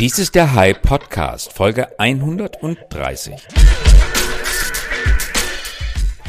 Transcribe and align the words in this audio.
Dies 0.00 0.18
ist 0.18 0.34
der 0.34 0.54
High 0.54 0.82
Podcast, 0.82 1.52
Folge 1.52 1.88
130. 2.00 3.34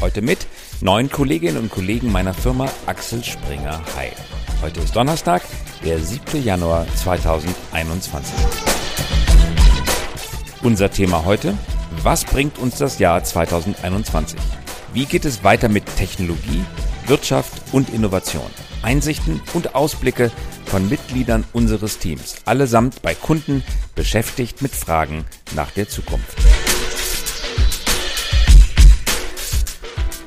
Heute 0.00 0.22
mit 0.22 0.46
neun 0.80 1.10
Kolleginnen 1.10 1.56
und 1.56 1.70
Kollegen 1.72 2.12
meiner 2.12 2.32
Firma 2.32 2.68
Axel 2.86 3.24
Springer 3.24 3.80
High. 3.96 4.12
Heute 4.62 4.78
ist 4.78 4.94
Donnerstag, 4.94 5.42
der 5.84 5.98
7. 5.98 6.44
Januar 6.44 6.86
2021. 6.94 8.34
Unser 10.62 10.88
Thema 10.92 11.24
heute, 11.24 11.58
was 12.04 12.24
bringt 12.24 12.58
uns 12.58 12.78
das 12.78 13.00
Jahr 13.00 13.24
2021? 13.24 14.38
Wie 14.92 15.06
geht 15.06 15.24
es 15.24 15.42
weiter 15.42 15.68
mit 15.68 15.84
Technologie, 15.96 16.64
Wirtschaft 17.08 17.52
und 17.72 17.90
Innovation? 17.92 18.48
Einsichten 18.82 19.42
und 19.54 19.74
Ausblicke 19.74 20.30
von 20.76 20.90
Mitgliedern 20.90 21.42
unseres 21.54 21.98
Teams, 21.98 22.36
allesamt 22.44 23.00
bei 23.00 23.14
Kunden 23.14 23.64
beschäftigt 23.94 24.60
mit 24.60 24.72
Fragen 24.72 25.24
nach 25.54 25.70
der 25.70 25.88
Zukunft. 25.88 26.36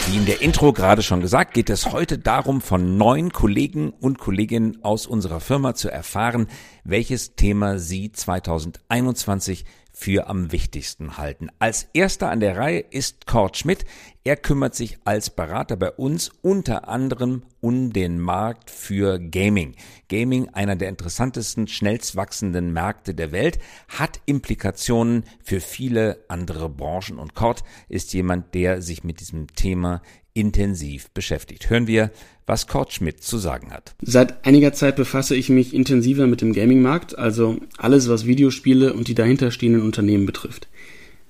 Wie 0.08 0.18
in 0.18 0.26
der 0.26 0.42
Intro 0.42 0.73
gerade 0.73 1.04
schon 1.04 1.22
gesagt, 1.22 1.54
geht 1.54 1.70
es 1.70 1.92
heute 1.92 2.18
darum, 2.18 2.62
von 2.62 2.98
neun 2.98 3.32
Kollegen 3.32 3.92
und 3.92 4.18
Kolleginnen 4.18 4.84
aus 4.84 5.06
unserer 5.06 5.40
Firma 5.40 5.76
zu 5.76 5.92
erfahren, 5.92 6.48
welches 6.84 7.36
Thema 7.36 7.78
sie 7.78 8.12
2021 8.12 9.66
für 9.99 10.27
am 10.27 10.53
wichtigsten 10.53 11.17
halten. 11.17 11.49
Als 11.59 11.89
erster 11.91 12.30
an 12.30 12.39
der 12.39 12.55
Reihe 12.55 12.80
ist 12.80 13.27
Kurt 13.27 13.58
Schmidt. 13.58 13.84
Er 14.23 14.38
kümmert 14.38 14.73
sich 14.73 14.98
als 15.03 15.30
Berater 15.30 15.75
bei 15.75 15.91
uns 15.91 16.31
unter 16.41 16.88
anderem 16.88 17.44
um 17.59 17.91
den 17.91 18.17
Markt 18.17 18.72
für 18.72 19.20
Gaming. 19.20 19.75
Gaming, 20.08 20.48
einer 20.53 20.77
der 20.77 20.88
interessantesten, 20.88 21.67
schnellst 21.67 22.16
wachsenden 22.16 22.72
Märkte 22.72 23.13
der 23.13 23.34
Welt, 23.34 23.59
hat 23.89 24.22
Implikationen 24.25 25.25
für 25.44 25.59
viele 25.59 26.23
andere 26.30 26.69
Branchen 26.69 27.19
und 27.19 27.36
Kurt 27.36 27.66
ist 27.89 28.13
jemand, 28.13 28.53
der 28.53 28.81
sich 28.81 29.03
mit 29.03 29.19
diesem 29.19 29.47
Thema 29.53 30.02
intensiv 30.40 31.09
beschäftigt. 31.12 31.70
Hören 31.70 31.88
wir, 31.88 32.12
was 32.45 32.68
Kurt 32.68 32.94
Schmidt 32.94 33.22
zu 33.22 33.38
sagen 33.38 33.72
hat. 33.72 33.94
Seit 34.02 34.46
einiger 34.46 34.73
Zeit 34.73 34.96
befasse 34.96 35.36
ich 35.36 35.50
mich 35.50 35.73
intensiver 35.73 36.26
mit 36.26 36.42
dem 36.42 36.54
Gaming-Markt, 36.54 37.18
also 37.18 37.58
alles, 37.78 38.09
was 38.09 38.26
Videospiele 38.26 38.94
und 38.94 39.08
die 39.08 39.16
dahinterstehenden 39.16 39.84
Unternehmen 39.84 40.26
betrifft. 40.26 40.68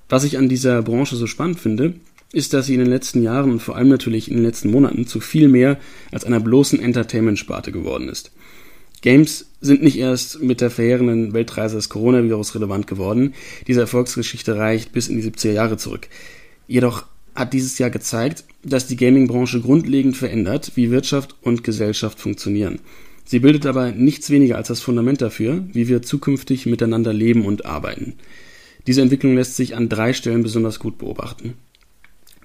Was 0.08 0.24
ich 0.24 0.38
an 0.38 0.50
dieser 0.50 0.82
Branche 0.82 1.16
so 1.16 1.28
spannend 1.28 1.60
finde, 1.60 1.96
ist, 2.32 2.54
dass 2.54 2.68
sie 2.68 2.76
in 2.76 2.80
den 2.80 2.90
letzten 2.90 3.24
Jahren 3.24 3.52
und 3.52 3.62
vor 3.62 3.76
allem 3.76 3.90
natürlich 3.90 4.30
in 4.30 4.38
den 4.38 4.46
letzten 4.46 4.72
Monaten 4.72 5.08
zu 5.08 5.20
viel 5.20 5.48
mehr 5.48 5.78
als 6.12 6.26
einer 6.26 6.40
bloßen 6.40 6.80
Entertainment-Sparte 6.80 7.72
geworden 7.72 8.08
ist. 8.08 8.32
Games 9.02 9.50
sind 9.62 9.82
nicht 9.82 9.98
erst 9.98 10.42
mit 10.42 10.62
der 10.62 10.70
verheerenden 10.70 11.34
Weltreise 11.34 11.76
des 11.76 11.90
Coronavirus 11.90 12.56
relevant 12.56 12.86
geworden. 12.88 13.34
Diese 13.68 13.82
Erfolgsgeschichte 13.82 14.58
reicht 14.58 14.92
bis 14.92 15.08
in 15.08 15.20
die 15.20 15.30
70er 15.30 15.52
Jahre 15.52 15.78
zurück. 15.78 16.08
Jedoch 16.68 17.06
hat 17.36 17.54
dieses 17.54 17.78
Jahr 17.78 17.90
gezeigt, 17.90 18.44
dass 18.64 18.88
die 18.88 18.98
Gaming-Branche 18.98 19.62
grundlegend 19.62 20.18
verändert, 20.18 20.74
wie 20.76 20.92
Wirtschaft 20.92 21.36
und 21.42 21.64
Gesellschaft 21.64 22.20
funktionieren. 22.20 22.80
Sie 23.26 23.40
bildet 23.40 23.66
aber 23.66 23.92
nichts 23.92 24.30
weniger 24.30 24.58
als 24.58 24.70
das 24.70 24.82
Fundament 24.82 25.22
dafür, 25.22 25.64
wie 25.72 25.88
wir 25.88 26.02
zukünftig 26.02 26.66
miteinander 26.66 27.14
leben 27.14 27.46
und 27.46 27.66
arbeiten. 27.66 28.16
Diese 28.88 29.02
Entwicklung 29.02 29.36
lässt 29.36 29.56
sich 29.56 29.76
an 29.76 29.88
drei 29.88 30.14
Stellen 30.14 30.42
besonders 30.42 30.80
gut 30.80 30.98
beobachten. 30.98 31.54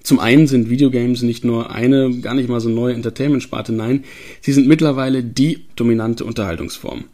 Zum 0.03 0.19
einen 0.19 0.47
sind 0.47 0.69
Videogames 0.69 1.23
nicht 1.23 1.47
nur 1.47 1.71
eine 1.71 2.21
gar 2.21 2.35
nicht 2.35 2.51
mal 2.51 2.61
so 2.61 2.69
neue 2.69 2.93
Entertainment-Sparte, 2.93 3.73
nein, 3.73 4.05
sie 4.43 4.53
sind 4.53 4.69
mittlerweile 4.69 5.25
die 5.25 5.65
dominante 5.77 6.27
Unterhaltungsform. 6.27 7.05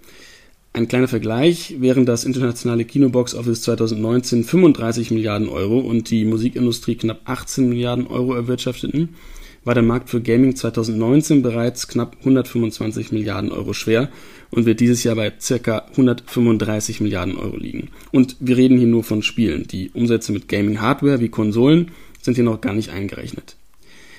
Ein 0.73 0.87
kleiner 0.87 1.09
Vergleich, 1.09 1.77
während 1.81 2.09
das 2.09 2.25
internationale 2.25 2.85
Kinobox 2.85 3.35
Office 3.35 3.63
2019 3.63 4.45
35 4.45 5.11
Milliarden 5.11 5.49
Euro 5.49 5.81
und 5.81 6.11
die 6.11 6.25
Musikindustrie 6.25 6.95
knapp 6.95 7.23
18 7.25 7.69
Milliarden 7.69 8.07
Euro 8.07 8.35
erwirtschafteten, 8.35 9.09
war 9.65 9.75
der 9.75 9.83
Markt 9.83 10.11
für 10.11 10.21
Gaming 10.21 10.55
2019 10.55 11.43
bereits 11.43 11.89
knapp 11.89 12.17
125 12.21 13.11
Milliarden 13.11 13.51
Euro 13.51 13.73
schwer 13.73 14.11
und 14.53 14.65
wird 14.65 14.79
dieses 14.79 15.03
Jahr 15.03 15.17
bei 15.17 15.33
circa 15.41 15.87
135 15.91 17.01
Milliarden 17.01 17.37
Euro 17.37 17.57
liegen. 17.57 17.89
Und 18.13 18.37
wir 18.39 18.57
reden 18.57 18.79
hier 18.79 18.87
nur 18.87 19.03
von 19.03 19.23
Spielen. 19.23 19.67
Die 19.67 19.91
Umsätze 19.91 20.31
mit 20.31 20.49
Gaming-Hardware 20.49 21.21
wie 21.21 21.31
Konsolen 21.31 21.91
sind 22.23 22.35
hier 22.35 22.45
noch 22.45 22.61
gar 22.61 22.75
nicht 22.75 22.91
eingerechnet. 22.91 23.57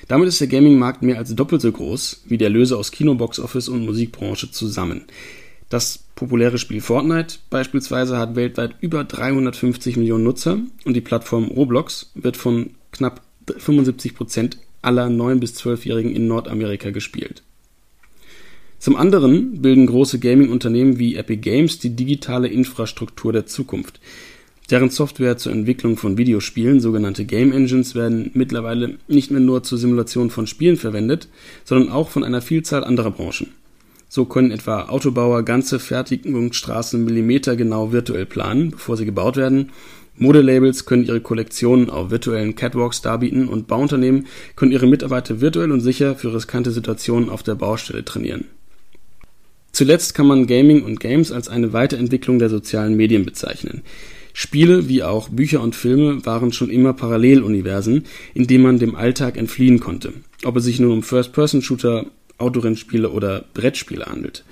Damit 0.06 0.28
ist 0.28 0.40
der 0.40 0.48
Gaming-Markt 0.48 1.02
mehr 1.02 1.16
als 1.16 1.34
doppelt 1.34 1.62
so 1.62 1.72
groß 1.72 2.24
wie 2.26 2.36
der 2.38 2.50
Löse 2.50 2.76
aus 2.76 2.90
Kinobox 2.90 3.40
Office 3.40 3.68
und 3.68 3.86
Musikbranche 3.86 4.50
zusammen. 4.50 5.06
Das 5.72 6.00
populäre 6.16 6.58
Spiel 6.58 6.82
Fortnite 6.82 7.36
beispielsweise 7.48 8.18
hat 8.18 8.36
weltweit 8.36 8.74
über 8.82 9.04
350 9.04 9.96
Millionen 9.96 10.22
Nutzer 10.22 10.58
und 10.84 10.92
die 10.92 11.00
Plattform 11.00 11.44
Roblox 11.44 12.12
wird 12.14 12.36
von 12.36 12.72
knapp 12.90 13.22
75 13.56 14.14
Prozent 14.14 14.58
aller 14.82 15.06
9- 15.06 15.36
bis 15.36 15.54
12-Jährigen 15.54 16.14
in 16.14 16.26
Nordamerika 16.26 16.90
gespielt. 16.90 17.42
Zum 18.80 18.96
anderen 18.96 19.62
bilden 19.62 19.86
große 19.86 20.18
Gaming-Unternehmen 20.18 20.98
wie 20.98 21.16
Epic 21.16 21.40
Games 21.40 21.78
die 21.78 21.96
digitale 21.96 22.48
Infrastruktur 22.48 23.32
der 23.32 23.46
Zukunft. 23.46 23.98
Deren 24.70 24.90
Software 24.90 25.38
zur 25.38 25.52
Entwicklung 25.52 25.96
von 25.96 26.18
Videospielen, 26.18 26.80
sogenannte 26.80 27.24
Game 27.24 27.50
Engines, 27.50 27.94
werden 27.94 28.30
mittlerweile 28.34 28.98
nicht 29.08 29.30
mehr 29.30 29.40
nur 29.40 29.62
zur 29.62 29.78
Simulation 29.78 30.28
von 30.28 30.46
Spielen 30.46 30.76
verwendet, 30.76 31.28
sondern 31.64 31.90
auch 31.90 32.10
von 32.10 32.24
einer 32.24 32.42
Vielzahl 32.42 32.84
anderer 32.84 33.12
Branchen. 33.12 33.48
So 34.14 34.26
können 34.26 34.50
etwa 34.50 34.90
Autobauer 34.90 35.42
ganze 35.42 35.78
Fertigungsstraßen 35.78 37.02
millimetergenau 37.02 37.92
virtuell 37.92 38.26
planen, 38.26 38.72
bevor 38.72 38.98
sie 38.98 39.06
gebaut 39.06 39.38
werden. 39.38 39.70
Modelabels 40.18 40.84
können 40.84 41.04
ihre 41.06 41.22
Kollektionen 41.22 41.88
auf 41.88 42.10
virtuellen 42.10 42.54
Catwalks 42.54 43.00
darbieten 43.00 43.48
und 43.48 43.68
Bauunternehmen 43.68 44.26
können 44.54 44.70
ihre 44.70 44.86
Mitarbeiter 44.86 45.40
virtuell 45.40 45.72
und 45.72 45.80
sicher 45.80 46.14
für 46.14 46.34
riskante 46.34 46.72
Situationen 46.72 47.30
auf 47.30 47.42
der 47.42 47.54
Baustelle 47.54 48.04
trainieren. 48.04 48.48
Zuletzt 49.72 50.14
kann 50.14 50.26
man 50.26 50.46
Gaming 50.46 50.84
und 50.84 51.00
Games 51.00 51.32
als 51.32 51.48
eine 51.48 51.72
Weiterentwicklung 51.72 52.38
der 52.38 52.50
sozialen 52.50 52.94
Medien 52.94 53.24
bezeichnen. 53.24 53.80
Spiele 54.34 54.90
wie 54.90 55.02
auch 55.02 55.30
Bücher 55.30 55.62
und 55.62 55.74
Filme 55.74 56.24
waren 56.26 56.52
schon 56.52 56.68
immer 56.68 56.92
Paralleluniversen, 56.92 58.04
in 58.34 58.46
denen 58.46 58.64
man 58.64 58.78
dem 58.78 58.94
Alltag 58.94 59.38
entfliehen 59.38 59.80
konnte. 59.80 60.12
Ob 60.44 60.56
es 60.56 60.64
sich 60.64 60.80
nun 60.80 60.92
um 60.92 61.02
First-Person-Shooter, 61.02 62.06
Autorennspiele 62.38 63.10
oder 63.10 63.44
Brettspiele 63.54 64.06
handelt. 64.06 64.44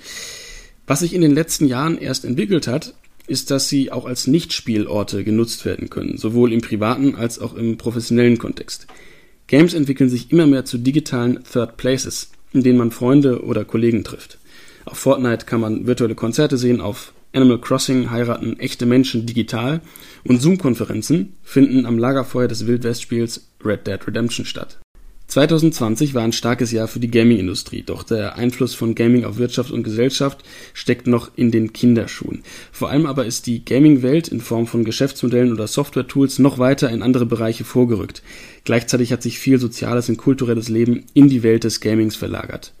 Was 0.87 0.99
sich 0.99 1.13
in 1.13 1.21
den 1.21 1.33
letzten 1.33 1.67
Jahren 1.67 1.97
erst 1.97 2.25
entwickelt 2.25 2.67
hat, 2.67 2.93
ist, 3.27 3.51
dass 3.51 3.69
sie 3.69 3.91
auch 3.91 4.05
als 4.05 4.27
Nichtspielorte 4.27 5.23
genutzt 5.23 5.65
werden 5.65 5.89
können, 5.89 6.17
sowohl 6.17 6.51
im 6.51 6.61
privaten 6.61 7.15
als 7.15 7.39
auch 7.39 7.53
im 7.53 7.77
professionellen 7.77 8.37
Kontext. 8.37 8.87
Games 9.47 9.73
entwickeln 9.73 10.09
sich 10.09 10.31
immer 10.31 10.47
mehr 10.47 10.65
zu 10.65 10.77
digitalen 10.77 11.43
Third 11.43 11.77
Places, 11.77 12.31
in 12.51 12.63
denen 12.63 12.77
man 12.77 12.91
Freunde 12.91 13.43
oder 13.43 13.65
Kollegen 13.65 14.03
trifft. 14.03 14.37
Auf 14.85 14.97
Fortnite 14.97 15.45
kann 15.45 15.61
man 15.61 15.87
virtuelle 15.87 16.15
Konzerte 16.15 16.57
sehen, 16.57 16.81
auf 16.81 17.13
Animal 17.33 17.59
Crossing 17.59 18.11
heiraten 18.11 18.59
echte 18.59 18.85
Menschen 18.85 19.25
digital 19.25 19.81
und 20.25 20.41
Zoom-Konferenzen 20.41 21.37
finden 21.43 21.85
am 21.85 21.97
Lagerfeuer 21.97 22.47
des 22.47 22.67
Wildwest-Spiels 22.67 23.47
Red 23.63 23.87
Dead 23.87 24.05
Redemption 24.05 24.45
statt. 24.45 24.79
2020 25.31 26.13
war 26.13 26.23
ein 26.23 26.33
starkes 26.33 26.73
Jahr 26.73 26.89
für 26.89 26.99
die 26.99 27.09
Gaming-Industrie, 27.09 27.83
doch 27.83 28.03
der 28.03 28.35
Einfluss 28.35 28.75
von 28.75 28.95
Gaming 28.95 29.23
auf 29.23 29.37
Wirtschaft 29.37 29.71
und 29.71 29.83
Gesellschaft 29.83 30.43
steckt 30.73 31.07
noch 31.07 31.31
in 31.37 31.51
den 31.51 31.71
Kinderschuhen. 31.71 32.43
Vor 32.73 32.89
allem 32.89 33.05
aber 33.05 33.25
ist 33.25 33.47
die 33.47 33.63
Gaming-Welt 33.63 34.27
in 34.27 34.41
Form 34.41 34.67
von 34.67 34.83
Geschäftsmodellen 34.83 35.53
oder 35.53 35.67
Software-Tools 35.67 36.39
noch 36.39 36.59
weiter 36.59 36.89
in 36.89 37.01
andere 37.01 37.25
Bereiche 37.25 37.63
vorgerückt. 37.63 38.23
Gleichzeitig 38.65 39.13
hat 39.13 39.23
sich 39.23 39.39
viel 39.39 39.57
soziales 39.57 40.09
und 40.09 40.17
kulturelles 40.17 40.67
Leben 40.67 41.05
in 41.13 41.29
die 41.29 41.43
Welt 41.43 41.63
des 41.63 41.79
Gamings 41.79 42.17
verlagert. 42.17 42.73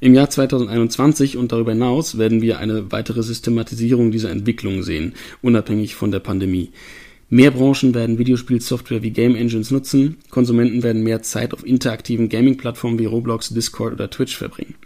Im 0.00 0.14
Jahr 0.14 0.30
2021 0.30 1.36
und 1.36 1.52
darüber 1.52 1.70
hinaus 1.70 2.18
werden 2.18 2.42
wir 2.42 2.58
eine 2.58 2.90
weitere 2.90 3.22
Systematisierung 3.22 4.10
dieser 4.10 4.30
Entwicklung 4.30 4.82
sehen, 4.82 5.14
unabhängig 5.42 5.94
von 5.94 6.10
der 6.10 6.20
Pandemie. 6.20 6.72
Mehr 7.30 7.50
Branchen 7.50 7.94
werden 7.94 8.16
Videospielsoftware 8.16 9.02
wie 9.02 9.10
Game 9.10 9.36
Engines 9.36 9.70
nutzen, 9.70 10.16
Konsumenten 10.30 10.82
werden 10.82 11.02
mehr 11.02 11.20
Zeit 11.20 11.52
auf 11.52 11.66
interaktiven 11.66 12.30
Gaming-Plattformen 12.30 12.98
wie 12.98 13.04
Roblox, 13.04 13.50
Discord 13.50 13.92
oder 13.92 14.08
Twitch 14.08 14.34
verbringen. 14.34 14.76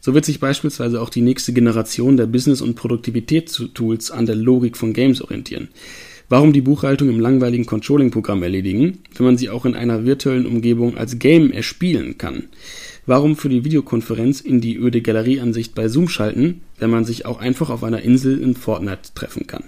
So 0.00 0.12
wird 0.12 0.24
sich 0.24 0.40
beispielsweise 0.40 1.00
auch 1.00 1.08
die 1.08 1.20
nächste 1.20 1.52
Generation 1.52 2.16
der 2.16 2.26
Business- 2.26 2.62
und 2.62 2.74
Produktivitätstools 2.74 4.10
an 4.10 4.26
der 4.26 4.34
Logik 4.34 4.76
von 4.76 4.92
Games 4.92 5.22
orientieren. 5.22 5.68
Warum 6.28 6.52
die 6.52 6.62
Buchhaltung 6.62 7.08
im 7.10 7.20
langweiligen 7.20 7.64
Controlling-Programm 7.64 8.42
erledigen, 8.42 8.98
wenn 9.16 9.26
man 9.26 9.38
sie 9.38 9.50
auch 9.50 9.64
in 9.64 9.76
einer 9.76 10.04
virtuellen 10.04 10.46
Umgebung 10.46 10.96
als 10.96 11.20
Game 11.20 11.52
erspielen 11.52 12.18
kann? 12.18 12.48
Warum 13.06 13.36
für 13.36 13.48
die 13.48 13.64
Videokonferenz 13.64 14.40
in 14.40 14.60
die 14.60 14.76
öde 14.78 15.00
Galerieansicht 15.00 15.76
bei 15.76 15.86
Zoom 15.86 16.08
schalten, 16.08 16.62
wenn 16.78 16.90
man 16.90 17.04
sich 17.04 17.24
auch 17.24 17.38
einfach 17.38 17.70
auf 17.70 17.84
einer 17.84 18.02
Insel 18.02 18.40
in 18.40 18.56
Fortnite 18.56 19.14
treffen 19.14 19.46
kann? 19.46 19.64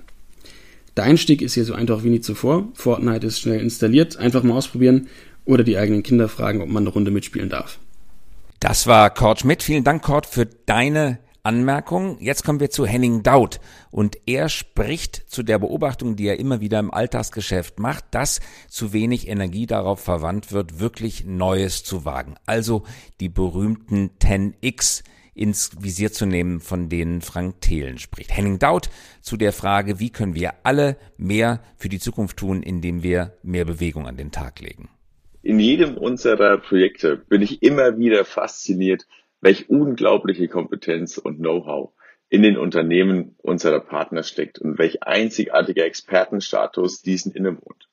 Der 0.97 1.05
Einstieg 1.05 1.43
ist 1.43 1.55
hier 1.55 1.65
so 1.65 1.75
einfach 1.75 2.05
wie 2.05 2.11
nie 2.11 2.21
zuvor. 2.21 2.69
Fortnite 2.75 3.27
ist 3.27 3.41
schnell 3.41 3.61
installiert, 3.61 4.17
einfach 4.17 4.43
mal 4.43 4.55
ausprobieren 4.57 5.09
oder 5.45 5.63
die 5.63 5.77
eigenen 5.77 6.03
Kinder 6.03 6.29
fragen, 6.29 6.63
ob 6.63 6.69
man 6.69 6.83
eine 6.83 6.91
Runde 6.91 7.11
mitspielen 7.11 7.51
darf. 7.51 7.79
Das 8.61 8.87
war 8.87 9.11
Cord 9.11 9.41
Schmidt. 9.41 9.63
Vielen 9.63 9.85
Dank, 9.85 10.03
Cord, 10.03 10.27
für 10.27 10.47
deine 10.47 11.19
Anmerkung. 11.43 12.19
Jetzt 12.21 12.45
kommen 12.45 12.59
wir 12.59 12.71
zu 12.71 12.87
Henning 12.87 13.23
Daut 13.23 13.61
und 13.91 14.17
er 14.27 14.49
spricht 14.49 15.25
zu 15.29 15.43
der 15.43 15.59
Beobachtung, 15.59 16.17
die 16.17 16.27
er 16.27 16.41
immer 16.41 16.61
wieder 16.61 16.81
im 16.81 16.91
Alltagsgeschäft 16.91 17.79
macht, 17.79 18.07
dass 18.11 18.41
zu 18.69 18.93
wenig 18.93 19.29
Energie 19.29 19.67
darauf 19.67 20.01
verwandt 20.01 20.51
wird, 20.51 20.81
wirklich 20.81 21.25
Neues 21.25 21.85
zu 21.85 22.05
wagen. 22.05 22.35
Also 22.47 22.83
die 23.21 23.29
berühmten 23.29 24.11
10x 24.21 25.05
ins 25.37 25.71
Visier 25.81 26.13
zu 26.13 26.27
nehmen, 26.27 26.61
von 26.61 26.89
denen 26.89 27.21
Frank 27.21 27.61
Thelen 27.61 27.99
spricht. 27.99 28.35
Henning 28.37 28.59
Daut 28.59 28.89
zu 29.21 29.37
der 29.37 29.53
Frage, 29.53 30.01
wie 30.01 30.11
können 30.11 30.35
wir 30.35 30.55
alle 30.63 30.97
mehr 31.17 31.61
für 31.77 31.89
die 31.89 31.99
Zukunft 31.99 32.39
tun, 32.39 32.63
indem 32.63 33.03
wir 33.03 33.35
mehr 33.43 33.65
Bewegung 33.65 34.07
an 34.07 34.17
den 34.17 34.33
Tag 34.33 34.61
legen. 34.61 34.89
In 35.43 35.61
jedem 35.61 35.97
unserer 35.97 36.59
Projekte 36.59 37.17
bin 37.17 37.43
ich 37.43 37.63
immer 37.63 37.99
wieder 37.99 38.25
fasziniert, 38.25 39.07
welch 39.41 39.69
unglaubliche 39.69 40.49
Kompetenz 40.49 41.19
und 41.19 41.39
Know-how 41.39 41.93
in 42.29 42.43
den 42.43 42.57
Unternehmen 42.57 43.37
unserer 43.43 43.81
Partner 43.81 44.23
steckt 44.23 44.59
und 44.59 44.79
welch 44.79 45.05
einzigartiger 45.05 45.85
Expertenstatus 45.85 47.03
diesen 47.03 47.33
innewohnt. 47.33 47.89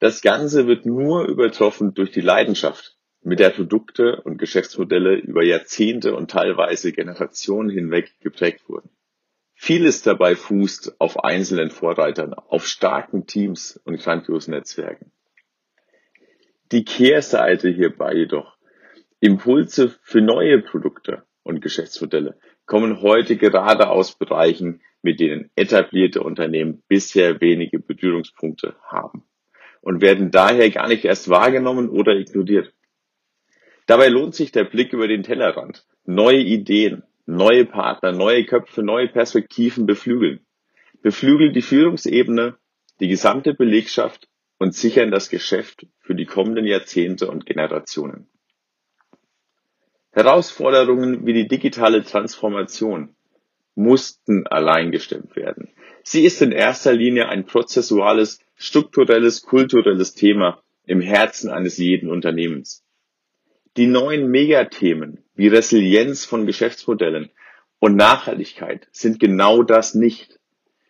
Das 0.00 0.22
Ganze 0.22 0.66
wird 0.66 0.86
nur 0.86 1.26
übertroffen 1.26 1.94
durch 1.94 2.10
die 2.10 2.20
Leidenschaft, 2.20 2.96
mit 3.22 3.38
der 3.38 3.50
Produkte 3.50 4.20
und 4.22 4.38
Geschäftsmodelle 4.38 5.16
über 5.16 5.42
Jahrzehnte 5.44 6.14
und 6.14 6.30
teilweise 6.30 6.92
Generationen 6.92 7.70
hinweg 7.70 8.14
geprägt 8.20 8.68
wurden. 8.68 8.90
Vieles 9.54 10.02
dabei 10.02 10.36
fußt 10.36 11.00
auf 11.00 11.22
einzelnen 11.22 11.70
Vorreitern, 11.70 12.32
auf 12.32 12.66
starken 12.66 13.26
Teams 13.26 13.78
und 13.84 14.00
grandiosen 14.00 14.54
Netzwerken. 14.54 15.12
Die 16.72 16.84
Kehrseite 16.84 17.68
hierbei 17.68 18.14
jedoch, 18.14 18.56
Impulse 19.20 19.94
für 20.02 20.22
neue 20.22 20.62
Produkte 20.62 21.24
und 21.42 21.60
Geschäftsmodelle 21.60 22.38
kommen 22.64 23.02
heute 23.02 23.36
gerade 23.36 23.90
aus 23.90 24.16
Bereichen, 24.16 24.80
mit 25.02 25.20
denen 25.20 25.50
etablierte 25.56 26.22
Unternehmen 26.22 26.82
bisher 26.88 27.40
wenige 27.40 27.80
Berührungspunkte 27.80 28.76
haben 28.82 29.24
und 29.82 30.00
werden 30.00 30.30
daher 30.30 30.70
gar 30.70 30.88
nicht 30.88 31.04
erst 31.04 31.28
wahrgenommen 31.28 31.90
oder 31.90 32.14
ignoriert. 32.14 32.72
Dabei 33.90 34.06
lohnt 34.06 34.36
sich 34.36 34.52
der 34.52 34.62
Blick 34.62 34.92
über 34.92 35.08
den 35.08 35.24
Tellerrand. 35.24 35.84
Neue 36.04 36.38
Ideen, 36.38 37.02
neue 37.26 37.64
Partner, 37.64 38.12
neue 38.12 38.44
Köpfe, 38.46 38.84
neue 38.84 39.08
Perspektiven 39.08 39.84
beflügeln. 39.84 40.46
Beflügeln 41.02 41.52
die 41.52 41.60
Führungsebene, 41.60 42.56
die 43.00 43.08
gesamte 43.08 43.52
Belegschaft 43.52 44.28
und 44.60 44.76
sichern 44.76 45.10
das 45.10 45.28
Geschäft 45.28 45.88
für 45.98 46.14
die 46.14 46.24
kommenden 46.24 46.68
Jahrzehnte 46.68 47.28
und 47.28 47.46
Generationen. 47.46 48.28
Herausforderungen 50.12 51.26
wie 51.26 51.32
die 51.32 51.48
digitale 51.48 52.04
Transformation 52.04 53.16
mussten 53.74 54.46
allein 54.46 54.92
gestemmt 54.92 55.34
werden. 55.34 55.68
Sie 56.04 56.24
ist 56.24 56.40
in 56.42 56.52
erster 56.52 56.92
Linie 56.92 57.28
ein 57.28 57.44
prozessuales, 57.44 58.38
strukturelles, 58.54 59.42
kulturelles 59.42 60.14
Thema 60.14 60.62
im 60.86 61.00
Herzen 61.00 61.50
eines 61.50 61.76
jeden 61.76 62.08
Unternehmens. 62.08 62.84
Die 63.76 63.86
neuen 63.86 64.28
Megathemen 64.32 65.22
wie 65.36 65.46
Resilienz 65.46 66.24
von 66.24 66.44
Geschäftsmodellen 66.44 67.30
und 67.78 67.94
Nachhaltigkeit 67.94 68.88
sind 68.90 69.20
genau 69.20 69.62
das 69.62 69.94
nicht. 69.94 70.40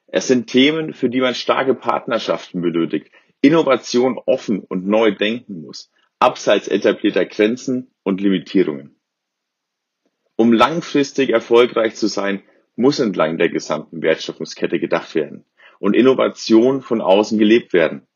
Es 0.07 0.29
sind 0.29 0.47
Themen, 0.47 0.95
für 0.95 1.11
die 1.11 1.21
man 1.21 1.35
starke 1.35 1.75
Partnerschaften 1.75 2.63
benötigt, 2.63 3.13
Innovation 3.43 4.19
offen 4.25 4.61
und 4.61 4.87
neu 4.87 5.15
denken 5.15 5.61
muss, 5.61 5.93
abseits 6.21 6.69
etablierter 6.69 7.27
Grenzen 7.27 7.91
und 8.03 8.23
Limitierungen. 8.23 8.97
Um 10.37 10.55
langfristig 10.55 11.29
erfolgreich 11.29 11.97
zu 11.97 12.07
sein, 12.07 12.43
muss 12.77 12.99
entlang 12.99 13.37
der 13.37 13.51
gesamten 13.51 14.01
Wertschöpfungskette 14.01 14.81
gedacht 14.81 15.15
werden 15.15 15.45
und 15.81 15.95
Innovation 15.95 16.81
von 16.81 17.03
außen 17.03 17.39
gelebt 17.39 17.75
werden. 17.75 18.07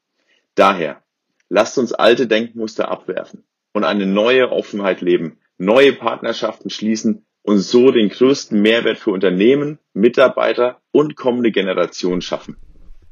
Daher, 0.55 1.03
lasst 1.51 1.77
uns 1.77 1.93
alte 1.93 2.27
Denkmuster 2.27 2.89
abwerfen 2.89 3.45
und 3.75 3.85
eine 3.85 4.07
neue 4.07 4.51
Offenheit 4.51 5.03
leben, 5.03 5.39
neue 5.59 5.93
Partnerschaften 5.93 6.71
schließen 6.71 7.27
und 7.43 7.59
so 7.59 7.91
den 7.91 8.09
größten 8.09 8.61
Mehrwert 8.63 8.99
für 8.99 9.11
Unternehmen, 9.11 9.79
Mitarbeiter 9.93 10.81
und 10.93 11.17
kommende 11.17 11.51
Generationen 11.51 12.23
schaffen. 12.23 12.57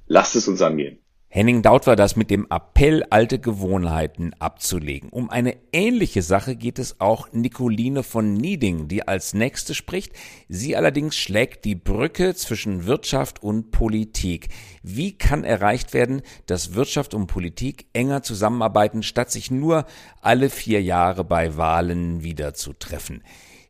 Lasst 0.06 0.37
es 0.37 0.49
uns 0.49 0.62
angehen. 0.62 0.99
Henning 1.34 1.62
Daut 1.62 1.87
war 1.87 1.96
das 1.96 2.14
mit 2.14 2.29
dem 2.29 2.46
Appell, 2.50 3.05
alte 3.08 3.38
Gewohnheiten 3.38 4.34
abzulegen. 4.38 5.08
Um 5.08 5.31
eine 5.31 5.56
ähnliche 5.73 6.20
Sache 6.20 6.56
geht 6.56 6.79
es 6.79 7.00
auch 7.00 7.32
Nicoline 7.32 8.02
von 8.02 8.34
Nieding, 8.34 8.87
die 8.87 9.08
als 9.08 9.32
nächste 9.32 9.75
spricht. 9.75 10.12
Sie 10.50 10.76
allerdings 10.76 11.17
schlägt 11.17 11.64
die 11.64 11.75
Brücke 11.75 12.34
zwischen 12.34 12.84
Wirtschaft 12.84 13.43
und 13.43 13.70
Politik. 13.70 14.49
Wie 14.82 15.17
kann 15.17 15.43
erreicht 15.43 15.94
werden, 15.94 16.20
dass 16.44 16.75
Wirtschaft 16.75 17.14
und 17.14 17.29
Politik 17.29 17.87
enger 17.94 18.23
zusammenarbeiten, 18.23 19.02
statt 19.02 19.31
sich 19.31 19.50
nur 19.50 19.87
alle 20.20 20.50
vier 20.50 20.82
Jahre 20.82 21.25
bei 21.25 21.56
Wahlen 21.56 22.23
wieder 22.23 22.52
zu 22.52 22.75
treffen? 22.75 23.23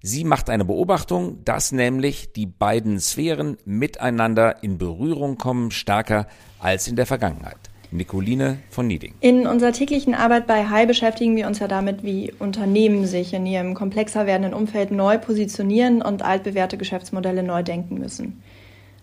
Sie 0.04 0.25
macht 0.25 0.50
eine 0.50 0.64
Beobachtung, 0.64 1.44
dass 1.44 1.70
nämlich 1.70 2.32
die 2.32 2.46
beiden 2.46 2.99
Sphären 2.99 3.56
miteinander 3.64 4.60
in 4.64 4.76
Berührung 4.76 5.38
kommen, 5.38 5.70
stärker 5.70 6.26
als 6.58 6.88
in 6.88 6.96
der 6.96 7.06
Vergangenheit. 7.06 7.56
Nicoline 7.93 8.58
von 8.69 8.88
Nieding. 8.88 9.14
In 9.20 9.46
unserer 9.46 9.70
täglichen 9.70 10.14
Arbeit 10.14 10.49
bei 10.49 10.69
Hai 10.69 10.87
beschäftigen 10.87 11.37
wir 11.37 11.46
uns 11.46 11.60
ja 11.60 11.69
damit, 11.69 12.02
wie 12.02 12.32
Unternehmen 12.37 13.06
sich 13.06 13.32
in 13.32 13.46
ihrem 13.46 13.75
komplexer 13.75 14.26
werdenden 14.26 14.54
Umfeld 14.54 14.90
neu 14.90 15.19
positionieren 15.19 16.02
und 16.02 16.22
altbewährte 16.22 16.78
Geschäftsmodelle 16.78 17.44
neu 17.44 17.62
denken 17.62 17.99
müssen. 17.99 18.43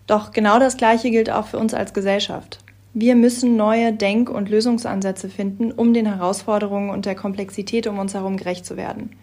Doch 0.06 0.32
genau 0.32 0.58
das 0.58 0.76
Gleiche 0.76 1.10
gilt 1.10 1.30
auch 1.30 1.46
für 1.46 1.58
uns 1.58 1.72
als 1.72 1.94
Gesellschaft. 1.94 2.58
Wir 2.92 3.14
müssen 3.14 3.56
neue 3.56 3.94
Denk- 3.94 4.28
und 4.28 4.50
Lösungsansätze 4.50 5.30
finden, 5.30 5.72
um 5.72 5.94
den 5.94 6.04
Herausforderungen 6.04 6.90
und 6.90 7.06
der 7.06 7.14
Komplexität 7.14 7.86
um 7.86 7.98
uns 7.98 8.12
herum 8.12 8.36
gerecht 8.36 8.66
zu 8.66 8.76
werden. 8.76 9.16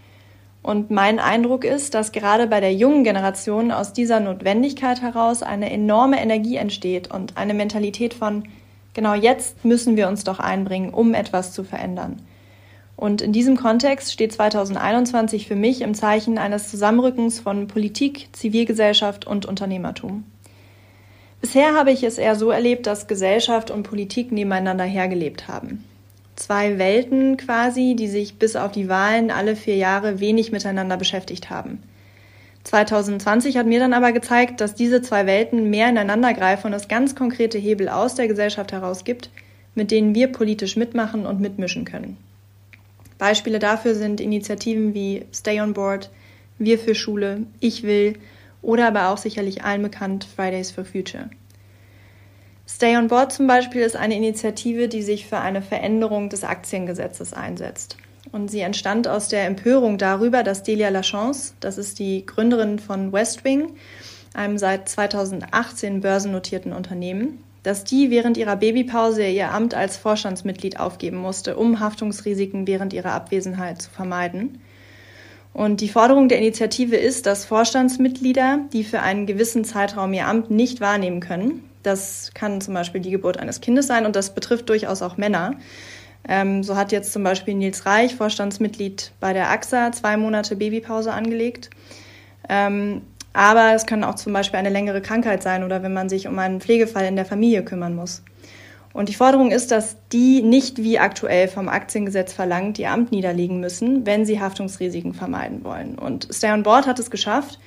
Und 0.67 0.91
mein 0.91 1.19
Eindruck 1.19 1.63
ist, 1.63 1.93
dass 1.93 2.11
gerade 2.11 2.45
bei 2.45 2.59
der 2.59 2.73
jungen 2.73 3.05
Generation 3.05 3.71
aus 3.71 3.93
dieser 3.93 4.19
Notwendigkeit 4.19 5.01
heraus 5.01 5.41
eine 5.41 5.71
enorme 5.71 6.21
Energie 6.21 6.57
entsteht 6.57 7.09
und 7.09 7.37
eine 7.37 7.53
Mentalität 7.53 8.13
von, 8.13 8.43
genau 8.93 9.13
jetzt 9.13 9.63
müssen 9.63 9.95
wir 9.95 10.09
uns 10.09 10.25
doch 10.25 10.41
einbringen, 10.41 10.93
um 10.93 11.13
etwas 11.13 11.53
zu 11.53 11.63
verändern. 11.63 12.21
Und 12.97 13.21
in 13.21 13.31
diesem 13.31 13.55
Kontext 13.55 14.11
steht 14.11 14.33
2021 14.33 15.47
für 15.47 15.55
mich 15.55 15.79
im 15.79 15.93
Zeichen 15.93 16.37
eines 16.37 16.69
Zusammenrückens 16.69 17.39
von 17.39 17.67
Politik, 17.67 18.27
Zivilgesellschaft 18.33 19.25
und 19.25 19.45
Unternehmertum. 19.45 20.25
Bisher 21.39 21.75
habe 21.75 21.91
ich 21.91 22.03
es 22.03 22.17
eher 22.17 22.35
so 22.35 22.51
erlebt, 22.51 22.87
dass 22.87 23.07
Gesellschaft 23.07 23.71
und 23.71 23.83
Politik 23.83 24.33
nebeneinander 24.33 24.83
hergelebt 24.83 25.47
haben 25.47 25.85
zwei 26.37 26.77
Welten 26.77 27.35
quasi, 27.35 27.95
die 27.97 28.07
sich 28.07 28.39
bis 28.39 28.55
auf 28.55 28.71
die 28.71 28.87
Wahlen 28.87 29.31
alle 29.31 29.55
vier 29.55 29.75
Jahre 29.75 30.21
wenig 30.21 30.51
miteinander 30.51 30.95
beschäftigt 30.95 31.49
haben. 31.49 31.83
2020 32.63 33.57
hat 33.57 33.65
mir 33.65 33.79
dann 33.79 33.93
aber 33.93 34.11
gezeigt, 34.11 34.61
dass 34.61 34.75
diese 34.75 35.01
zwei 35.01 35.25
Welten 35.25 35.69
mehr 35.69 35.89
ineinander 35.89 36.33
greifen 36.33 36.67
und 36.67 36.73
es 36.73 36.87
ganz 36.87 37.15
konkrete 37.15 37.57
Hebel 37.57 37.89
aus 37.89 38.15
der 38.15 38.27
Gesellschaft 38.27 38.71
heraus 38.71 39.03
gibt, 39.03 39.29
mit 39.73 39.91
denen 39.91 40.15
wir 40.15 40.31
politisch 40.31 40.75
mitmachen 40.75 41.25
und 41.25 41.39
mitmischen 41.39 41.85
können. 41.85 42.17
Beispiele 43.17 43.59
dafür 43.59 43.95
sind 43.95 44.21
Initiativen 44.21 44.93
wie 44.93 45.25
Stay 45.33 45.59
on 45.59 45.73
Board, 45.73 46.09
Wir 46.59 46.77
für 46.77 46.95
Schule, 46.95 47.43
Ich 47.59 47.83
will 47.83 48.17
oder 48.61 48.87
aber 48.87 49.09
auch 49.09 49.17
sicherlich 49.17 49.63
allen 49.63 49.81
bekannt 49.81 50.27
Fridays 50.35 50.71
for 50.71 50.83
Future. 50.83 51.29
Stay 52.69 52.97
on 52.97 53.07
Board 53.07 53.31
zum 53.31 53.47
Beispiel 53.47 53.81
ist 53.81 53.95
eine 53.95 54.17
Initiative, 54.17 54.89
die 54.89 55.01
sich 55.01 55.25
für 55.25 55.37
eine 55.37 55.61
Veränderung 55.61 56.27
des 56.27 56.43
Aktiengesetzes 56.43 57.31
einsetzt. 57.33 57.95
Und 58.33 58.51
sie 58.51 58.59
entstand 58.59 59.07
aus 59.07 59.29
der 59.29 59.45
Empörung 59.45 59.97
darüber, 59.97 60.43
dass 60.43 60.63
Delia 60.63 60.89
Lachance, 60.89 61.53
das 61.61 61.77
ist 61.77 61.97
die 61.97 62.25
Gründerin 62.25 62.77
von 62.77 63.13
Westwing, 63.13 63.69
einem 64.33 64.57
seit 64.57 64.89
2018 64.89 66.01
börsennotierten 66.01 66.73
Unternehmen, 66.73 67.41
dass 67.63 67.85
die 67.85 68.11
während 68.11 68.35
ihrer 68.35 68.57
Babypause 68.57 69.25
ihr 69.25 69.51
Amt 69.51 69.73
als 69.73 69.95
Vorstandsmitglied 69.95 70.77
aufgeben 70.77 71.17
musste, 71.17 71.55
um 71.55 71.79
Haftungsrisiken 71.79 72.67
während 72.67 72.91
ihrer 72.91 73.13
Abwesenheit 73.13 73.81
zu 73.81 73.89
vermeiden. 73.89 74.61
Und 75.53 75.79
die 75.79 75.89
Forderung 75.89 76.27
der 76.27 76.37
Initiative 76.39 76.97
ist, 76.97 77.25
dass 77.25 77.45
Vorstandsmitglieder, 77.45 78.59
die 78.73 78.83
für 78.83 78.99
einen 78.99 79.25
gewissen 79.25 79.63
Zeitraum 79.63 80.13
ihr 80.13 80.27
Amt 80.27 80.51
nicht 80.51 80.81
wahrnehmen 80.81 81.21
können, 81.21 81.63
das 81.87 82.31
kann 82.33 82.61
zum 82.61 82.73
Beispiel 82.73 83.01
die 83.01 83.11
Geburt 83.11 83.37
eines 83.37 83.61
Kindes 83.61 83.87
sein 83.87 84.05
und 84.05 84.15
das 84.15 84.35
betrifft 84.35 84.69
durchaus 84.69 85.01
auch 85.01 85.17
Männer. 85.17 85.55
Ähm, 86.27 86.63
so 86.63 86.75
hat 86.75 86.91
jetzt 86.91 87.13
zum 87.13 87.23
Beispiel 87.23 87.55
Nils 87.55 87.85
Reich, 87.85 88.15
Vorstandsmitglied 88.15 89.11
bei 89.19 89.33
der 89.33 89.49
AXA, 89.49 89.91
zwei 89.91 90.17
Monate 90.17 90.55
Babypause 90.55 91.13
angelegt. 91.13 91.69
Ähm, 92.49 93.01
aber 93.33 93.73
es 93.73 93.85
kann 93.85 94.03
auch 94.03 94.15
zum 94.15 94.33
Beispiel 94.33 94.59
eine 94.59 94.69
längere 94.69 95.01
Krankheit 95.01 95.43
sein 95.43 95.63
oder 95.63 95.83
wenn 95.83 95.93
man 95.93 96.09
sich 96.09 96.27
um 96.27 96.37
einen 96.39 96.59
Pflegefall 96.59 97.05
in 97.05 97.15
der 97.15 97.25
Familie 97.25 97.63
kümmern 97.63 97.95
muss. 97.95 98.23
Und 98.93 99.09
die 99.09 99.13
Forderung 99.13 99.51
ist, 99.51 99.69
dass 99.69 99.97
die 100.11 100.41
nicht 100.41 100.79
wie 100.79 100.97
aktuell 100.97 101.47
vom 101.47 101.69
Aktiengesetz 101.69 102.33
verlangt 102.33 102.79
ihr 102.79 102.89
Amt 102.89 103.11
niederlegen 103.11 103.59
müssen, 103.59 104.07
wenn 104.07 104.25
sie 104.25 104.41
Haftungsrisiken 104.41 105.13
vermeiden 105.13 105.63
wollen. 105.63 105.99
Und 105.99 106.27
Stay 106.31 106.51
on 106.51 106.63
Board 106.63 106.87
hat 106.87 106.97
es 106.97 107.11
geschafft, 107.11 107.59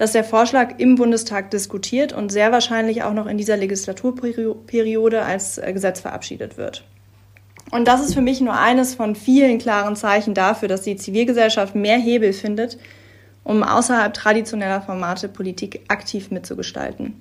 dass 0.00 0.12
der 0.12 0.24
Vorschlag 0.24 0.78
im 0.78 0.94
Bundestag 0.94 1.50
diskutiert 1.50 2.14
und 2.14 2.32
sehr 2.32 2.52
wahrscheinlich 2.52 3.02
auch 3.02 3.12
noch 3.12 3.26
in 3.26 3.36
dieser 3.36 3.58
Legislaturperiode 3.58 5.20
als 5.20 5.58
äh, 5.58 5.74
Gesetz 5.74 6.00
verabschiedet 6.00 6.56
wird. 6.56 6.84
Und 7.70 7.86
das 7.86 8.00
ist 8.00 8.14
für 8.14 8.22
mich 8.22 8.40
nur 8.40 8.58
eines 8.58 8.94
von 8.94 9.14
vielen 9.14 9.58
klaren 9.58 9.96
Zeichen 9.96 10.32
dafür, 10.32 10.68
dass 10.68 10.80
die 10.80 10.96
Zivilgesellschaft 10.96 11.74
mehr 11.74 11.98
Hebel 11.98 12.32
findet, 12.32 12.78
um 13.44 13.62
außerhalb 13.62 14.14
traditioneller 14.14 14.80
Formate 14.80 15.28
Politik 15.28 15.82
aktiv 15.88 16.30
mitzugestalten. 16.30 17.20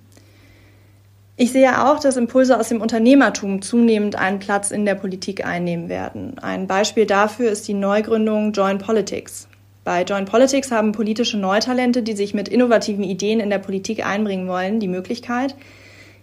Ich 1.36 1.52
sehe 1.52 1.86
auch, 1.86 2.00
dass 2.00 2.16
Impulse 2.16 2.58
aus 2.58 2.70
dem 2.70 2.80
Unternehmertum 2.80 3.62
zunehmend 3.62 4.16
einen 4.16 4.40
Platz 4.40 4.72
in 4.72 4.86
der 4.86 4.96
Politik 4.96 5.46
einnehmen 5.46 5.90
werden. 5.90 6.40
Ein 6.40 6.66
Beispiel 6.66 7.06
dafür 7.06 7.52
ist 7.52 7.68
die 7.68 7.74
Neugründung 7.74 8.54
Join 8.54 8.78
Politics. 8.78 9.49
Bei 9.90 10.04
Join 10.04 10.26
Politics 10.26 10.70
haben 10.70 10.92
politische 10.92 11.40
Neutalente, 11.40 12.04
die 12.04 12.16
sich 12.16 12.36
mit 12.36 12.48
innovativen 12.48 13.04
Ideen 13.04 13.40
in 13.40 13.50
der 13.50 13.58
Politik 13.58 14.06
einbringen 14.06 14.48
wollen, 14.48 14.80
die 14.80 14.88
Möglichkeit, 14.88 15.56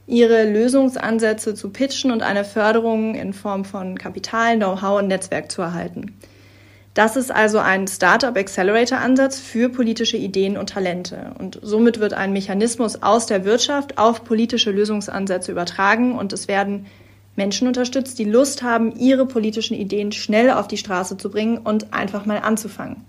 ihre 0.06 0.48
Lösungsansätze 0.48 1.52
zu 1.56 1.70
pitchen 1.70 2.12
und 2.12 2.22
eine 2.22 2.44
Förderung 2.44 3.16
in 3.16 3.32
Form 3.32 3.64
von 3.64 3.98
Kapital, 3.98 4.54
Know-how 4.54 5.00
und 5.00 5.08
Netzwerk 5.08 5.50
zu 5.50 5.62
erhalten. 5.62 6.16
Das 6.94 7.16
ist 7.16 7.34
also 7.34 7.58
ein 7.58 7.88
Startup 7.88 8.36
Accelerator 8.36 8.98
Ansatz 8.98 9.40
für 9.40 9.68
politische 9.68 10.16
Ideen 10.16 10.56
und 10.56 10.70
Talente. 10.70 11.32
Und 11.40 11.58
somit 11.60 11.98
wird 11.98 12.14
ein 12.14 12.32
Mechanismus 12.32 13.02
aus 13.02 13.26
der 13.26 13.44
Wirtschaft 13.44 13.98
auf 13.98 14.22
politische 14.22 14.70
Lösungsansätze 14.70 15.50
übertragen 15.50 16.16
und 16.16 16.32
es 16.32 16.46
werden 16.46 16.86
Menschen 17.34 17.66
unterstützt, 17.66 18.20
die 18.20 18.30
Lust 18.30 18.62
haben, 18.62 18.94
ihre 18.94 19.26
politischen 19.26 19.74
Ideen 19.74 20.12
schnell 20.12 20.50
auf 20.50 20.68
die 20.68 20.78
Straße 20.78 21.16
zu 21.16 21.30
bringen 21.30 21.58
und 21.58 21.92
einfach 21.92 22.26
mal 22.26 22.38
anzufangen. 22.38 23.04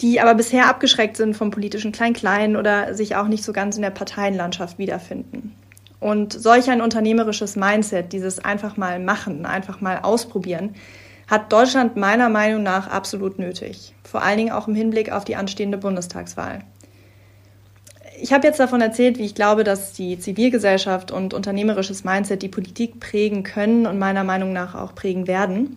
Die 0.00 0.20
aber 0.20 0.34
bisher 0.34 0.68
abgeschreckt 0.68 1.16
sind 1.16 1.36
vom 1.36 1.50
politischen 1.50 1.92
Klein-Klein 1.92 2.56
oder 2.56 2.94
sich 2.94 3.16
auch 3.16 3.26
nicht 3.26 3.42
so 3.42 3.52
ganz 3.52 3.76
in 3.76 3.82
der 3.82 3.90
Parteienlandschaft 3.90 4.78
wiederfinden. 4.78 5.56
Und 6.00 6.32
solch 6.32 6.70
ein 6.70 6.80
unternehmerisches 6.80 7.56
Mindset, 7.56 8.12
dieses 8.12 8.38
einfach 8.38 8.76
mal 8.76 9.00
machen, 9.00 9.44
einfach 9.44 9.80
mal 9.80 9.98
ausprobieren, 10.02 10.74
hat 11.26 11.52
Deutschland 11.52 11.96
meiner 11.96 12.28
Meinung 12.28 12.62
nach 12.62 12.88
absolut 12.88 13.38
nötig. 13.38 13.94
Vor 14.04 14.22
allen 14.22 14.38
Dingen 14.38 14.52
auch 14.52 14.68
im 14.68 14.76
Hinblick 14.76 15.10
auf 15.10 15.24
die 15.24 15.36
anstehende 15.36 15.76
Bundestagswahl. 15.76 16.60
Ich 18.20 18.32
habe 18.32 18.46
jetzt 18.46 18.60
davon 18.60 18.80
erzählt, 18.80 19.18
wie 19.18 19.24
ich 19.24 19.34
glaube, 19.34 19.64
dass 19.64 19.92
die 19.92 20.18
Zivilgesellschaft 20.18 21.10
und 21.10 21.34
unternehmerisches 21.34 22.04
Mindset 22.04 22.42
die 22.42 22.48
Politik 22.48 23.00
prägen 23.00 23.42
können 23.42 23.86
und 23.86 23.98
meiner 23.98 24.24
Meinung 24.24 24.52
nach 24.52 24.74
auch 24.74 24.94
prägen 24.94 25.26
werden. 25.26 25.76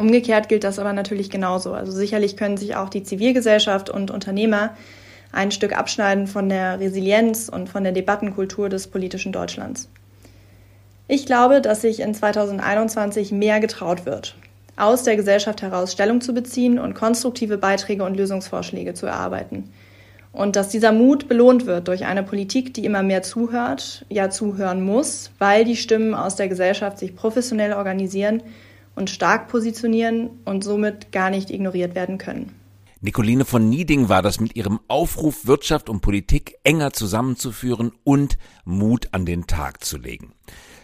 Umgekehrt 0.00 0.48
gilt 0.48 0.64
das 0.64 0.78
aber 0.78 0.94
natürlich 0.94 1.28
genauso. 1.28 1.74
Also 1.74 1.92
sicherlich 1.92 2.38
können 2.38 2.56
sich 2.56 2.74
auch 2.74 2.88
die 2.88 3.02
Zivilgesellschaft 3.02 3.90
und 3.90 4.10
Unternehmer 4.10 4.74
ein 5.30 5.50
Stück 5.50 5.76
abschneiden 5.76 6.26
von 6.26 6.48
der 6.48 6.80
Resilienz 6.80 7.50
und 7.50 7.68
von 7.68 7.84
der 7.84 7.92
Debattenkultur 7.92 8.70
des 8.70 8.88
politischen 8.88 9.30
Deutschlands. 9.30 9.90
Ich 11.06 11.26
glaube, 11.26 11.60
dass 11.60 11.82
sich 11.82 12.00
in 12.00 12.14
2021 12.14 13.30
mehr 13.30 13.60
getraut 13.60 14.06
wird 14.06 14.36
aus 14.76 15.02
der 15.02 15.16
Gesellschaft 15.16 15.60
heraus 15.60 15.92
Stellung 15.92 16.22
zu 16.22 16.32
beziehen 16.32 16.78
und 16.78 16.94
konstruktive 16.94 17.58
Beiträge 17.58 18.02
und 18.02 18.16
Lösungsvorschläge 18.16 18.94
zu 18.94 19.04
erarbeiten. 19.04 19.70
Und 20.32 20.56
dass 20.56 20.70
dieser 20.70 20.92
Mut 20.92 21.28
belohnt 21.28 21.66
wird 21.66 21.88
durch 21.88 22.06
eine 22.06 22.22
Politik, 22.22 22.72
die 22.72 22.86
immer 22.86 23.02
mehr 23.02 23.22
zuhört, 23.22 24.06
ja 24.08 24.30
zuhören 24.30 24.82
muss, 24.82 25.30
weil 25.38 25.66
die 25.66 25.76
Stimmen 25.76 26.14
aus 26.14 26.36
der 26.36 26.48
Gesellschaft 26.48 26.98
sich 26.98 27.14
professionell 27.14 27.74
organisieren 27.74 28.42
und 29.00 29.10
stark 29.10 29.48
positionieren 29.48 30.28
und 30.44 30.62
somit 30.62 31.10
gar 31.10 31.30
nicht 31.30 31.50
ignoriert 31.50 31.94
werden 31.94 32.18
können. 32.18 32.54
Nicoline 33.00 33.46
von 33.46 33.70
Nieding 33.70 34.10
war 34.10 34.20
das 34.20 34.40
mit 34.40 34.54
ihrem 34.56 34.78
Aufruf, 34.86 35.46
Wirtschaft 35.46 35.88
und 35.88 36.02
Politik 36.02 36.56
enger 36.64 36.92
zusammenzuführen 36.92 37.92
und 38.04 38.36
Mut 38.66 39.08
an 39.12 39.24
den 39.24 39.46
Tag 39.46 39.82
zu 39.82 39.96
legen. 39.96 40.34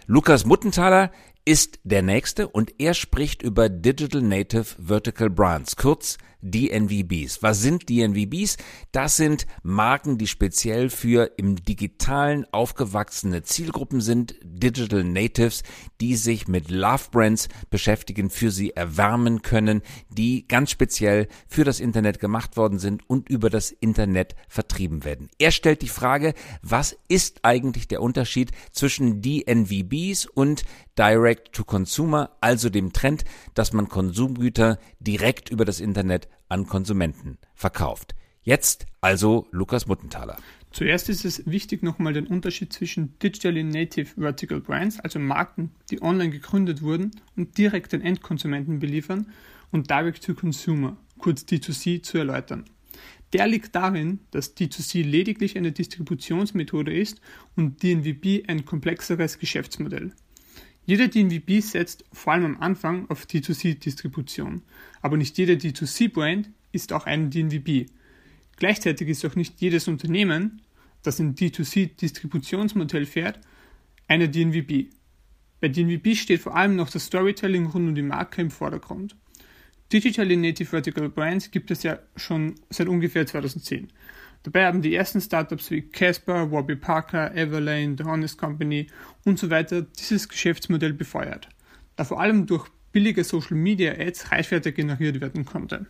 Lukas 0.07 0.47
Muttenthaler 0.47 1.11
ist 1.45 1.79
der 1.85 2.01
nächste 2.01 2.49
und 2.49 2.73
er 2.79 2.95
spricht 2.95 3.43
über 3.43 3.69
Digital 3.69 4.23
Native 4.23 4.65
Vertical 4.79 5.29
Brands, 5.29 5.77
kurz 5.77 6.17
DNVBs. 6.51 7.43
Was 7.43 7.61
sind 7.61 7.89
DNVBs? 7.89 8.57
Das 8.93 9.17
sind 9.17 9.47
Marken, 9.63 10.19
die 10.19 10.27
speziell 10.27 10.91
für 10.91 11.33
im 11.37 11.57
digitalen 11.57 12.47
aufgewachsene 12.53 13.43
Zielgruppen 13.43 14.01
sind, 14.01 14.37
Digital 14.43 15.05
Natives, 15.05 15.63
die 16.01 16.17
sich 16.17 16.49
mit 16.49 16.71
Love 16.71 17.05
Brands 17.11 17.49
beschäftigen, 17.71 18.31
für 18.31 18.51
sie 18.51 18.71
erwärmen 18.71 19.43
können, 19.43 19.83
die 20.09 20.47
ganz 20.49 20.71
speziell 20.71 21.29
für 21.49 21.65
das 21.65 21.81
Internet 21.81 22.21
gemacht 22.21 22.57
worden 22.57 22.79
sind 22.79 23.09
und 23.09 23.29
über 23.29 23.51
das 23.51 23.71
Internet 23.71 24.35
vertrieben 24.49 25.05
werden. 25.05 25.29
Er 25.39 25.51
stellt 25.51 25.83
die 25.83 25.89
Frage, 25.89 26.35
was 26.63 26.97
ist 27.09 27.41
eigentlich 27.43 27.89
der 27.89 28.03
Unterschied 28.03 28.53
zwischen 28.73 29.21
DNVBs 29.21 30.27
und 30.27 30.65
Direct 30.99 31.53
to 31.53 31.65
Consumer, 31.65 32.31
also 32.41 32.71
dem 32.71 32.93
Trend, 32.93 33.25
dass 33.55 33.73
man 33.73 33.89
Konsumgüter 33.89 34.79
direkt 34.99 35.51
über 35.51 35.65
das 35.65 35.81
Internet 35.81 36.29
an 36.49 36.67
Konsumenten 36.67 37.39
verkauft. 37.55 38.15
Jetzt 38.43 38.87
also 39.01 39.49
Lukas 39.51 39.87
Muttenthaler. 39.87 40.39
Zuerst 40.71 41.09
ist 41.09 41.25
es 41.25 41.47
wichtig, 41.47 41.83
nochmal 41.83 42.13
den 42.13 42.27
Unterschied 42.27 42.73
zwischen 42.73 43.19
Digitally 43.19 43.65
Native 43.65 44.21
Vertical 44.21 44.61
Brands, 44.61 45.01
also 45.01 45.19
Marken, 45.19 45.71
die 45.91 46.03
online 46.03 46.31
gegründet 46.31 46.83
wurden 46.83 47.11
und 47.37 47.57
direkt 47.59 47.93
den 47.93 48.03
Endkonsumenten 48.03 48.79
beliefern, 48.79 49.33
und 49.73 49.91
Direct 49.91 50.25
to 50.25 50.35
Consumer, 50.35 50.97
kurz 51.19 51.43
D2C, 51.43 52.03
zu 52.03 52.19
erläutern. 52.19 52.65
Der 53.33 53.47
liegt 53.47 53.75
darin, 53.75 54.21
dass 54.31 54.57
D2C 54.57 55.03
lediglich 55.03 55.57
eine 55.57 55.73
Distributionsmethode 55.73 56.97
ist 56.97 57.21
und 57.57 57.83
DNVB 57.83 58.49
ein 58.49 58.65
komplexeres 58.65 59.39
Geschäftsmodell. 59.39 60.13
Jeder 60.87 61.09
DNVB 61.09 61.61
setzt 61.61 62.05
vor 62.13 62.33
allem 62.33 62.45
am 62.45 62.61
Anfang 62.61 63.11
auf 63.11 63.25
D2C-Distribution, 63.25 64.63
aber 65.03 65.17
nicht 65.17 65.37
jeder 65.37 65.55
D2C-Brand 65.55 66.49
ist 66.71 66.93
auch 66.93 67.07
ein 67.07 67.29
DNVB. 67.31 67.91
Gleichzeitig 68.57 69.09
ist 69.09 69.25
auch 69.25 69.35
nicht 69.35 69.61
jedes 69.61 69.89
Unternehmen, 69.89 70.63
das 71.03 71.19
ein 71.19 71.35
D2C-Distributionsmodell 71.35 73.05
fährt, 73.05 73.41
eine 74.07 74.29
DNVB. 74.29 74.93
Bei 75.61 75.69
DNVB 75.69 76.15
steht 76.15 76.41
vor 76.41 76.55
allem 76.55 76.77
noch 76.77 76.89
das 76.89 77.07
Storytelling 77.07 77.67
rund 77.67 77.89
um 77.89 77.95
die 77.97 78.03
Marke 78.03 78.41
im 78.41 78.53
Vordergrund. 78.53 79.17
Digitally 79.93 80.37
Native 80.37 80.69
Vertical 80.69 81.09
Brands 81.09 81.51
gibt 81.51 81.73
es 81.73 81.83
ja 81.83 81.99
schon 82.15 82.55
seit 82.71 82.87
ungefähr 82.87 83.27
2010. 83.27 83.89
Dabei 84.47 84.67
haben 84.67 84.81
die 84.81 84.95
ersten 84.95 85.21
Startups 85.21 85.73
wie 85.73 85.83
Casper, 85.83 86.53
Warby 86.53 86.77
Parker, 86.77 87.35
Everlane, 87.35 87.97
The 87.99 88.05
Honest 88.05 88.39
Company 88.39 88.87
und 89.25 89.41
so 89.41 89.51
weiter 89.51 89.83
dieses 89.83 90.29
Geschäftsmodell 90.29 90.93
befeuert, 90.93 91.49
da 91.97 92.05
vor 92.05 92.21
allem 92.21 92.47
durch 92.47 92.69
billige 92.93 93.25
Social 93.25 93.57
Media 93.57 93.95
Ads 93.99 94.31
Reichweite 94.31 94.71
generiert 94.71 95.21
werden 95.21 95.45
konnte. 95.45 95.87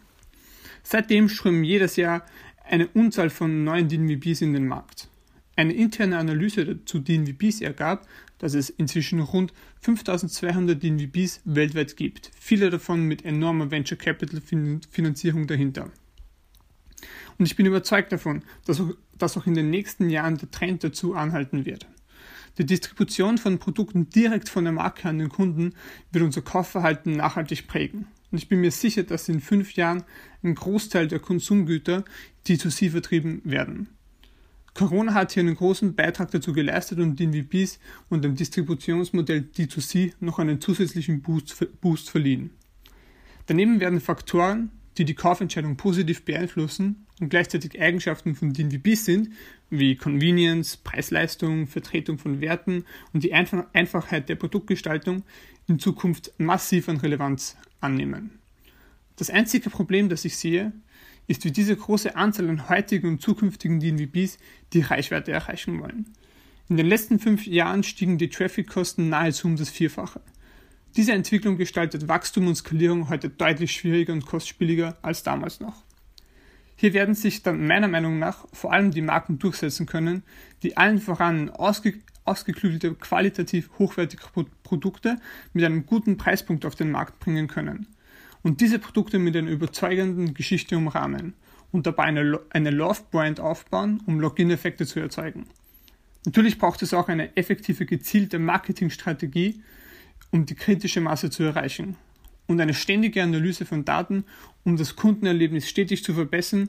Seitdem 0.83 1.29
strömen 1.29 1.65
jedes 1.65 1.97
Jahr 1.97 2.25
eine 2.65 2.89
Unzahl 2.89 3.29
von 3.29 3.63
neuen 3.63 3.91
DNVBs 3.91 4.41
in 4.41 4.55
den 4.55 4.67
Markt. 4.67 5.11
Eine 5.55 5.75
interne 5.75 6.17
Analyse 6.17 6.83
zu 6.87 7.01
DNVBs 7.01 7.61
ergab, 7.61 8.09
dass 8.39 8.55
es 8.55 8.71
inzwischen 8.71 9.21
rund 9.21 9.53
5200 9.83 10.83
DNVBs 10.83 11.43
weltweit 11.45 11.95
gibt, 11.99 12.31
viele 12.41 12.71
davon 12.71 13.03
mit 13.03 13.23
enormer 13.27 13.71
Venture 13.71 13.99
Capital 13.99 14.41
Finanzierung 14.41 15.47
dahinter. 15.47 15.91
Und 17.39 17.47
ich 17.47 17.57
bin 17.57 17.67
überzeugt 17.67 18.13
davon, 18.13 18.43
dass 18.65 18.81
auch, 18.81 18.91
dass 19.17 19.37
auch 19.37 19.47
in 19.47 19.55
den 19.55 19.71
nächsten 19.71 20.11
Jahren 20.11 20.39
der 20.39 20.51
Trend 20.51 20.85
dazu 20.85 21.15
anhalten 21.15 21.65
wird. 21.67 21.87
Die 22.59 22.65
Distribution 22.65 23.37
von 23.37 23.59
Produkten 23.59 24.09
direkt 24.09 24.49
von 24.49 24.65
der 24.65 24.73
Marke 24.73 25.09
an 25.09 25.19
den 25.19 25.29
Kunden 25.29 25.75
wird 26.11 26.25
unser 26.25 26.41
Kaufverhalten 26.41 27.13
nachhaltig 27.13 27.67
prägen. 27.67 28.07
Und 28.31 28.39
ich 28.39 28.49
bin 28.49 28.61
mir 28.61 28.71
sicher, 28.71 29.03
dass 29.03 29.29
in 29.29 29.41
fünf 29.41 29.75
Jahren 29.75 30.05
ein 30.43 30.55
Großteil 30.55 31.07
der 31.09 31.19
Konsumgüter 31.19 32.05
D2C 32.47 32.91
vertrieben 32.91 33.43
werden. 33.45 33.89
Corona 34.75 35.15
hat 35.15 35.33
hier 35.33 35.43
einen 35.43 35.55
großen 35.55 35.95
Beitrag 35.95 36.31
dazu 36.31 36.53
geleistet 36.53 36.99
und 36.99 37.19
den 37.19 37.33
VPs 37.33 37.79
und 38.11 38.23
dem 38.23 38.35
Distributionsmodell 38.35 39.49
D2C 39.57 40.13
noch 40.21 40.39
einen 40.39 40.61
zusätzlichen 40.61 41.23
Boost, 41.23 41.81
Boost 41.81 42.11
verliehen. 42.11 42.51
Daneben 43.47 43.81
werden 43.81 44.01
Faktoren, 44.01 44.71
die 44.99 45.05
die 45.05 45.15
Kaufentscheidung 45.15 45.77
positiv 45.77 46.25
beeinflussen 46.25 47.07
und 47.21 47.29
gleichzeitig 47.29 47.81
Eigenschaften 47.81 48.35
von 48.35 48.53
DNVBs 48.53 49.05
sind, 49.05 49.31
wie 49.71 49.97
Convenience, 49.97 50.77
Preis-Leistung, 50.77 51.67
Vertretung 51.67 52.19
von 52.19 52.41
Werten 52.41 52.85
und 53.13 53.25
die 53.25 53.35
Einf 53.35 53.55
Einfachheit 53.73 54.29
der 54.29 54.37
Produktgestaltung 54.37 55.25
in 55.67 55.79
Zukunft 55.79 56.33
massiv 56.39 56.89
an 56.89 56.99
Relevanz 56.99 57.57
annehmen. 57.81 58.39
Das 59.17 59.31
einzige 59.31 59.71
Problem, 59.71 60.09
das 60.09 60.25
ich 60.25 60.37
sehe, 60.37 60.73
ist, 61.27 61.45
wie 61.45 61.51
diese 61.51 61.77
große 61.77 62.15
Anzahl 62.17 62.49
an 62.49 62.69
heutigen 62.69 63.09
und 63.09 63.23
zukünftigen 63.23 63.81
DNVBs 63.81 64.39
die 64.73 64.83
Reichweite 64.83 65.33
erreichen 65.33 65.81
wollen. 65.81 66.07
In 66.69 66.77
den 66.77 66.87
letzten 66.87 67.19
fünf 67.19 67.47
Jahren 67.47 67.83
stiegen 67.83 68.19
die 68.19 68.29
Traffic-Kosten 68.29 69.09
nahezu 69.09 69.47
um 69.47 69.57
das 69.57 69.71
Vierfache. 69.71 70.21
Diese 70.97 71.13
Entwicklung 71.13 71.59
gestaltet 71.59 72.09
Wachstum 72.09 72.47
und 72.47 72.55
Skalierung 72.55 73.11
heute 73.11 73.29
deutlich 73.29 73.73
schwieriger 73.73 74.15
und 74.15 74.25
kostspieliger 74.25 74.97
als 75.03 75.23
damals 75.23 75.61
noch. 75.61 75.85
Hier 76.75 76.95
werden 76.95 77.15
sich 77.15 77.43
dann 77.43 77.67
meiner 77.67 77.89
Meinung 77.89 78.19
nach 78.19 78.47
vor 78.55 78.73
allem 78.73 78.93
die 78.93 79.03
Marken 79.03 79.39
durchsetzen 79.39 79.85
können, 79.85 80.23
die 80.63 80.79
allen 80.79 80.99
voran 80.99 81.51
ausge 81.51 81.95
ausgeklügelte, 82.25 82.95
qualitativ 82.95 83.71
hochwertige 83.79 84.25
Produkte 84.65 85.21
mit 85.53 85.65
einem 85.65 85.87
guten 85.87 86.17
Preispunkt 86.17 86.65
auf 86.65 86.75
den 86.75 86.91
Markt 86.91 87.21
bringen 87.21 87.47
können. 87.47 87.87
Und 88.43 88.61
diese 88.61 88.81
Produkte 88.81 89.21
mit 89.21 89.37
einer 89.37 89.51
überzeugenden 89.51 90.35
Geschichte 90.35 90.77
umrahmen 90.77 91.35
und 91.71 91.87
dabei 91.87 92.05
eine, 92.05 92.41
eine 92.51 92.71
Love-Brand 92.71 93.39
aufbauen, 93.39 94.03
um 94.07 94.19
Login-Effekte 94.19 94.87
zu 94.87 94.99
erzeugen. 94.99 95.47
Natürlich 96.25 96.59
braucht 96.59 96.83
es 96.83 96.95
auch 96.95 97.09
eine 97.09 97.37
effektive, 97.37 97.87
gezielte 97.87 98.41
Marketingstrategie, 98.41 99.63
um 100.31 100.47
die 100.47 100.55
kritische 100.55 101.01
Masse 101.01 101.31
zu 101.31 101.43
erreichen 101.43 101.97
und 102.47 102.61
eine 102.61 102.75
ständige 102.75 103.23
Analyse 103.23 103.65
von 103.65 103.85
Daten, 103.85 104.25
um 104.65 104.77
das 104.77 104.97
Kundenerlebnis 104.97 105.69
stetig 105.69 106.05
zu 106.05 106.15
verbessern 106.15 106.69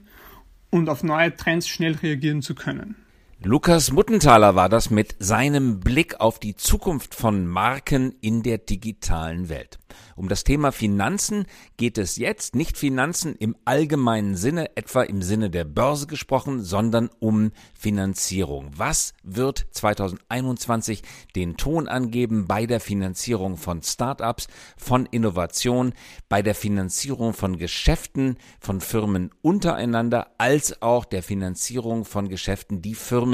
und 0.70 0.90
auf 0.90 1.04
neue 1.04 1.36
Trends 1.36 1.68
schnell 1.68 1.94
reagieren 1.94 2.42
zu 2.42 2.56
können. 2.56 2.96
Lukas 3.44 3.92
Muttenthaler 3.92 4.56
war 4.56 4.68
das 4.68 4.90
mit 4.90 5.16
seinem 5.20 5.80
Blick 5.80 6.20
auf 6.20 6.40
die 6.40 6.56
Zukunft 6.56 7.14
von 7.14 7.46
Marken 7.46 8.16
in 8.20 8.42
der 8.42 8.58
digitalen 8.58 9.48
Welt. 9.48 9.78
Um 10.16 10.28
das 10.28 10.44
Thema 10.44 10.72
Finanzen 10.72 11.46
geht 11.78 12.00
es 12.00 12.18
jetzt, 12.18 12.56
nicht 12.56 12.78
Finanzen 12.78 13.36
im 13.36 13.56
allgemeinen 13.66 14.36
Sinne, 14.36 14.76
etwa 14.76 15.04
im 15.04 15.22
Sinne 15.22 15.52
der 15.52 15.64
Börse 15.64 16.08
gesprochen, 16.08 16.64
sondern 16.64 17.10
um 17.20 17.52
Finanzierung. 17.78 18.72
Was 18.76 19.14
wird 19.24 19.68
2021 19.72 21.04
den 21.36 21.58
Ton 21.58 21.88
angeben 21.88 22.48
bei 22.48 22.66
der 22.66 22.80
Finanzierung 22.80 23.58
von 23.58 23.84
Startups, 23.84 24.48
von 24.76 25.06
Innovation, 25.06 25.94
bei 26.30 26.42
der 26.42 26.56
Finanzierung 26.56 27.34
von 27.34 27.58
Geschäften, 27.58 28.38
von 28.60 28.82
Firmen 28.82 29.32
untereinander, 29.42 30.32
als 30.40 30.82
auch 30.82 31.06
der 31.06 31.22
Finanzierung 31.22 32.06
von 32.06 32.28
Geschäften, 32.28 32.82
die 32.82 32.96
Firmen 32.96 33.27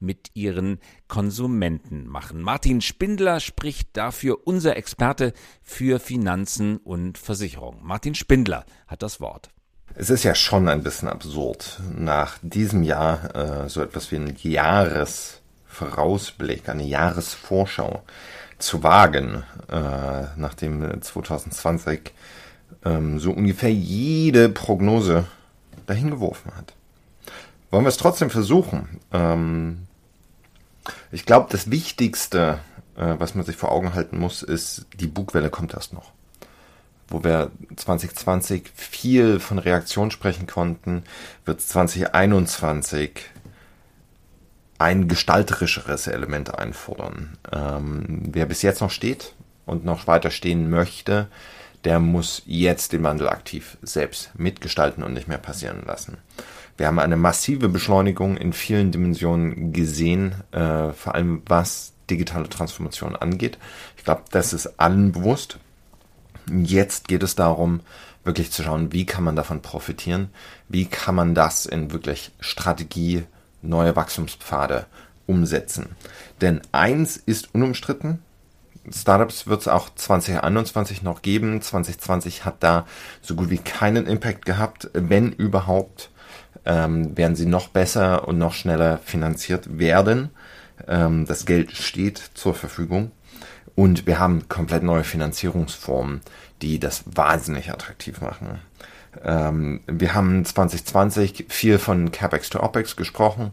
mit 0.00 0.30
ihren 0.34 0.80
Konsumenten 1.08 2.06
machen. 2.06 2.42
Martin 2.42 2.80
Spindler 2.80 3.40
spricht 3.40 3.96
dafür 3.96 4.46
unser 4.46 4.76
Experte 4.76 5.32
für 5.62 5.98
Finanzen 6.00 6.78
und 6.78 7.18
Versicherung. 7.18 7.78
Martin 7.82 8.14
Spindler 8.14 8.64
hat 8.86 9.02
das 9.02 9.20
Wort. 9.20 9.50
Es 9.94 10.08
ist 10.10 10.24
ja 10.24 10.34
schon 10.34 10.68
ein 10.68 10.82
bisschen 10.82 11.08
absurd, 11.08 11.80
nach 11.96 12.36
diesem 12.42 12.82
Jahr 12.82 13.34
äh, 13.34 13.66
so 13.68 13.80
etwas 13.80 14.12
wie 14.12 14.16
einen 14.16 14.36
Jahresvorausblick, 14.38 16.68
eine 16.68 16.84
Jahresvorschau 16.84 18.02
zu 18.58 18.82
wagen, 18.82 19.44
äh, 19.70 20.24
nachdem 20.36 21.00
2020 21.00 22.12
ähm, 22.84 23.18
so 23.18 23.32
ungefähr 23.32 23.72
jede 23.72 24.48
Prognose 24.48 25.26
dahin 25.86 26.10
geworfen 26.10 26.52
hat. 26.56 26.74
Wollen 27.76 27.84
wir 27.84 27.90
es 27.90 27.98
trotzdem 27.98 28.30
versuchen? 28.30 28.88
Ähm, 29.12 29.86
ich 31.12 31.26
glaube, 31.26 31.48
das 31.50 31.70
Wichtigste, 31.70 32.58
äh, 32.96 33.16
was 33.18 33.34
man 33.34 33.44
sich 33.44 33.56
vor 33.56 33.70
Augen 33.70 33.92
halten 33.92 34.18
muss, 34.18 34.42
ist, 34.42 34.86
die 34.94 35.06
Bugwelle 35.06 35.50
kommt 35.50 35.74
erst 35.74 35.92
noch. 35.92 36.12
Wo 37.06 37.22
wir 37.22 37.50
2020 37.76 38.70
viel 38.74 39.40
von 39.40 39.58
Reaktion 39.58 40.10
sprechen 40.10 40.46
konnten, 40.46 41.02
wird 41.44 41.60
2021 41.60 43.20
ein 44.78 45.06
gestalterischeres 45.06 46.06
Element 46.06 46.58
einfordern. 46.58 47.36
Ähm, 47.52 48.22
wer 48.32 48.46
bis 48.46 48.62
jetzt 48.62 48.80
noch 48.80 48.90
steht 48.90 49.34
und 49.66 49.84
noch 49.84 50.06
weiter 50.06 50.30
stehen 50.30 50.70
möchte, 50.70 51.28
der 51.84 52.00
muss 52.00 52.40
jetzt 52.46 52.94
den 52.94 53.02
Wandel 53.02 53.28
aktiv 53.28 53.76
selbst 53.82 54.30
mitgestalten 54.38 55.02
und 55.02 55.12
nicht 55.12 55.28
mehr 55.28 55.36
passieren 55.36 55.82
lassen. 55.84 56.16
Wir 56.76 56.86
haben 56.86 56.98
eine 56.98 57.16
massive 57.16 57.68
Beschleunigung 57.68 58.36
in 58.36 58.52
vielen 58.52 58.92
Dimensionen 58.92 59.72
gesehen, 59.72 60.34
äh, 60.52 60.92
vor 60.92 61.14
allem 61.14 61.42
was 61.46 61.92
digitale 62.10 62.48
Transformation 62.48 63.16
angeht. 63.16 63.58
Ich 63.96 64.04
glaube, 64.04 64.22
das 64.30 64.52
ist 64.52 64.78
allen 64.78 65.12
bewusst. 65.12 65.58
Jetzt 66.50 67.08
geht 67.08 67.22
es 67.22 67.34
darum, 67.34 67.80
wirklich 68.24 68.52
zu 68.52 68.62
schauen, 68.62 68.92
wie 68.92 69.06
kann 69.06 69.24
man 69.24 69.36
davon 69.36 69.62
profitieren, 69.62 70.30
wie 70.68 70.86
kann 70.86 71.14
man 71.14 71.34
das 71.34 71.66
in 71.66 71.92
wirklich 71.92 72.32
Strategie, 72.40 73.24
neue 73.62 73.96
Wachstumspfade 73.96 74.86
umsetzen. 75.26 75.96
Denn 76.40 76.60
eins 76.72 77.16
ist 77.16 77.54
unumstritten, 77.54 78.22
Startups 78.92 79.46
wird 79.46 79.62
es 79.62 79.68
auch 79.68 79.88
2021 79.92 81.02
noch 81.02 81.22
geben. 81.22 81.60
2020 81.60 82.44
hat 82.44 82.56
da 82.60 82.86
so 83.20 83.34
gut 83.34 83.50
wie 83.50 83.58
keinen 83.58 84.06
Impact 84.06 84.44
gehabt, 84.44 84.90
wenn 84.92 85.32
überhaupt 85.32 86.10
ähm, 86.66 87.16
werden 87.16 87.36
sie 87.36 87.46
noch 87.46 87.68
besser 87.68 88.28
und 88.28 88.38
noch 88.38 88.52
schneller 88.52 88.98
finanziert 88.98 89.78
werden. 89.78 90.30
Ähm, 90.86 91.24
das 91.26 91.46
Geld 91.46 91.72
steht 91.72 92.18
zur 92.34 92.54
Verfügung. 92.54 93.12
Und 93.74 94.06
wir 94.06 94.18
haben 94.18 94.48
komplett 94.48 94.82
neue 94.82 95.04
Finanzierungsformen, 95.04 96.22
die 96.62 96.80
das 96.80 97.04
wahnsinnig 97.06 97.70
attraktiv 97.70 98.20
machen. 98.20 98.60
Ähm, 99.22 99.80
wir 99.86 100.14
haben 100.14 100.44
2020 100.44 101.46
viel 101.48 101.78
von 101.78 102.10
CapEx 102.10 102.50
to 102.50 102.62
OpEx 102.62 102.96
gesprochen. 102.96 103.52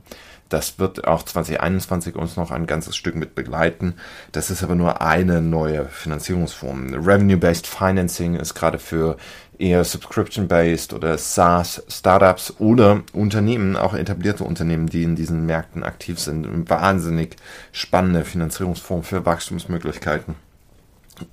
Das 0.53 0.77
wird 0.77 1.07
auch 1.07 1.23
2021 1.23 2.15
uns 2.15 2.37
noch 2.37 2.51
ein 2.51 2.67
ganzes 2.67 2.95
Stück 2.95 3.15
mit 3.15 3.33
begleiten. 3.33 3.95
Das 4.33 4.51
ist 4.51 4.61
aber 4.61 4.75
nur 4.75 5.01
eine 5.01 5.41
neue 5.41 5.85
Finanzierungsform. 5.85 6.93
Revenue-Based 6.93 7.65
Financing 7.65 8.35
ist 8.35 8.53
gerade 8.53 8.77
für 8.77 9.17
eher 9.57 9.83
Subscription-based 9.83 10.93
oder 10.93 11.17
SaaS-Startups 11.17 12.53
oder 12.59 13.01
Unternehmen, 13.13 13.75
auch 13.75 13.95
etablierte 13.95 14.43
Unternehmen, 14.43 14.85
die 14.85 15.01
in 15.01 15.15
diesen 15.15 15.47
Märkten 15.47 15.81
aktiv 15.81 16.19
sind. 16.19 16.69
Wahnsinnig 16.69 17.35
spannende 17.71 18.23
Finanzierungsform 18.23 19.01
für 19.01 19.25
Wachstumsmöglichkeiten. 19.25 20.35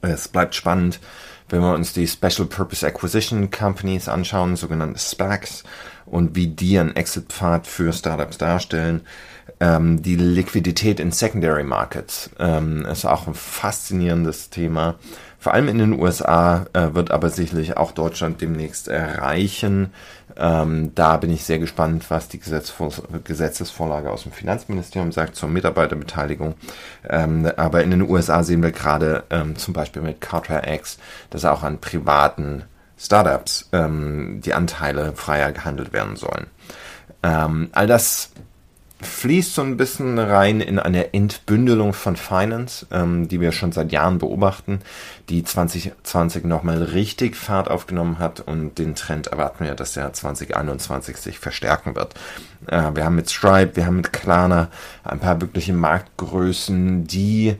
Es 0.00 0.28
bleibt 0.28 0.54
spannend, 0.54 0.98
wenn 1.50 1.60
wir 1.60 1.74
uns 1.74 1.92
die 1.92 2.06
Special 2.06 2.46
Purpose 2.46 2.86
Acquisition 2.86 3.50
Companies 3.50 4.08
anschauen, 4.08 4.56
sogenannte 4.56 4.98
SPACs, 4.98 5.64
und 6.10 6.34
wie 6.34 6.48
die 6.48 6.78
einen 6.78 6.96
Exit-Pfad 6.96 7.66
für 7.66 7.92
Startups 7.92 8.38
darstellen. 8.38 9.02
Ähm, 9.60 10.02
die 10.02 10.16
Liquidität 10.16 11.00
in 11.00 11.12
Secondary 11.12 11.64
Markets 11.64 12.30
ähm, 12.38 12.84
ist 12.86 13.04
auch 13.04 13.26
ein 13.26 13.34
faszinierendes 13.34 14.50
Thema. 14.50 14.96
Vor 15.38 15.54
allem 15.54 15.68
in 15.68 15.78
den 15.78 16.00
USA 16.00 16.66
äh, 16.72 16.94
wird 16.94 17.10
aber 17.10 17.30
sicherlich 17.30 17.76
auch 17.76 17.92
Deutschland 17.92 18.40
demnächst 18.40 18.88
erreichen. 18.88 19.92
Ähm, 20.40 20.94
da 20.94 21.18
bin 21.18 21.30
ich 21.30 21.44
sehr 21.44 21.58
gespannt, 21.58 22.10
was 22.10 22.28
die 22.28 22.40
Gesetzesvorlage 22.40 24.10
aus 24.10 24.22
dem 24.22 24.32
Finanzministerium 24.32 25.12
sagt 25.12 25.36
zur 25.36 25.50
Mitarbeiterbeteiligung. 25.50 26.54
Ähm, 27.08 27.50
aber 27.56 27.82
in 27.84 27.90
den 27.90 28.08
USA 28.08 28.42
sehen 28.42 28.62
wir 28.62 28.72
gerade 28.72 29.24
ähm, 29.28 29.56
zum 29.56 29.74
Beispiel 29.74 30.00
mit 30.00 30.22
Carter 30.22 30.66
X, 30.72 30.98
dass 31.28 31.44
auch 31.44 31.62
an 31.62 31.78
privaten 31.78 32.64
Startups 32.98 33.68
ähm, 33.72 34.40
die 34.42 34.54
Anteile 34.54 35.12
freier 35.12 35.52
gehandelt 35.52 35.92
werden 35.92 36.16
sollen. 36.16 36.46
Ähm, 37.22 37.68
all 37.72 37.86
das 37.86 38.30
fließt 39.02 39.54
so 39.54 39.62
ein 39.62 39.76
bisschen 39.76 40.18
rein 40.18 40.60
in 40.60 40.78
eine 40.78 41.14
Entbündelung 41.14 41.92
von 41.92 42.16
Finance, 42.16 42.86
ähm, 42.90 43.28
die 43.28 43.40
wir 43.40 43.52
schon 43.52 43.72
seit 43.72 43.92
Jahren 43.92 44.18
beobachten, 44.18 44.80
die 45.28 45.42
2020 45.42 46.44
nochmal 46.44 46.82
richtig 46.82 47.36
Fahrt 47.36 47.70
aufgenommen 47.70 48.18
hat 48.18 48.40
und 48.40 48.78
den 48.78 48.94
Trend 48.94 49.28
erwarten 49.28 49.64
wir, 49.64 49.74
dass 49.74 49.92
der 49.92 50.12
2021 50.12 51.16
sich 51.16 51.38
verstärken 51.38 51.96
wird. 51.96 52.14
Äh, 52.66 52.90
wir 52.94 53.04
haben 53.04 53.16
mit 53.16 53.30
Stripe, 53.30 53.76
wir 53.76 53.86
haben 53.86 53.96
mit 53.96 54.12
Klarna 54.12 54.68
ein 55.04 55.18
paar 55.18 55.40
wirkliche 55.40 55.72
Marktgrößen, 55.72 57.06
die 57.06 57.56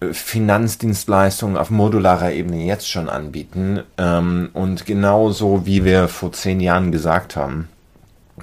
Finanzdienstleistungen 0.00 1.56
auf 1.56 1.70
modularer 1.70 2.32
Ebene 2.32 2.64
jetzt 2.64 2.88
schon 2.88 3.08
anbieten. 3.08 3.82
Ähm, 3.96 4.50
und 4.52 4.86
genauso 4.86 5.66
wie 5.66 5.84
wir 5.84 6.08
vor 6.08 6.32
zehn 6.32 6.60
Jahren 6.60 6.92
gesagt 6.92 7.36
haben, 7.36 7.68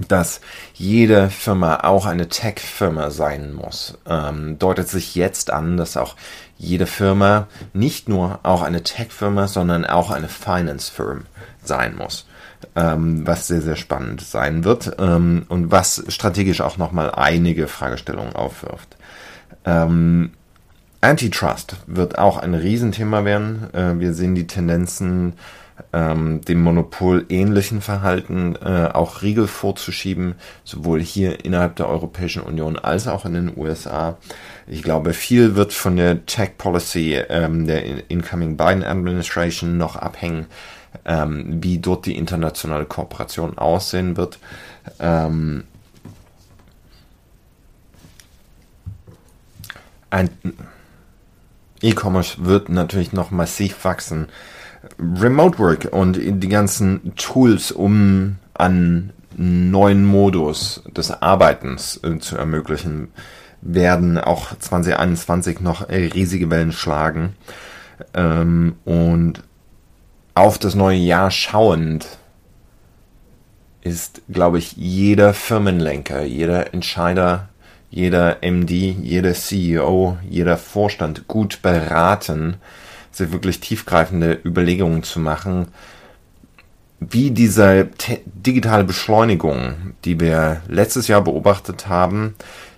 dass 0.08 0.42
jede 0.74 1.30
Firma 1.30 1.82
auch 1.84 2.06
eine 2.06 2.30
Tech-Firma 2.30 3.10
sein 3.10 3.54
muss, 3.54 3.98
ähm, 4.08 4.60
deutet 4.60 4.88
sich 4.88 5.16
jetzt 5.16 5.52
an, 5.52 5.78
dass 5.78 5.98
auch 5.98 6.16
jede 6.58 6.86
Firma 6.86 7.48
nicht 7.74 8.08
nur 8.10 8.40
auch 8.44 8.62
eine 8.62 8.84
Tech-Firma, 8.84 9.48
sondern 9.48 9.86
auch 9.86 10.12
eine 10.12 10.28
Finance-Firm 10.28 11.26
sein 11.64 11.96
muss. 11.96 12.28
Ähm, 12.76 13.28
was 13.28 13.48
sehr, 13.48 13.62
sehr 13.62 13.76
spannend 13.76 14.22
sein 14.22 14.64
wird 14.64 14.96
ähm, 14.98 15.46
und 15.50 15.72
was 15.72 16.04
strategisch 16.08 16.62
auch 16.62 16.78
nochmal 16.78 17.12
einige 17.12 17.68
Fragestellungen 17.68 18.34
aufwirft. 18.34 18.98
Ähm, 19.66 20.32
Antitrust 21.02 21.76
wird 21.86 22.18
auch 22.18 22.38
ein 22.38 22.56
Riesenthema 22.56 23.26
werden. 23.26 23.74
Äh, 23.74 24.00
wir 24.00 24.14
sehen 24.14 24.36
die 24.36 24.48
Tendenzen, 24.48 25.34
ähm, 25.94 26.42
dem 26.42 26.62
Monopol 26.62 27.26
ähnlichen 27.30 27.82
Verhalten 27.82 28.56
äh, 28.56 28.90
auch 28.94 29.22
Riegel 29.22 29.48
vorzuschieben, 29.48 30.36
sowohl 30.64 31.02
hier 31.02 31.44
innerhalb 31.44 31.76
der 31.76 31.90
Europäischen 31.90 32.42
Union 32.44 32.78
als 32.78 33.08
auch 33.08 33.26
in 33.26 33.34
den 33.34 33.58
USA. 33.58 34.18
Ich 34.68 34.84
glaube, 34.84 35.14
viel 35.14 35.56
wird 35.56 35.74
von 35.74 35.96
der 35.98 36.26
Tech 36.26 36.58
Policy 36.58 37.16
ähm, 37.30 37.68
der 37.68 38.10
Incoming 38.10 38.58
Biden 38.58 38.84
Administration 38.84 39.78
noch 39.78 39.96
abhängen. 39.96 40.48
ähm, 41.04 41.62
wie 41.62 41.80
dort 41.80 42.06
die 42.06 42.18
internationale 42.18 42.86
Kooperation 42.86 43.58
aussehen 43.58 44.18
wird. 44.18 44.40
Ähm, 45.00 45.66
ein 50.10 50.30
E-Commerce 51.82 52.46
wird 52.46 52.70
natürlich 52.70 53.12
noch 53.12 53.32
massiv 53.32 53.84
wachsen. 53.84 54.28
Remote 55.00 55.60
Work 55.60 55.90
und 55.92 56.20
die 56.22 56.50
ganzen 56.50 57.16
Tools, 57.16 57.72
um 57.72 58.38
an 58.54 59.12
neuen 59.38 60.06
Modus 60.06 60.84
des 60.96 61.12
Arbeitens 61.12 62.00
äh, 62.04 62.20
zu 62.20 62.38
ermöglichen, 62.38 63.10
werden 63.62 64.18
auch 64.18 64.58
2021 64.58 65.60
noch 65.60 65.90
riesige 65.90 66.50
Wellen 66.50 66.72
schlagen. 66.72 67.36
Ähm, 68.14 68.76
und 68.86 69.44
auf 70.36 70.58
das 70.58 70.76
neue 70.76 70.98
Jahr 70.98 71.32
schauend 71.32 72.08
ist, 73.82 74.22
glaube 74.30 74.58
ich, 74.58 74.74
jeder 74.74 75.34
Firmenlenker, 75.34 76.24
jeder 76.24 76.74
Entscheider, 76.74 77.50
jeder 77.90 78.38
MD, 78.42 78.72
jeder 78.72 79.34
CEO, 79.34 80.18
jeder 80.28 80.58
Vorstand 80.58 81.28
gut 81.28 81.62
beraten, 81.62 82.58
sich 83.18 83.32
wirklich 83.32 83.60
tiefgreifende 83.60 84.40
Überlegungen 84.44 85.04
zu 85.04 85.20
machen, 85.20 85.68
wie 87.00 87.32
diese 87.32 87.90
digitale 88.26 88.84
Beschleunigung, 88.84 89.94
die 90.06 90.20
wir 90.20 90.62
letztes 90.68 91.08
Jahr 91.08 91.22
beobachtet 91.22 91.88
haben, 91.88 92.36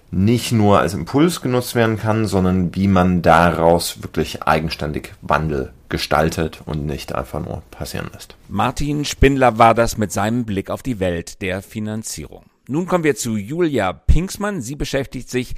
nicht 0.10 0.52
nur 0.52 0.80
als 0.80 0.94
Impuls 0.94 1.42
genutzt 1.42 1.76
werden 1.76 1.98
kann, 1.98 2.28
sondern 2.28 2.74
wie 2.76 2.88
man 2.88 3.22
daraus 3.22 4.02
wirklich 4.02 4.44
eigenständig 4.44 5.14
Wandel 5.22 5.74
gestaltet 5.90 6.62
und 6.66 6.86
nicht 6.86 7.14
einfach 7.14 7.44
nur 7.44 7.62
passieren 7.72 8.10
lässt. 8.14 8.36
Martin 8.48 9.06
Spindler 9.06 9.58
war 9.58 9.74
das 9.74 9.98
mit 9.98 10.12
seinem 10.12 10.46
Blick 10.46 10.70
auf 10.70 10.82
die 10.82 11.00
Welt 11.00 11.42
der 11.42 11.62
Finanzierung. 11.62 12.46
Nun 12.68 12.86
kommen 12.86 13.04
wir 13.04 13.16
zu 13.16 13.38
Julia 13.38 13.94
Pinksmann. 13.94 14.62
Sie 14.62 14.76
beschäftigt 14.76 15.30
sich 15.30 15.56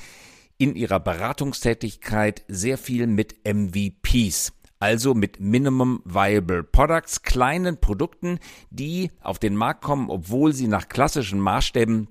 in 0.58 0.76
ihrer 0.76 1.00
Beratungstätigkeit 1.00 2.44
sehr 2.48 2.78
viel 2.78 3.08
mit 3.08 3.36
MVPs 3.46 4.52
also 4.80 5.13
mit 5.13 5.39
Minimum 5.39 6.02
Viable 6.06 6.63
Products, 6.63 7.22
kleinen 7.22 7.80
Produkten, 7.80 8.39
die 8.70 9.12
auf 9.22 9.38
den 9.38 9.56
Markt 9.56 9.84
kommen, 9.84 10.10
obwohl 10.10 10.54
sie 10.54 10.68
nach 10.68 10.88
klassischen 10.88 11.39
Maßstäben 11.39 12.08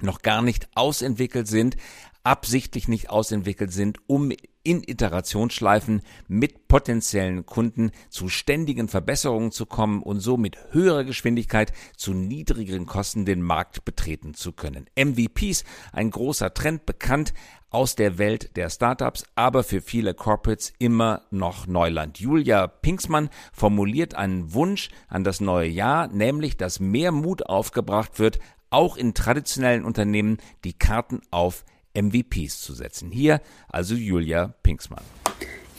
noch 0.00 0.22
gar 0.22 0.42
nicht 0.42 0.68
ausentwickelt 0.74 1.46
sind, 1.46 1.76
absichtlich 2.24 2.88
nicht 2.88 3.10
ausentwickelt 3.10 3.72
sind, 3.72 3.98
um 4.06 4.32
in 4.64 4.82
Iterationsschleifen 4.86 6.02
mit 6.28 6.68
potenziellen 6.68 7.44
Kunden 7.46 7.90
zu 8.10 8.28
ständigen 8.28 8.86
Verbesserungen 8.86 9.50
zu 9.50 9.66
kommen 9.66 10.02
und 10.02 10.20
so 10.20 10.36
mit 10.36 10.56
höherer 10.70 11.02
Geschwindigkeit 11.02 11.72
zu 11.96 12.14
niedrigeren 12.14 12.86
Kosten 12.86 13.24
den 13.24 13.42
Markt 13.42 13.84
betreten 13.84 14.34
zu 14.34 14.52
können. 14.52 14.86
MVPs, 14.96 15.64
ein 15.92 16.10
großer 16.10 16.54
Trend, 16.54 16.86
bekannt 16.86 17.34
aus 17.72 17.96
der 17.96 18.18
Welt 18.18 18.56
der 18.56 18.70
Startups, 18.70 19.24
aber 19.34 19.64
für 19.64 19.80
viele 19.80 20.14
Corporates 20.14 20.72
immer 20.78 21.22
noch 21.30 21.66
Neuland. 21.66 22.20
Julia 22.20 22.66
Pinksmann 22.66 23.30
formuliert 23.52 24.14
einen 24.14 24.54
Wunsch 24.54 24.90
an 25.08 25.24
das 25.24 25.40
neue 25.40 25.68
Jahr, 25.68 26.08
nämlich, 26.08 26.56
dass 26.56 26.80
mehr 26.80 27.12
Mut 27.12 27.46
aufgebracht 27.46 28.18
wird, 28.18 28.38
auch 28.70 28.96
in 28.96 29.14
traditionellen 29.14 29.84
Unternehmen 29.84 30.38
die 30.64 30.72
Karten 30.72 31.20
auf 31.30 31.64
MVPs 31.94 32.60
zu 32.60 32.74
setzen. 32.74 33.10
Hier 33.10 33.40
also 33.68 33.94
Julia 33.94 34.54
Pinksmann. 34.62 35.04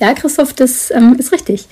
Ja, 0.03 0.13
Christoph, 0.13 0.51
das 0.51 0.91
ähm, 0.91 1.15
ist 1.17 1.31
richtig. 1.31 1.65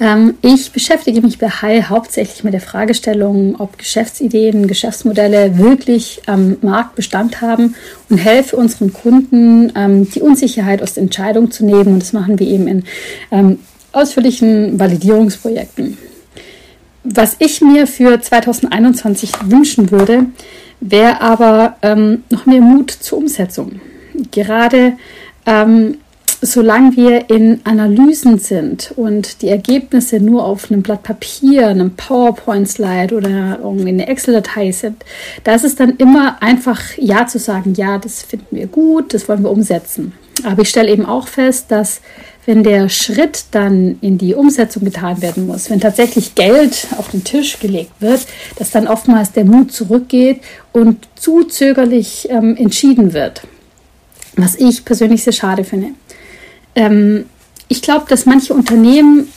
Ähm, 0.00 0.34
ich 0.42 0.72
beschäftige 0.72 1.20
mich 1.20 1.38
bei 1.38 1.48
Heil 1.48 1.88
hauptsächlich 1.88 2.42
mit 2.42 2.52
der 2.52 2.60
Fragestellung, 2.60 3.54
ob 3.60 3.78
Geschäftsideen, 3.78 4.66
Geschäftsmodelle 4.66 5.58
wirklich 5.58 6.22
am 6.26 6.56
Markt 6.60 6.96
Bestand 6.96 7.40
haben 7.40 7.76
und 8.10 8.18
helfe 8.18 8.56
unseren 8.56 8.92
Kunden, 8.92 9.72
ähm, 9.76 10.10
die 10.10 10.20
Unsicherheit 10.20 10.82
aus 10.82 10.94
der 10.94 11.04
Entscheidung 11.04 11.52
zu 11.52 11.64
nehmen. 11.64 11.92
Und 11.92 12.02
das 12.02 12.12
machen 12.12 12.40
wir 12.40 12.48
eben 12.48 12.66
in 12.66 12.84
ähm, 13.30 13.60
ausführlichen 13.92 14.80
Validierungsprojekten. 14.80 15.98
Was 17.04 17.36
ich 17.38 17.60
mir 17.60 17.86
für 17.86 18.20
2021 18.20 19.30
wünschen 19.44 19.92
würde, 19.92 20.26
wäre 20.80 21.20
aber 21.20 21.76
ähm, 21.82 22.24
noch 22.28 22.44
mehr 22.44 22.60
Mut 22.60 22.90
zur 22.90 23.18
Umsetzung. 23.18 23.80
Gerade 24.32 24.94
ähm, 25.46 25.98
solange 26.40 26.96
wir 26.96 27.30
in 27.30 27.60
Analysen 27.64 28.38
sind 28.38 28.92
und 28.96 29.42
die 29.42 29.48
Ergebnisse 29.48 30.20
nur 30.20 30.44
auf 30.44 30.70
einem 30.70 30.82
Blatt 30.82 31.02
Papier, 31.02 31.68
einem 31.68 31.92
PowerPoint-Slide 31.96 33.14
oder 33.14 33.58
irgendwie 33.62 33.88
eine 33.88 34.06
Excel-Datei 34.06 34.72
sind, 34.72 35.04
da 35.44 35.54
ist 35.54 35.64
es 35.64 35.76
dann 35.76 35.96
immer 35.96 36.42
einfach 36.42 36.80
Ja 36.96 37.26
zu 37.26 37.38
sagen, 37.38 37.74
ja, 37.74 37.98
das 37.98 38.22
finden 38.22 38.56
wir 38.56 38.66
gut, 38.66 39.14
das 39.14 39.28
wollen 39.28 39.42
wir 39.42 39.50
umsetzen. 39.50 40.12
Aber 40.44 40.62
ich 40.62 40.68
stelle 40.68 40.90
eben 40.90 41.06
auch 41.06 41.26
fest, 41.26 41.66
dass 41.70 42.00
wenn 42.46 42.62
der 42.62 42.88
Schritt 42.88 43.44
dann 43.50 43.98
in 44.00 44.16
die 44.16 44.34
Umsetzung 44.34 44.84
getan 44.84 45.20
werden 45.20 45.46
muss, 45.46 45.68
wenn 45.68 45.80
tatsächlich 45.80 46.34
Geld 46.34 46.86
auf 46.96 47.10
den 47.10 47.22
Tisch 47.22 47.58
gelegt 47.58 47.92
wird, 48.00 48.26
dass 48.56 48.70
dann 48.70 48.88
oftmals 48.88 49.32
der 49.32 49.44
Mut 49.44 49.70
zurückgeht 49.72 50.40
und 50.72 51.08
zu 51.16 51.44
zögerlich 51.44 52.26
ähm, 52.30 52.56
entschieden 52.56 53.12
wird. 53.12 53.42
Was 54.36 54.54
ich 54.54 54.84
persönlich 54.84 55.24
sehr 55.24 55.34
schade 55.34 55.64
finde. 55.64 55.88
Ähm, 56.74 57.24
ich 57.68 57.82
glaube, 57.82 58.06
dass 58.08 58.26
manche 58.26 58.54
Unternehmen 58.54 59.28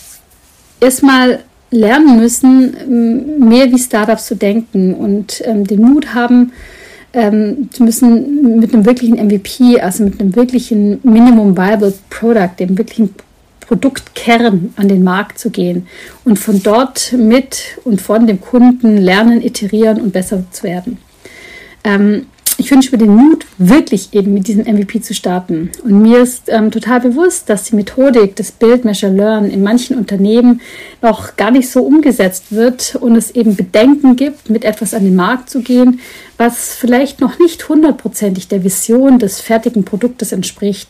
erstmal 0.80 1.40
lernen 1.70 2.20
müssen, 2.20 2.76
ähm, 2.80 3.50
mehr 3.50 3.72
wie 3.72 3.80
Startups 3.80 4.26
zu 4.26 4.36
denken 4.36 4.94
und 4.94 5.42
ähm, 5.46 5.66
den 5.66 5.82
Mut 5.82 6.14
haben, 6.14 6.52
ähm, 7.14 7.70
müssen 7.80 8.60
mit 8.60 8.74
einem 8.74 8.86
wirklichen 8.86 9.18
MVP, 9.18 9.80
also 9.80 10.04
mit 10.04 10.20
einem 10.20 10.36
wirklichen 10.36 11.00
Minimum 11.04 11.58
Viable 11.58 11.94
Product, 12.10 12.52
dem 12.60 12.78
wirklichen 12.78 13.14
Produktkern 13.60 14.74
an 14.76 14.88
den 14.90 15.04
Markt 15.04 15.40
zu 15.40 15.50
gehen 15.50 15.88
und 16.26 16.38
von 16.38 16.62
dort 16.62 17.14
mit 17.14 17.78
und 17.86 18.02
von 18.02 18.28
dem 18.28 18.42
Kunden 18.42 18.98
lernen, 18.98 19.42
iterieren 19.42 20.02
und 20.02 20.12
besser 20.12 20.44
zu 20.52 20.64
werden. 20.64 20.98
Ähm, 21.84 22.28
ich 22.62 22.70
wünsche 22.70 22.92
mir 22.92 23.00
den 23.00 23.16
Mut, 23.16 23.48
wirklich 23.58 24.14
eben 24.14 24.36
mit 24.36 24.48
diesem 24.48 24.66
MVP 24.66 25.02
zu 25.02 25.16
starten. 25.16 25.72
Und 25.84 26.04
mir 26.04 26.20
ist 26.20 26.44
ähm, 26.48 26.70
total 26.70 27.00
bewusst, 27.00 27.50
dass 27.50 27.64
die 27.64 27.76
Methodik 27.76 28.36
des 28.36 28.52
Build, 28.52 28.86
Measure, 28.86 29.12
Learn 29.12 29.50
in 29.50 29.64
manchen 29.64 29.98
Unternehmen 29.98 30.62
noch 31.02 31.36
gar 31.38 31.50
nicht 31.50 31.72
so 31.72 31.82
umgesetzt 31.82 32.52
wird 32.52 32.96
und 33.02 33.16
es 33.16 33.32
eben 33.32 33.56
Bedenken 33.56 34.16
gibt, 34.16 34.52
mit 34.52 34.64
etwas 34.64 34.94
an 34.94 35.04
den 35.04 35.16
Markt 35.16 35.50
zu 35.50 35.62
gehen, 35.62 36.02
was 36.38 36.76
vielleicht 36.76 37.20
noch 37.20 37.40
nicht 37.40 37.68
hundertprozentig 37.68 38.48
der 38.48 38.64
Vision 38.64 39.18
des 39.18 39.42
fertigen 39.42 39.84
Produktes 39.84 40.32
entspricht. 40.32 40.88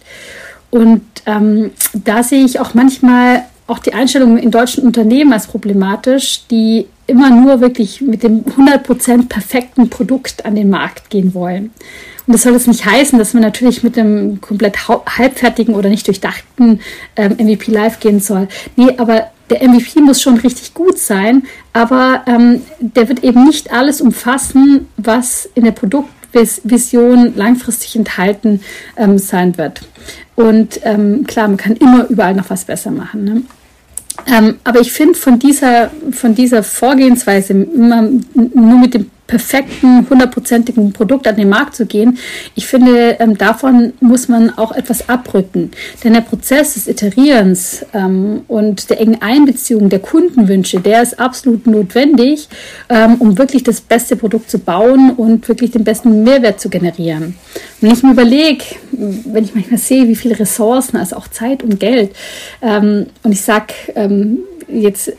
Und 0.72 1.04
ähm, 1.26 1.72
da 1.94 2.22
sehe 2.22 2.44
ich 2.44 2.60
auch 2.60 2.74
manchmal 2.74 3.44
auch 3.68 3.80
die 3.80 3.94
Einstellung 3.94 4.38
in 4.38 4.52
deutschen 4.52 4.84
Unternehmen 4.84 5.34
als 5.34 5.48
problematisch, 5.48 6.44
die 6.50 6.88
immer 7.08 7.30
nur 7.30 7.62
wirklich 7.62 8.02
mit 8.02 8.24
dem 8.24 8.44
100% 8.44 9.28
perfekten 9.28 9.90
Produkt 9.90 10.46
an 10.46 10.56
den 10.56 10.70
Markt 10.70 11.10
gehen 11.10 11.34
wollen. 11.34 11.72
Und 12.28 12.34
das 12.34 12.44
soll 12.44 12.54
jetzt 12.54 12.68
nicht 12.68 12.86
heißen, 12.86 13.18
dass 13.18 13.34
man 13.34 13.44
natürlich 13.44 13.84
mit 13.84 13.98
einem 13.98 14.40
komplett 14.42 14.88
halbfertigen 14.88 15.76
oder 15.76 15.90
nicht 15.90 16.08
durchdachten 16.08 16.80
ähm, 17.16 17.34
MVP 17.38 17.72
live 17.72 18.00
gehen 18.00 18.20
soll. 18.20 18.48
Nee, 18.76 18.94
aber 18.98 19.32
der 19.50 19.68
MVP 19.68 20.00
muss 20.00 20.22
schon 20.22 20.38
richtig 20.38 20.74
gut 20.74 20.98
sein, 20.98 21.44
aber 21.74 22.24
ähm, 22.28 22.62
der 22.80 23.10
wird 23.10 23.24
eben 23.24 23.44
nicht 23.44 23.74
alles 23.74 24.00
umfassen, 24.00 24.88
was 24.98 25.50
in 25.56 25.66
der 25.66 25.72
Produktvision 26.32 27.34
langfristig 27.36 27.96
enthalten 27.96 28.62
ähm, 28.98 29.18
sein 29.18 29.58
wird. 29.58 29.82
Und 30.36 30.80
ähm, 30.84 31.26
klar, 31.28 31.48
man 31.48 31.58
kann 31.58 31.76
immer 31.76 32.08
überall 32.10 32.34
noch 32.34 32.50
was 32.50 32.66
besser 32.66 32.92
machen. 32.92 33.24
Ne? 33.24 33.42
Ähm, 34.28 34.56
aber 34.64 34.80
ich 34.80 34.92
finde 34.92 35.16
von 35.16 35.40
dieser, 35.40 35.92
von 36.12 36.36
dieser 36.36 36.64
Vorgehensweise, 36.64 37.54
immer 37.54 38.04
nur 38.34 38.80
mit 38.80 38.94
dem 38.94 39.10
perfekten, 39.32 40.06
hundertprozentigen 40.10 40.92
Produkt 40.92 41.26
an 41.26 41.38
den 41.38 41.48
Markt 41.48 41.74
zu 41.74 41.86
gehen. 41.86 42.18
Ich 42.54 42.68
finde, 42.68 43.16
ähm, 43.22 43.38
davon 43.38 43.94
muss 44.02 44.28
man 44.28 44.50
auch 44.58 44.74
etwas 44.74 45.08
abrücken. 45.08 45.72
Denn 46.04 46.12
der 46.14 46.20
Prozess 46.22 46.74
des 46.74 46.86
Iterierens 46.90 47.86
ähm, 47.94 48.42
und 48.50 48.90
der 48.90 49.00
engen 49.00 49.22
Einbeziehung 49.22 49.88
der 49.88 50.00
Kundenwünsche, 50.00 50.82
der 50.82 51.02
ist 51.02 51.18
absolut 51.18 51.66
notwendig, 51.66 52.50
ähm, 52.90 53.16
um 53.20 53.38
wirklich 53.38 53.64
das 53.64 53.80
beste 53.80 54.18
Produkt 54.18 54.52
zu 54.52 54.60
bauen 54.60 55.12
und 55.12 55.48
wirklich 55.48 55.72
den 55.72 55.86
besten 55.86 56.24
Mehrwert 56.24 56.60
zu 56.60 56.68
generieren. 56.68 57.36
Wenn 57.80 57.94
ich 57.94 58.04
mir 58.04 58.12
überlege, 58.12 58.66
wenn 58.92 59.46
ich 59.46 59.56
manchmal 59.56 59.80
sehe, 59.80 60.10
wie 60.10 60.16
viele 60.18 60.38
Ressourcen, 60.38 60.98
also 60.98 61.16
auch 61.16 61.30
Zeit 61.30 61.64
und 61.64 61.80
Geld, 61.80 62.12
ähm, 62.62 63.06
und 63.24 63.32
ich 63.32 63.42
sage, 63.42 63.74
ähm, 63.96 64.40
jetzt 64.68 65.14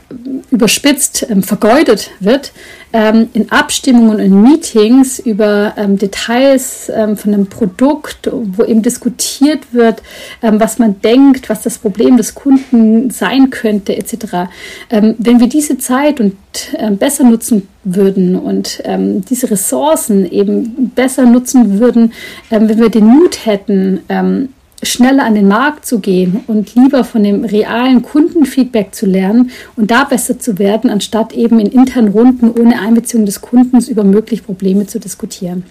überspitzt 0.50 1.26
ähm, 1.28 1.42
vergeudet 1.42 2.10
wird, 2.20 2.52
ähm, 2.92 3.28
in 3.32 3.50
Abstimmungen 3.50 4.10
und 4.10 4.18
in 4.18 4.42
Meetings 4.42 5.18
über 5.18 5.74
ähm, 5.76 5.98
Details 5.98 6.90
ähm, 6.94 7.16
von 7.16 7.32
einem 7.32 7.46
Produkt, 7.46 8.30
wo 8.30 8.64
eben 8.64 8.82
diskutiert 8.82 9.72
wird, 9.72 10.02
ähm, 10.42 10.60
was 10.60 10.78
man 10.78 11.00
denkt, 11.00 11.48
was 11.48 11.62
das 11.62 11.78
Problem 11.78 12.16
des 12.16 12.34
Kunden 12.34 13.10
sein 13.10 13.50
könnte, 13.50 13.96
etc. 13.96 14.50
Ähm, 14.90 15.14
wenn 15.18 15.40
wir 15.40 15.48
diese 15.48 15.78
Zeit 15.78 16.20
und 16.20 16.36
ähm, 16.76 16.98
besser 16.98 17.24
nutzen 17.24 17.68
würden 17.84 18.36
und 18.36 18.80
diese 19.28 19.50
Ressourcen 19.50 20.24
eben 20.30 20.92
besser 20.94 21.24
nutzen 21.24 21.80
würden, 21.80 22.12
wenn 22.48 22.68
wir 22.68 22.90
den 22.90 23.06
Mut 23.06 23.44
hätten, 23.44 24.00
schneller 24.82 25.24
an 25.24 25.34
den 25.34 25.48
Markt 25.48 25.86
zu 25.86 26.00
gehen 26.00 26.40
und 26.46 26.74
lieber 26.74 27.04
von 27.04 27.22
dem 27.22 27.44
realen 27.44 28.02
Kundenfeedback 28.02 28.94
zu 28.94 29.06
lernen 29.06 29.50
und 29.76 29.90
da 29.90 30.04
besser 30.04 30.38
zu 30.38 30.58
werden, 30.58 30.90
anstatt 30.90 31.32
eben 31.32 31.60
in 31.60 31.66
internen 31.66 32.08
Runden 32.08 32.50
ohne 32.50 32.80
Einbeziehung 32.80 33.24
des 33.24 33.40
Kundens 33.40 33.88
über 33.88 34.04
mögliche 34.04 34.42
Probleme 34.42 34.86
zu 34.86 34.98
diskutieren. 34.98 35.64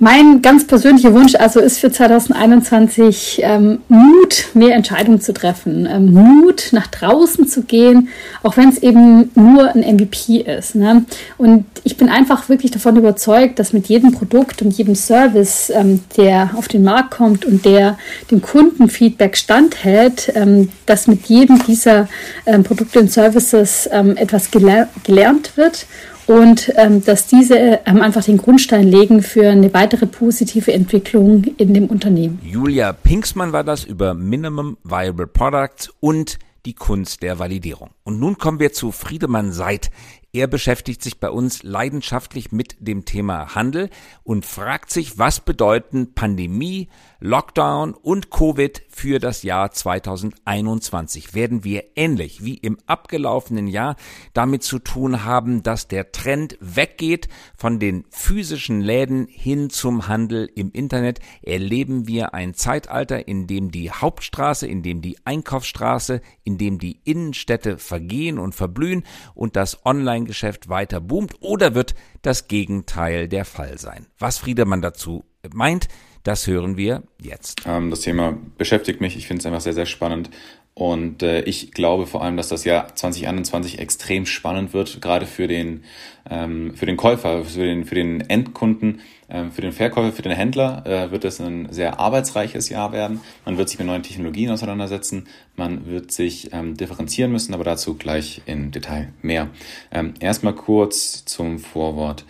Mein 0.00 0.42
ganz 0.42 0.64
persönlicher 0.64 1.12
Wunsch 1.12 1.34
also 1.34 1.58
ist 1.58 1.80
für 1.80 1.90
2021 1.90 3.40
ähm, 3.42 3.80
Mut, 3.88 4.46
mehr 4.54 4.76
Entscheidungen 4.76 5.20
zu 5.20 5.32
treffen, 5.32 5.88
ähm, 5.90 6.12
Mut 6.12 6.68
nach 6.70 6.86
draußen 6.86 7.48
zu 7.48 7.62
gehen, 7.62 8.08
auch 8.44 8.56
wenn 8.56 8.68
es 8.68 8.78
eben 8.78 9.32
nur 9.34 9.74
ein 9.74 9.80
MVP 9.80 10.42
ist. 10.42 10.76
Ne? 10.76 11.04
Und 11.36 11.64
ich 11.82 11.96
bin 11.96 12.08
einfach 12.08 12.48
wirklich 12.48 12.70
davon 12.70 12.96
überzeugt, 12.96 13.58
dass 13.58 13.72
mit 13.72 13.88
jedem 13.88 14.12
Produkt 14.12 14.62
und 14.62 14.70
jedem 14.70 14.94
Service, 14.94 15.68
ähm, 15.74 16.00
der 16.16 16.50
auf 16.54 16.68
den 16.68 16.84
Markt 16.84 17.10
kommt 17.10 17.44
und 17.44 17.64
der 17.64 17.98
dem 18.30 18.40
Kundenfeedback 18.40 19.36
standhält, 19.36 20.30
ähm, 20.36 20.68
dass 20.86 21.08
mit 21.08 21.26
jedem 21.26 21.60
dieser 21.66 22.08
ähm, 22.46 22.62
Produkte 22.62 23.00
und 23.00 23.10
Services 23.10 23.88
ähm, 23.90 24.16
etwas 24.16 24.52
geler 24.52 24.88
gelernt 25.02 25.56
wird 25.56 25.86
und 26.28 26.70
ähm, 26.76 27.02
dass 27.02 27.26
diese 27.26 27.80
ähm, 27.86 28.02
einfach 28.02 28.22
den 28.22 28.36
Grundstein 28.36 28.86
legen 28.86 29.22
für 29.22 29.48
eine 29.48 29.72
weitere 29.72 30.06
positive 30.06 30.72
Entwicklung 30.72 31.44
in 31.56 31.72
dem 31.72 31.86
Unternehmen. 31.86 32.38
Julia 32.44 32.92
Pinksmann 32.92 33.52
war 33.52 33.64
das 33.64 33.84
über 33.84 34.12
Minimum 34.12 34.76
Viable 34.84 35.26
Products 35.26 35.90
und 36.00 36.38
die 36.66 36.74
Kunst 36.74 37.22
der 37.22 37.38
Validierung. 37.38 37.90
Und 38.04 38.20
nun 38.20 38.36
kommen 38.36 38.60
wir 38.60 38.74
zu 38.74 38.92
Friedemann 38.92 39.52
Seid. 39.52 39.90
Er 40.34 40.46
beschäftigt 40.46 41.02
sich 41.02 41.18
bei 41.18 41.30
uns 41.30 41.62
leidenschaftlich 41.62 42.52
mit 42.52 42.76
dem 42.78 43.06
Thema 43.06 43.54
Handel 43.54 43.88
und 44.22 44.44
fragt 44.44 44.90
sich, 44.90 45.18
was 45.18 45.40
bedeuten 45.40 46.12
Pandemie, 46.12 46.88
Lockdown 47.20 47.94
und 47.94 48.30
Covid 48.30 48.80
für 48.88 49.18
das 49.18 49.42
Jahr 49.42 49.72
2021. 49.72 51.34
Werden 51.34 51.64
wir 51.64 51.82
ähnlich 51.96 52.44
wie 52.44 52.54
im 52.54 52.78
abgelaufenen 52.86 53.66
Jahr 53.66 53.96
damit 54.34 54.62
zu 54.62 54.78
tun 54.78 55.24
haben, 55.24 55.64
dass 55.64 55.88
der 55.88 56.12
Trend 56.12 56.56
weggeht 56.60 57.28
von 57.56 57.80
den 57.80 58.04
physischen 58.10 58.80
Läden 58.80 59.26
hin 59.26 59.68
zum 59.68 60.06
Handel 60.06 60.48
im 60.54 60.70
Internet? 60.70 61.18
Erleben 61.42 62.06
wir 62.06 62.34
ein 62.34 62.54
Zeitalter, 62.54 63.26
in 63.26 63.48
dem 63.48 63.72
die 63.72 63.90
Hauptstraße, 63.90 64.68
in 64.68 64.84
dem 64.84 65.02
die 65.02 65.18
Einkaufsstraße, 65.24 66.20
in 66.44 66.56
dem 66.56 66.78
die 66.78 67.00
Innenstädte 67.02 67.78
vergehen 67.78 68.38
und 68.38 68.54
verblühen 68.54 69.02
und 69.34 69.56
das 69.56 69.84
Online-Geschäft 69.84 70.68
weiter 70.68 71.00
boomt? 71.00 71.34
Oder 71.40 71.74
wird 71.74 71.96
das 72.22 72.46
Gegenteil 72.46 73.26
der 73.26 73.44
Fall 73.44 73.76
sein? 73.76 74.06
Was 74.20 74.38
Friedemann 74.38 74.82
dazu 74.82 75.24
meint, 75.52 75.88
das 76.28 76.46
hören 76.46 76.76
wir 76.76 77.04
jetzt. 77.22 77.62
Ähm, 77.66 77.88
das 77.88 78.02
Thema 78.02 78.36
beschäftigt 78.58 79.00
mich. 79.00 79.16
Ich 79.16 79.26
finde 79.26 79.40
es 79.40 79.46
einfach 79.46 79.62
sehr, 79.62 79.72
sehr 79.72 79.86
spannend. 79.86 80.28
Und 80.74 81.22
äh, 81.22 81.40
ich 81.40 81.72
glaube 81.72 82.06
vor 82.06 82.22
allem, 82.22 82.36
dass 82.36 82.48
das 82.48 82.64
Jahr 82.64 82.94
2021 82.94 83.78
extrem 83.78 84.26
spannend 84.26 84.74
wird, 84.74 85.00
gerade 85.00 85.24
für 85.24 85.48
den, 85.48 85.84
ähm, 86.28 86.74
für 86.76 86.84
den 86.84 86.98
Käufer, 86.98 87.46
für 87.46 87.64
den, 87.64 87.86
für 87.86 87.94
den 87.94 88.20
Endkunden, 88.28 89.00
ähm, 89.30 89.50
für 89.52 89.62
den 89.62 89.72
Verkäufer, 89.72 90.12
für 90.12 90.20
den 90.20 90.32
Händler 90.32 90.84
äh, 90.86 91.10
wird 91.10 91.24
es 91.24 91.40
ein 91.40 91.72
sehr 91.72 91.98
arbeitsreiches 91.98 92.68
Jahr 92.68 92.92
werden. 92.92 93.22
Man 93.46 93.56
wird 93.56 93.70
sich 93.70 93.78
mit 93.78 93.88
neuen 93.88 94.02
Technologien 94.02 94.50
auseinandersetzen, 94.50 95.28
man 95.56 95.86
wird 95.86 96.12
sich 96.12 96.52
ähm, 96.52 96.76
differenzieren 96.76 97.32
müssen, 97.32 97.54
aber 97.54 97.64
dazu 97.64 97.94
gleich 97.94 98.42
in 98.44 98.70
Detail 98.70 99.14
mehr. 99.22 99.48
Ähm, 99.90 100.12
erstmal 100.20 100.54
kurz 100.54 101.24
zum 101.24 101.58
Vorwort. 101.58 102.26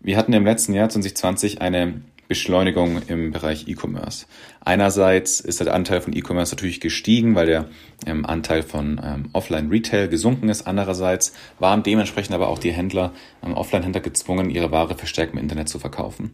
Wir 0.00 0.16
hatten 0.16 0.32
im 0.32 0.44
letzten 0.44 0.74
Jahr 0.74 0.88
2020 0.88 1.62
eine 1.62 2.02
Beschleunigung 2.28 3.02
im 3.08 3.30
Bereich 3.30 3.68
E-Commerce. 3.68 4.26
Einerseits 4.64 5.40
ist 5.40 5.60
der 5.60 5.72
Anteil 5.72 6.00
von 6.00 6.14
E-Commerce 6.16 6.54
natürlich 6.54 6.80
gestiegen, 6.80 7.34
weil 7.34 7.46
der 7.46 7.68
ähm, 8.06 8.26
Anteil 8.26 8.62
von 8.62 9.00
ähm, 9.02 9.30
Offline-Retail 9.32 10.08
gesunken 10.08 10.48
ist. 10.48 10.66
Andererseits 10.66 11.34
waren 11.58 11.82
dementsprechend 11.82 12.34
aber 12.34 12.48
auch 12.48 12.58
die 12.58 12.72
Händler, 12.72 13.12
ähm, 13.44 13.54
Offline-Händler 13.54 14.00
gezwungen, 14.00 14.50
ihre 14.50 14.70
Ware 14.70 14.96
verstärkt 14.96 15.34
im 15.34 15.38
Internet 15.38 15.68
zu 15.68 15.78
verkaufen. 15.78 16.32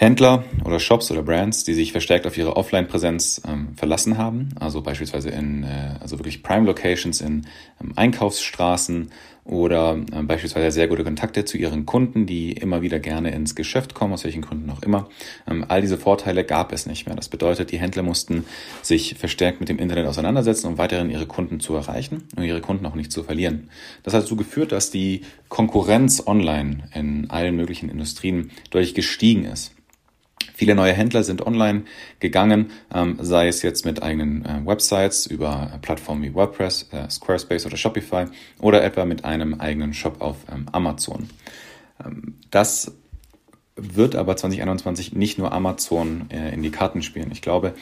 Händler 0.00 0.44
oder 0.64 0.80
Shops 0.80 1.10
oder 1.10 1.22
Brands, 1.22 1.64
die 1.64 1.74
sich 1.74 1.92
verstärkt 1.92 2.26
auf 2.26 2.38
ihre 2.38 2.56
Offline-Präsenz 2.56 3.42
ähm, 3.46 3.76
verlassen 3.76 4.16
haben, 4.16 4.48
also 4.58 4.80
beispielsweise 4.80 5.28
in 5.28 5.62
äh, 5.62 5.96
also 6.00 6.18
wirklich 6.18 6.42
Prime-Locations 6.42 7.20
in 7.20 7.46
ähm, 7.82 7.92
Einkaufsstraßen 7.96 9.10
oder 9.50 9.98
äh, 10.12 10.22
beispielsweise 10.22 10.70
sehr 10.70 10.86
gute 10.86 11.02
Kontakte 11.02 11.44
zu 11.44 11.58
ihren 11.58 11.84
Kunden, 11.84 12.24
die 12.24 12.52
immer 12.52 12.82
wieder 12.82 13.00
gerne 13.00 13.32
ins 13.32 13.56
Geschäft 13.56 13.94
kommen, 13.94 14.12
aus 14.12 14.22
welchen 14.22 14.42
Gründen 14.42 14.70
auch 14.70 14.82
immer. 14.82 15.08
Ähm, 15.48 15.64
all 15.66 15.80
diese 15.80 15.98
Vorteile 15.98 16.44
gab 16.44 16.72
es 16.72 16.86
nicht 16.86 17.06
mehr. 17.06 17.16
Das 17.16 17.28
bedeutet, 17.28 17.72
die 17.72 17.78
Händler 17.78 18.04
mussten 18.04 18.44
sich 18.80 19.16
verstärkt 19.18 19.58
mit 19.58 19.68
dem 19.68 19.80
Internet 19.80 20.06
auseinandersetzen, 20.06 20.68
um 20.68 20.78
weiterhin 20.78 21.10
ihre 21.10 21.26
Kunden 21.26 21.58
zu 21.58 21.74
erreichen 21.74 22.28
und 22.36 22.44
ihre 22.44 22.60
Kunden 22.60 22.86
auch 22.86 22.94
nicht 22.94 23.10
zu 23.10 23.24
verlieren. 23.24 23.70
Das 24.04 24.14
hat 24.14 24.22
dazu 24.22 24.36
geführt, 24.36 24.70
dass 24.70 24.92
die 24.92 25.22
Konkurrenz 25.48 26.22
online 26.24 26.88
in 26.94 27.28
allen 27.28 27.56
möglichen 27.56 27.90
Industrien 27.90 28.52
deutlich 28.70 28.94
gestiegen 28.94 29.44
ist. 29.46 29.72
Viele 30.54 30.74
neue 30.74 30.92
Händler 30.92 31.22
sind 31.22 31.46
online 31.46 31.84
gegangen, 32.18 32.70
ähm, 32.92 33.18
sei 33.20 33.48
es 33.48 33.62
jetzt 33.62 33.86
mit 33.86 34.02
eigenen 34.02 34.44
äh, 34.44 34.66
Websites 34.66 35.26
über 35.26 35.78
Plattformen 35.80 36.22
wie 36.22 36.34
WordPress, 36.34 36.88
äh, 36.92 37.08
Squarespace 37.08 37.66
oder 37.66 37.76
Shopify 37.76 38.26
oder 38.60 38.84
etwa 38.84 39.04
mit 39.04 39.24
einem 39.24 39.54
eigenen 39.54 39.94
Shop 39.94 40.20
auf 40.20 40.36
ähm, 40.52 40.66
Amazon. 40.72 41.30
Ähm, 42.04 42.34
das 42.50 42.92
wird 43.76 44.16
aber 44.16 44.36
2021 44.36 45.14
nicht 45.14 45.38
nur 45.38 45.52
Amazon 45.52 46.28
äh, 46.30 46.52
in 46.52 46.62
die 46.62 46.70
Karten 46.70 47.02
spielen. 47.02 47.30
Ich 47.32 47.40
glaube, 47.40 47.74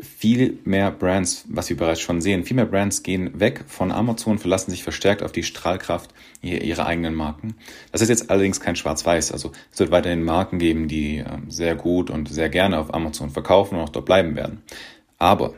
viel 0.00 0.58
mehr 0.64 0.90
Brands, 0.90 1.44
was 1.48 1.68
wir 1.68 1.76
bereits 1.76 2.00
schon 2.00 2.20
sehen, 2.20 2.44
viel 2.44 2.56
mehr 2.56 2.66
Brands 2.66 3.02
gehen 3.02 3.38
weg 3.38 3.64
von 3.66 3.92
Amazon, 3.92 4.38
verlassen 4.38 4.70
sich 4.70 4.82
verstärkt 4.82 5.22
auf 5.22 5.32
die 5.32 5.42
Strahlkraft 5.42 6.10
ihrer 6.40 6.86
eigenen 6.86 7.14
Marken. 7.14 7.54
Das 7.92 8.00
ist 8.00 8.08
jetzt 8.08 8.30
allerdings 8.30 8.60
kein 8.60 8.76
Schwarz-Weiß. 8.76 9.32
Also 9.32 9.52
es 9.72 9.78
wird 9.78 9.90
weiterhin 9.90 10.24
Marken 10.24 10.58
geben, 10.58 10.88
die 10.88 11.18
ähm, 11.18 11.50
sehr 11.50 11.74
gut 11.74 12.10
und 12.10 12.28
sehr 12.28 12.48
gerne 12.48 12.78
auf 12.78 12.92
Amazon 12.94 13.30
verkaufen 13.30 13.76
und 13.76 13.82
auch 13.82 13.88
dort 13.88 14.06
bleiben 14.06 14.34
werden. 14.34 14.62
Aber 15.18 15.54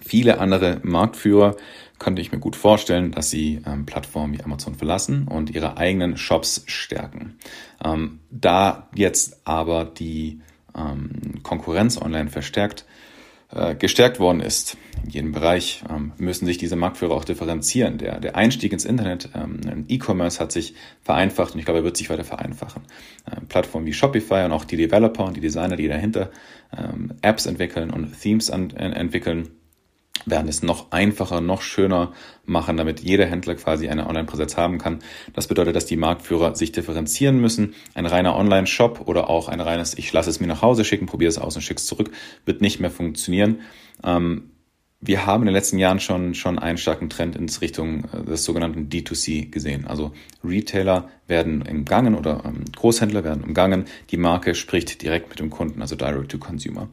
viele 0.00 0.38
andere 0.38 0.80
Marktführer 0.82 1.56
könnte 1.98 2.22
ich 2.22 2.32
mir 2.32 2.38
gut 2.38 2.56
vorstellen, 2.56 3.12
dass 3.12 3.30
sie 3.30 3.60
ähm, 3.66 3.86
Plattformen 3.86 4.34
wie 4.34 4.42
Amazon 4.42 4.74
verlassen 4.74 5.28
und 5.28 5.50
ihre 5.50 5.76
eigenen 5.76 6.16
Shops 6.16 6.62
stärken. 6.66 7.38
Ähm, 7.84 8.20
da 8.30 8.88
jetzt 8.94 9.40
aber 9.44 9.84
die 9.84 10.40
ähm, 10.76 11.42
Konkurrenz 11.42 12.00
online 12.00 12.30
verstärkt 12.30 12.86
gestärkt 13.78 14.20
worden 14.20 14.40
ist. 14.40 14.76
In 15.04 15.10
jedem 15.10 15.32
Bereich 15.32 15.82
ähm, 15.88 16.12
müssen 16.18 16.46
sich 16.46 16.58
diese 16.58 16.76
Marktführer 16.76 17.14
auch 17.14 17.24
differenzieren. 17.24 17.98
Der, 17.98 18.20
der 18.20 18.36
Einstieg 18.36 18.72
ins 18.72 18.84
Internet, 18.84 19.30
ähm, 19.34 19.86
E-Commerce 19.88 20.38
hat 20.40 20.52
sich 20.52 20.74
vereinfacht 21.02 21.54
und 21.54 21.58
ich 21.58 21.64
glaube, 21.64 21.80
er 21.80 21.84
wird 21.84 21.96
sich 21.96 22.10
weiter 22.10 22.24
vereinfachen. 22.24 22.82
Äh, 23.26 23.40
Plattformen 23.48 23.86
wie 23.86 23.92
Shopify 23.92 24.44
und 24.44 24.52
auch 24.52 24.64
die 24.64 24.76
Developer 24.76 25.24
und 25.24 25.36
die 25.36 25.40
Designer, 25.40 25.76
die 25.76 25.88
dahinter 25.88 26.30
ähm, 26.76 27.14
Apps 27.22 27.46
entwickeln 27.46 27.90
und 27.90 28.20
Themes 28.20 28.50
an, 28.50 28.70
äh, 28.70 28.90
entwickeln, 28.90 29.48
werden 30.26 30.48
es 30.48 30.62
noch 30.62 30.90
einfacher, 30.92 31.40
noch 31.40 31.62
schöner 31.62 32.12
machen, 32.44 32.76
damit 32.76 33.00
jeder 33.00 33.26
Händler 33.26 33.54
quasi 33.54 33.88
eine 33.88 34.06
Online-Präsenz 34.06 34.56
haben 34.56 34.78
kann. 34.78 35.00
Das 35.34 35.46
bedeutet, 35.46 35.76
dass 35.76 35.86
die 35.86 35.96
Marktführer 35.96 36.54
sich 36.54 36.72
differenzieren 36.72 37.40
müssen. 37.40 37.74
Ein 37.94 38.06
reiner 38.06 38.36
Online-Shop 38.36 39.02
oder 39.06 39.30
auch 39.30 39.48
ein 39.48 39.60
reines, 39.60 39.96
ich 39.96 40.12
lasse 40.12 40.30
es 40.30 40.40
mir 40.40 40.46
nach 40.46 40.62
Hause 40.62 40.84
schicken, 40.84 41.06
probiere 41.06 41.28
es 41.28 41.38
aus 41.38 41.56
und 41.56 41.62
schicke 41.62 41.78
es 41.78 41.86
zurück, 41.86 42.10
wird 42.44 42.60
nicht 42.60 42.80
mehr 42.80 42.90
funktionieren. 42.90 43.60
Ähm, 44.04 44.49
wir 45.02 45.24
haben 45.24 45.42
in 45.42 45.46
den 45.46 45.54
letzten 45.54 45.78
Jahren 45.78 45.98
schon, 45.98 46.34
schon 46.34 46.58
einen 46.58 46.76
starken 46.76 47.08
Trend 47.08 47.34
in 47.34 47.48
Richtung 47.48 48.04
äh, 48.12 48.22
des 48.22 48.44
sogenannten 48.44 48.88
D2C 48.88 49.50
gesehen. 49.50 49.86
Also 49.86 50.12
Retailer 50.44 51.08
werden 51.26 51.62
umgangen 51.62 52.14
oder 52.14 52.42
ähm, 52.44 52.64
Großhändler 52.76 53.24
werden 53.24 53.42
umgangen. 53.42 53.86
Die 54.10 54.18
Marke 54.18 54.54
spricht 54.54 55.02
direkt 55.02 55.30
mit 55.30 55.38
dem 55.38 55.48
Kunden, 55.48 55.80
also 55.80 55.96
Direct 55.96 56.30
to 56.30 56.38
Consumer. 56.38 56.88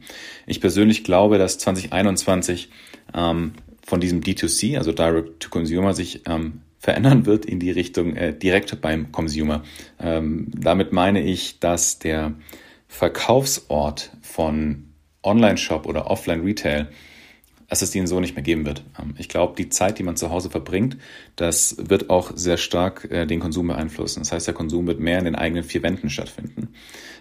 Ich 0.46 0.60
persönlich 0.60 1.04
glaube, 1.04 1.36
dass 1.36 1.58
2021 1.58 2.70
ähm, 3.14 3.52
von 3.84 4.00
diesem 4.00 4.22
D2C, 4.22 4.78
also 4.78 4.92
Direct 4.92 5.40
to 5.40 5.50
Consumer, 5.50 5.92
sich 5.92 6.22
ähm, 6.26 6.62
verändern 6.78 7.26
wird 7.26 7.44
in 7.44 7.60
die 7.60 7.70
Richtung 7.70 8.16
äh, 8.16 8.32
direkt 8.32 8.80
beim 8.80 9.12
Consumer. 9.12 9.64
Ähm, 10.00 10.46
damit 10.54 10.92
meine 10.92 11.22
ich, 11.22 11.60
dass 11.60 11.98
der 11.98 12.32
Verkaufsort 12.86 14.12
von 14.22 14.84
Online-Shop 15.22 15.84
oder 15.84 16.10
Offline-Retail 16.10 16.88
dass 17.68 17.82
es 17.82 17.94
ihnen 17.94 18.06
so 18.06 18.18
nicht 18.18 18.34
mehr 18.34 18.42
geben 18.42 18.66
wird. 18.66 18.82
Ähm, 19.00 19.14
ich 19.18 19.28
glaube, 19.28 19.54
die 19.56 19.68
Zeit, 19.68 19.98
die 19.98 20.02
man 20.02 20.16
zu 20.16 20.30
Hause 20.30 20.50
verbringt, 20.50 20.96
das 21.36 21.76
wird 21.78 22.10
auch 22.10 22.32
sehr 22.34 22.56
stark 22.56 23.10
äh, 23.10 23.26
den 23.26 23.40
Konsum 23.40 23.68
beeinflussen. 23.68 24.20
Das 24.20 24.32
heißt, 24.32 24.46
der 24.46 24.54
Konsum 24.54 24.86
wird 24.86 25.00
mehr 25.00 25.18
in 25.18 25.26
den 25.26 25.34
eigenen 25.34 25.64
vier 25.64 25.82
Wänden 25.82 26.10
stattfinden. 26.10 26.68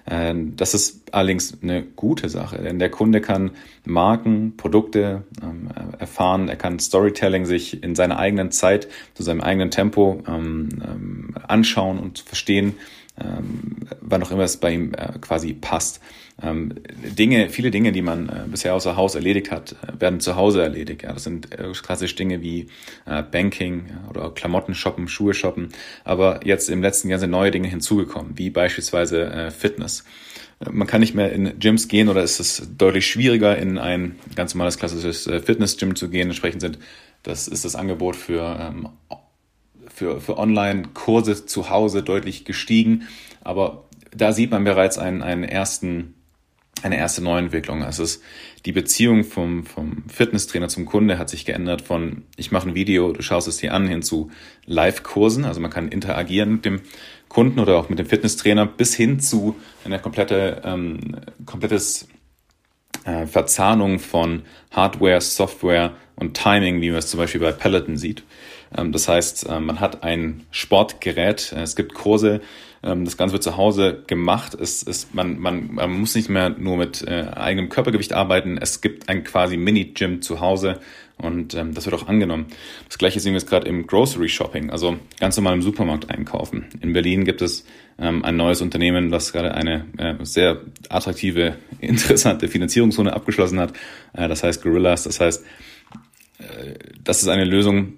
Ähm, 0.09 0.55
das 0.55 0.73
ist 0.73 1.13
allerdings 1.13 1.57
eine 1.61 1.83
gute 1.83 2.29
Sache, 2.29 2.57
denn 2.61 2.79
der 2.79 2.89
Kunde 2.89 3.19
kann 3.19 3.51
Marken, 3.85 4.55
Produkte 4.55 5.23
ähm, 5.43 5.69
erfahren, 5.99 6.47
er 6.47 6.55
kann 6.55 6.79
Storytelling 6.79 7.45
sich 7.45 7.83
in 7.83 7.95
seiner 7.95 8.17
eigenen 8.17 8.51
Zeit, 8.51 8.87
zu 9.13 9.23
seinem 9.23 9.41
eigenen 9.41 9.71
Tempo 9.71 10.23
anschauen 11.47 11.99
und 11.99 12.19
verstehen, 12.19 12.75
wann 14.01 14.23
auch 14.23 14.31
immer 14.31 14.43
es 14.43 14.57
bei 14.57 14.73
ihm 14.73 14.93
äh, 14.93 15.13
quasi 15.19 15.53
passt. 15.53 16.01
Dinge, 16.39 17.49
viele 17.49 17.71
Dinge, 17.71 17.91
die 17.91 18.03
man 18.03 18.29
äh, 18.29 18.43
bisher 18.47 18.75
außer 18.75 18.95
Haus 18.95 19.15
erledigt 19.15 19.49
hat, 19.49 19.71
äh, 19.71 19.99
werden 19.99 20.19
zu 20.19 20.35
Hause 20.35 20.61
erledigt. 20.61 21.03
das 21.03 21.23
sind 21.23 21.49
klassisch 21.81 22.15
Dinge 22.15 22.41
wie 22.41 22.67
Banking 23.05 23.87
oder 24.09 24.29
Klamotten 24.31 24.75
shoppen, 24.75 25.07
Schuhe 25.07 25.33
shoppen. 25.33 25.69
Aber 26.03 26.41
jetzt 26.45 26.69
im 26.69 26.81
letzten 26.81 27.09
Jahr 27.09 27.19
sind 27.19 27.31
neue 27.31 27.51
Dinge 27.51 27.67
hinzugekommen, 27.67 28.37
wie 28.37 28.49
beispielsweise 28.49 29.51
Fitness. 29.57 30.03
Man 30.59 30.87
kann 30.87 31.01
nicht 31.01 31.13
mehr 31.13 31.31
in 31.31 31.59
Gyms 31.59 31.87
gehen 31.87 32.09
oder 32.09 32.23
ist 32.23 32.39
es 32.39 32.67
deutlich 32.77 33.05
schwieriger, 33.05 33.57
in 33.57 33.77
ein 33.77 34.15
ganz 34.35 34.55
normales 34.55 34.77
klassisches 34.79 35.27
äh, 35.27 35.39
Fitness-Gym 35.39 35.95
zu 35.95 36.09
gehen. 36.09 36.29
Entsprechend 36.29 36.61
sind, 36.61 36.79
das 37.21 37.47
ist 37.47 37.63
das 37.63 37.75
Angebot 37.75 38.15
für, 38.15 38.57
ähm, 38.59 38.89
für, 39.87 40.19
für 40.19 40.37
Online-Kurse 40.37 41.45
zu 41.45 41.69
Hause 41.69 42.01
deutlich 42.01 42.43
gestiegen. 42.43 43.07
Aber 43.43 43.85
da 44.15 44.31
sieht 44.31 44.49
man 44.49 44.63
bereits 44.63 44.97
einen, 44.97 45.21
einen 45.21 45.43
ersten, 45.43 46.15
eine 46.83 46.97
erste 46.97 47.23
Neuentwicklung. 47.23 47.81
Es 47.83 47.99
ist 47.99 48.23
die 48.65 48.71
Beziehung 48.71 49.23
vom, 49.23 49.65
vom 49.65 50.03
Fitnesstrainer 50.07 50.67
zum 50.67 50.85
Kunde 50.85 51.17
hat 51.17 51.29
sich 51.29 51.45
geändert 51.45 51.81
von 51.81 52.23
ich 52.35 52.51
mache 52.51 52.69
ein 52.69 52.75
Video, 52.75 53.11
du 53.13 53.21
schaust 53.21 53.47
es 53.47 53.57
dir 53.57 53.73
an, 53.73 53.87
hin 53.87 54.01
zu 54.01 54.31
Live-Kursen. 54.65 55.45
Also 55.45 55.59
man 55.59 55.71
kann 55.71 55.89
interagieren 55.89 56.53
mit 56.53 56.65
dem 56.65 56.81
Kunden 57.29 57.59
oder 57.59 57.77
auch 57.77 57.89
mit 57.89 57.99
dem 57.99 58.05
Fitnesstrainer 58.05 58.65
bis 58.65 58.95
hin 58.95 59.19
zu 59.19 59.55
einer 59.85 59.99
komplette, 59.99 60.61
ähm, 60.63 61.17
komplettes 61.45 62.07
äh, 63.05 63.25
Verzahnung 63.25 63.99
von 63.99 64.43
Hardware, 64.71 65.21
Software 65.21 65.95
und 66.15 66.35
Timing, 66.35 66.81
wie 66.81 66.89
man 66.89 66.99
es 66.99 67.07
zum 67.07 67.19
Beispiel 67.19 67.41
bei 67.41 67.51
Peloton 67.51 67.97
sieht. 67.97 68.23
Ähm, 68.75 68.91
das 68.91 69.07
heißt, 69.07 69.47
äh, 69.47 69.59
man 69.59 69.79
hat 69.79 70.03
ein 70.03 70.45
Sportgerät, 70.51 71.53
es 71.53 71.75
gibt 71.75 71.93
Kurse, 71.93 72.41
das 72.81 73.17
Ganze 73.17 73.33
wird 73.33 73.43
zu 73.43 73.57
Hause 73.57 74.03
gemacht. 74.07 74.53
Es, 74.53 74.83
es, 74.83 75.07
man, 75.13 75.39
man, 75.39 75.73
man 75.73 75.99
muss 75.99 76.15
nicht 76.15 76.29
mehr 76.29 76.49
nur 76.49 76.77
mit 76.77 77.01
äh, 77.01 77.27
eigenem 77.35 77.69
Körpergewicht 77.69 78.13
arbeiten. 78.13 78.57
Es 78.57 78.81
gibt 78.81 79.09
ein 79.09 79.23
quasi 79.23 79.57
Mini-Gym 79.57 80.21
zu 80.21 80.41
Hause 80.41 80.79
und 81.17 81.55
ähm, 81.55 81.73
das 81.73 81.85
wird 81.85 81.95
auch 81.95 82.07
angenommen. 82.07 82.47
Das 82.87 82.97
gleiche 82.99 83.19
sehen 83.19 83.33
wir 83.33 83.39
jetzt 83.39 83.49
gerade 83.49 83.67
im 83.67 83.87
Grocery 83.87 84.29
Shopping, 84.29 84.69
also 84.69 84.97
ganz 85.19 85.35
normal 85.35 85.55
im 85.55 85.63
Supermarkt 85.63 86.11
einkaufen. 86.11 86.67
In 86.81 86.93
Berlin 86.93 87.25
gibt 87.25 87.41
es 87.41 87.65
ähm, 87.97 88.23
ein 88.23 88.37
neues 88.37 88.61
Unternehmen, 88.61 89.09
das 89.09 89.33
gerade 89.33 89.55
eine 89.55 89.85
äh, 89.97 90.23
sehr 90.23 90.61
attraktive, 90.89 91.55
interessante 91.79 92.47
Finanzierungszone 92.47 93.13
abgeschlossen 93.13 93.59
hat. 93.59 93.73
Äh, 94.13 94.27
das 94.27 94.43
heißt 94.43 94.61
Gorillas. 94.61 95.03
Das 95.03 95.19
heißt, 95.19 95.43
äh, 96.37 96.73
das 97.03 97.23
ist 97.23 97.29
eine 97.29 97.45
Lösung, 97.45 97.93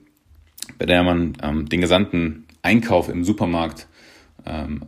bei 0.78 0.86
der 0.86 1.04
man 1.04 1.34
ähm, 1.44 1.68
den 1.68 1.82
gesamten 1.82 2.48
Einkauf 2.62 3.10
im 3.10 3.26
Supermarkt 3.26 3.82
ähm, 3.82 3.90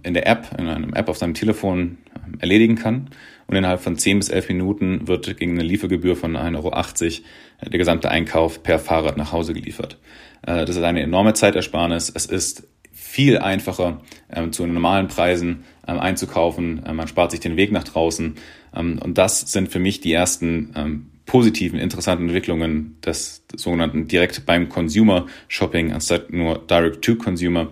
in 0.03 0.13
der 0.13 0.27
App, 0.27 0.49
in 0.57 0.67
einem 0.67 0.93
App 0.93 1.09
auf 1.09 1.17
seinem 1.17 1.33
Telefon 1.33 1.97
ähm, 2.15 2.39
erledigen 2.39 2.75
kann. 2.75 3.09
Und 3.47 3.57
innerhalb 3.57 3.81
von 3.81 3.97
10 3.97 4.19
bis 4.19 4.29
11 4.29 4.47
Minuten 4.47 5.07
wird 5.07 5.37
gegen 5.37 5.51
eine 5.51 5.63
Liefergebühr 5.63 6.15
von 6.15 6.37
1,80 6.37 6.55
Euro 6.55 6.69
äh, 6.69 7.69
der 7.69 7.77
gesamte 7.77 8.09
Einkauf 8.09 8.63
per 8.63 8.79
Fahrrad 8.79 9.17
nach 9.17 9.31
Hause 9.31 9.53
geliefert. 9.53 9.97
Äh, 10.43 10.65
das 10.65 10.77
ist 10.77 10.83
eine 10.83 11.01
enorme 11.01 11.33
Zeitersparnis. 11.33 12.11
Es 12.13 12.25
ist 12.25 12.67
viel 12.91 13.39
einfacher, 13.39 14.01
ähm, 14.31 14.53
zu 14.53 14.65
normalen 14.65 15.09
Preisen 15.09 15.65
ähm, 15.87 15.99
einzukaufen. 15.99 16.85
Äh, 16.85 16.93
man 16.93 17.07
spart 17.07 17.31
sich 17.31 17.39
den 17.39 17.57
Weg 17.57 17.71
nach 17.71 17.83
draußen. 17.83 18.35
Ähm, 18.73 18.99
und 19.03 19.17
das 19.17 19.51
sind 19.51 19.69
für 19.69 19.79
mich 19.79 19.99
die 19.99 20.13
ersten 20.13 20.71
ähm, 20.75 21.07
positiven, 21.25 21.79
interessanten 21.79 22.25
Entwicklungen 22.25 22.97
des, 23.05 23.45
des 23.47 23.63
sogenannten 23.63 24.07
direkt 24.07 24.45
beim 24.45 24.69
Consumer 24.69 25.27
Shopping 25.47 25.91
anstatt 25.91 26.31
nur 26.31 26.59
Direct 26.59 27.03
to 27.03 27.15
Consumer. 27.15 27.67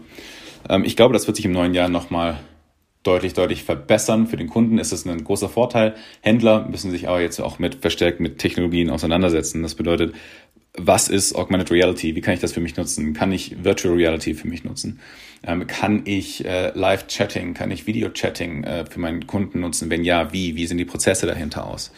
Ähm, 0.68 0.84
ich 0.84 0.96
glaube, 0.96 1.14
das 1.14 1.28
wird 1.28 1.36
sich 1.36 1.46
im 1.46 1.52
neuen 1.52 1.74
Jahr 1.74 1.90
nochmal 1.90 2.40
deutlich, 3.04 3.34
deutlich 3.34 3.64
verbessern. 3.64 4.28
Für 4.28 4.38
den 4.38 4.48
Kunden 4.48 4.78
ist 4.78 4.92
es 4.92 5.06
ein 5.06 5.24
großer 5.24 5.50
Vorteil. 5.50 5.96
Händler 6.22 6.68
müssen 6.68 6.92
sich 6.92 7.08
aber 7.08 7.22
jetzt 7.22 7.40
auch 7.40 7.60
mit 7.60 7.76
verstärkt 7.76 8.20
mit 8.20 8.40
Technologien 8.40 8.90
auseinandersetzen. 8.90 9.62
Das 9.64 9.76
bedeutet, 9.76 10.14
was 10.78 11.08
ist 11.10 11.36
Augmented 11.36 11.72
Reality? 11.72 12.16
Wie 12.16 12.22
kann 12.22 12.34
ich 12.34 12.40
das 12.40 12.54
für 12.54 12.60
mich 12.60 12.78
nutzen? 12.78 13.14
Kann 13.14 13.32
ich 13.32 13.64
Virtual 13.64 13.96
Reality 13.96 14.34
für 14.34 14.48
mich 14.48 14.64
nutzen? 14.64 15.00
Ähm, 15.44 15.66
kann 15.68 16.02
ich 16.06 16.46
äh, 16.46 16.72
Live-Chatting, 16.78 17.54
kann 17.54 17.72
ich 17.72 17.88
Video-Chatting 17.88 18.64
äh, 18.66 18.86
für 18.86 19.00
meinen 19.00 19.26
Kunden 19.26 19.62
nutzen? 19.62 19.90
Wenn 19.90 20.04
ja, 20.04 20.32
wie? 20.34 20.56
Wie 20.56 20.68
sind 20.68 20.78
die 20.78 20.86
Prozesse 20.86 21.26
dahinter 21.26 21.66
aus? 21.66 21.92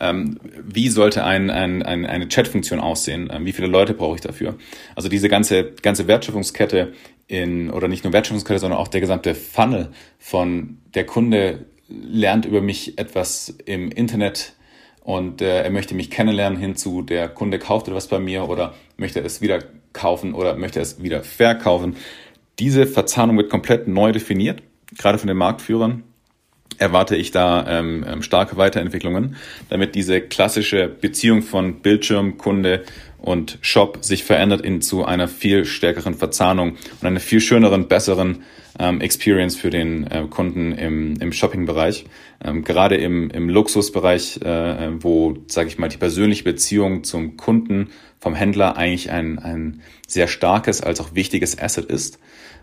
Ähm, 0.00 0.38
wie 0.62 0.88
sollte 0.88 1.24
ein, 1.24 1.50
ein, 1.50 1.82
ein, 1.82 2.06
eine 2.06 2.28
Chat-Funktion 2.28 2.80
aussehen? 2.80 3.30
Ähm, 3.32 3.46
wie 3.46 3.52
viele 3.52 3.68
Leute 3.68 3.94
brauche 3.94 4.16
ich 4.16 4.20
dafür? 4.20 4.56
Also 4.94 5.08
diese 5.08 5.28
ganze, 5.28 5.72
ganze 5.82 6.06
Wertschöpfungskette 6.06 6.92
in, 7.28 7.70
oder 7.70 7.86
nicht 7.88 8.04
nur 8.04 8.12
Wertschöpfungskette, 8.12 8.58
sondern 8.58 8.80
auch 8.80 8.88
der 8.88 9.00
gesamte 9.00 9.34
Funnel 9.34 9.90
von 10.18 10.78
der 10.94 11.06
Kunde 11.06 11.66
lernt 11.88 12.44
über 12.46 12.60
mich 12.60 12.98
etwas 12.98 13.54
im 13.64 13.90
Internet 13.90 14.54
und 15.00 15.40
äh, 15.40 15.62
er 15.62 15.70
möchte 15.70 15.94
mich 15.94 16.10
kennenlernen 16.10 16.58
hinzu, 16.58 17.02
der 17.02 17.28
Kunde 17.28 17.58
kauft 17.58 17.88
etwas 17.88 18.08
bei 18.08 18.18
mir 18.18 18.48
oder 18.48 18.74
möchte 18.96 19.20
es 19.20 19.40
wieder 19.40 19.60
kaufen 19.92 20.34
oder 20.34 20.56
möchte 20.56 20.80
es 20.80 21.02
wieder 21.02 21.22
verkaufen. 21.22 21.96
Diese 22.58 22.86
Verzahnung 22.86 23.36
wird 23.36 23.50
komplett 23.50 23.88
neu 23.88 24.12
definiert, 24.12 24.62
gerade 24.96 25.18
von 25.18 25.28
den 25.28 25.36
Marktführern 25.36 26.02
erwarte 26.78 27.16
ich 27.16 27.30
da 27.30 27.66
ähm, 27.66 28.04
ähm, 28.06 28.22
starke 28.22 28.56
Weiterentwicklungen, 28.56 29.36
damit 29.68 29.94
diese 29.94 30.20
klassische 30.20 30.88
Beziehung 30.88 31.42
von 31.42 31.80
Bildschirm, 31.80 32.38
Kunde 32.38 32.84
und 33.18 33.58
Shop 33.60 33.98
sich 34.02 34.24
verändert 34.24 34.60
in 34.60 34.80
zu 34.80 35.04
einer 35.04 35.28
viel 35.28 35.64
stärkeren 35.64 36.14
Verzahnung 36.14 36.76
und 37.00 37.06
einer 37.06 37.20
viel 37.20 37.40
schöneren, 37.40 37.88
besseren 37.88 38.42
ähm, 38.78 39.00
Experience 39.00 39.56
für 39.56 39.70
den 39.70 40.06
äh, 40.06 40.26
Kunden 40.30 40.72
im, 40.72 41.16
im 41.20 41.32
Shopping-Bereich. 41.32 42.04
Ähm, 42.44 42.62
gerade 42.64 42.96
im, 42.96 43.30
im 43.30 43.48
Luxusbereich, 43.48 44.40
äh, 44.44 44.86
äh 44.86 44.90
wo, 45.00 45.36
sage 45.48 45.68
ich 45.68 45.78
mal, 45.78 45.88
die 45.88 45.96
persönliche 45.96 46.44
Beziehung 46.44 47.04
zum 47.04 47.36
Kunden 47.36 47.90
vom 48.20 48.34
Händler 48.34 48.76
eigentlich 48.76 49.10
ein, 49.10 49.38
ein 49.38 49.80
sehr 50.06 50.28
starkes 50.28 50.80
als 50.80 51.00
auch 51.00 51.14
wichtiges 51.14 51.58
Asset 51.58 51.86
ist, 51.86 52.18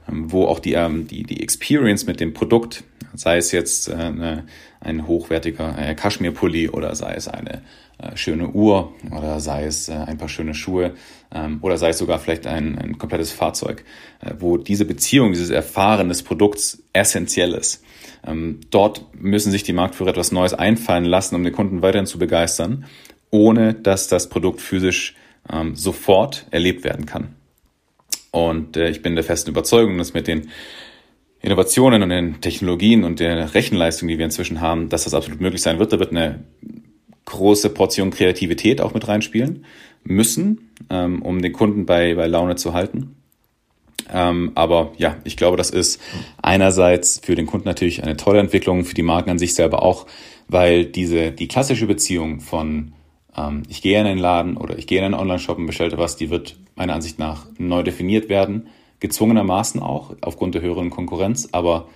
wo 0.07 0.45
auch 0.45 0.59
die, 0.59 0.73
ähm, 0.73 1.07
die, 1.07 1.23
die 1.23 1.41
Experience 1.41 2.05
mit 2.05 2.19
dem 2.19 2.33
Produkt, 2.33 2.83
sei 3.13 3.37
es 3.37 3.51
jetzt 3.51 3.87
äh, 3.89 3.93
eine, 3.93 4.43
ein 4.79 5.07
hochwertiger 5.07 5.77
äh, 5.77 5.95
Kaschmirpulli 5.95 6.69
oder 6.69 6.95
sei 6.95 7.13
es 7.15 7.27
eine 7.27 7.61
äh, 7.97 8.15
schöne 8.15 8.49
Uhr 8.49 8.93
oder 9.11 9.39
sei 9.39 9.65
es 9.65 9.89
äh, 9.89 9.93
ein 9.93 10.17
paar 10.17 10.29
schöne 10.29 10.53
Schuhe 10.53 10.93
ähm, 11.33 11.59
oder 11.61 11.77
sei 11.77 11.89
es 11.89 11.97
sogar 11.97 12.19
vielleicht 12.19 12.45
ein, 12.45 12.77
ein 12.77 12.97
komplettes 12.97 13.31
Fahrzeug, 13.31 13.85
äh, 14.21 14.33
wo 14.39 14.57
diese 14.57 14.85
Beziehung, 14.85 15.31
dieses 15.31 15.49
Erfahren 15.49 16.09
des 16.09 16.23
Produkts 16.23 16.83
essentiell 16.93 17.53
ist. 17.53 17.83
Ähm, 18.25 18.59
dort 18.69 19.05
müssen 19.15 19.51
sich 19.51 19.63
die 19.63 19.73
Marktführer 19.73 20.09
etwas 20.09 20.31
Neues 20.31 20.53
einfallen 20.53 21.05
lassen, 21.05 21.35
um 21.35 21.43
den 21.43 21.53
Kunden 21.53 21.81
weiterhin 21.81 22.07
zu 22.07 22.19
begeistern, 22.19 22.85
ohne 23.29 23.73
dass 23.73 24.07
das 24.07 24.29
Produkt 24.29 24.61
physisch 24.61 25.15
ähm, 25.51 25.75
sofort 25.75 26.47
erlebt 26.51 26.83
werden 26.83 27.05
kann. 27.05 27.35
Und 28.35 28.75
äh, 28.75 28.89
ich 28.89 29.01
bin 29.01 29.15
der 29.15 29.23
festen 29.23 29.49
Überzeugung, 29.49 29.97
dass 29.97 30.13
mit 30.13 30.27
den 30.27 30.49
Innovationen 31.41 32.03
und 32.03 32.09
den 32.09 32.41
Technologien 32.41 33.05
und 33.05 33.21
der 33.21 33.53
Rechenleistung, 33.53 34.09
die 34.09 34.17
wir 34.17 34.25
inzwischen 34.25 34.59
haben, 34.59 34.89
dass 34.89 35.05
das 35.05 35.13
absolut 35.13 35.39
möglich 35.39 35.61
sein 35.61 35.79
wird. 35.79 35.93
Da 35.93 35.99
wird 35.99 36.11
eine 36.11 36.43
große 37.23 37.69
Portion 37.69 38.11
Kreativität 38.11 38.81
auch 38.81 38.93
mit 38.93 39.07
reinspielen 39.07 39.63
müssen, 40.03 40.69
ähm, 40.89 41.21
um 41.21 41.41
den 41.41 41.53
Kunden 41.53 41.85
bei, 41.85 42.15
bei 42.15 42.27
Laune 42.27 42.57
zu 42.57 42.73
halten. 42.73 43.15
Ähm, 44.11 44.51
aber 44.55 44.91
ja, 44.97 45.15
ich 45.23 45.37
glaube, 45.37 45.55
das 45.55 45.69
ist 45.69 46.01
einerseits 46.41 47.21
für 47.23 47.35
den 47.35 47.45
Kunden 47.45 47.69
natürlich 47.69 48.03
eine 48.03 48.17
tolle 48.17 48.39
Entwicklung, 48.39 48.83
für 48.83 48.95
die 48.95 49.01
Marken 49.01 49.29
an 49.29 49.39
sich 49.39 49.55
selber 49.55 49.81
auch, 49.81 50.07
weil 50.49 50.83
diese, 50.83 51.31
die 51.31 51.47
klassische 51.47 51.87
Beziehung 51.87 52.41
von 52.41 52.91
ähm, 53.37 53.63
ich 53.69 53.81
gehe 53.81 53.99
in 53.99 54.07
einen 54.07 54.19
Laden 54.19 54.57
oder 54.57 54.77
ich 54.77 54.87
gehe 54.87 54.99
in 54.99 55.05
einen 55.05 55.13
Online-Shop 55.13 55.57
und 55.57 55.65
bestelle 55.65 55.97
was, 55.97 56.15
die 56.15 56.29
wird 56.29 56.57
meiner 56.75 56.93
Ansicht 56.93 57.19
nach 57.19 57.45
neu 57.57 57.83
definiert 57.83 58.29
werden. 58.29 58.67
Gezwungenermaßen 58.99 59.81
auch, 59.81 60.15
aufgrund 60.21 60.55
der 60.55 60.61
höheren 60.61 60.89
Konkurrenz. 60.89 61.49
Aber 61.51 61.87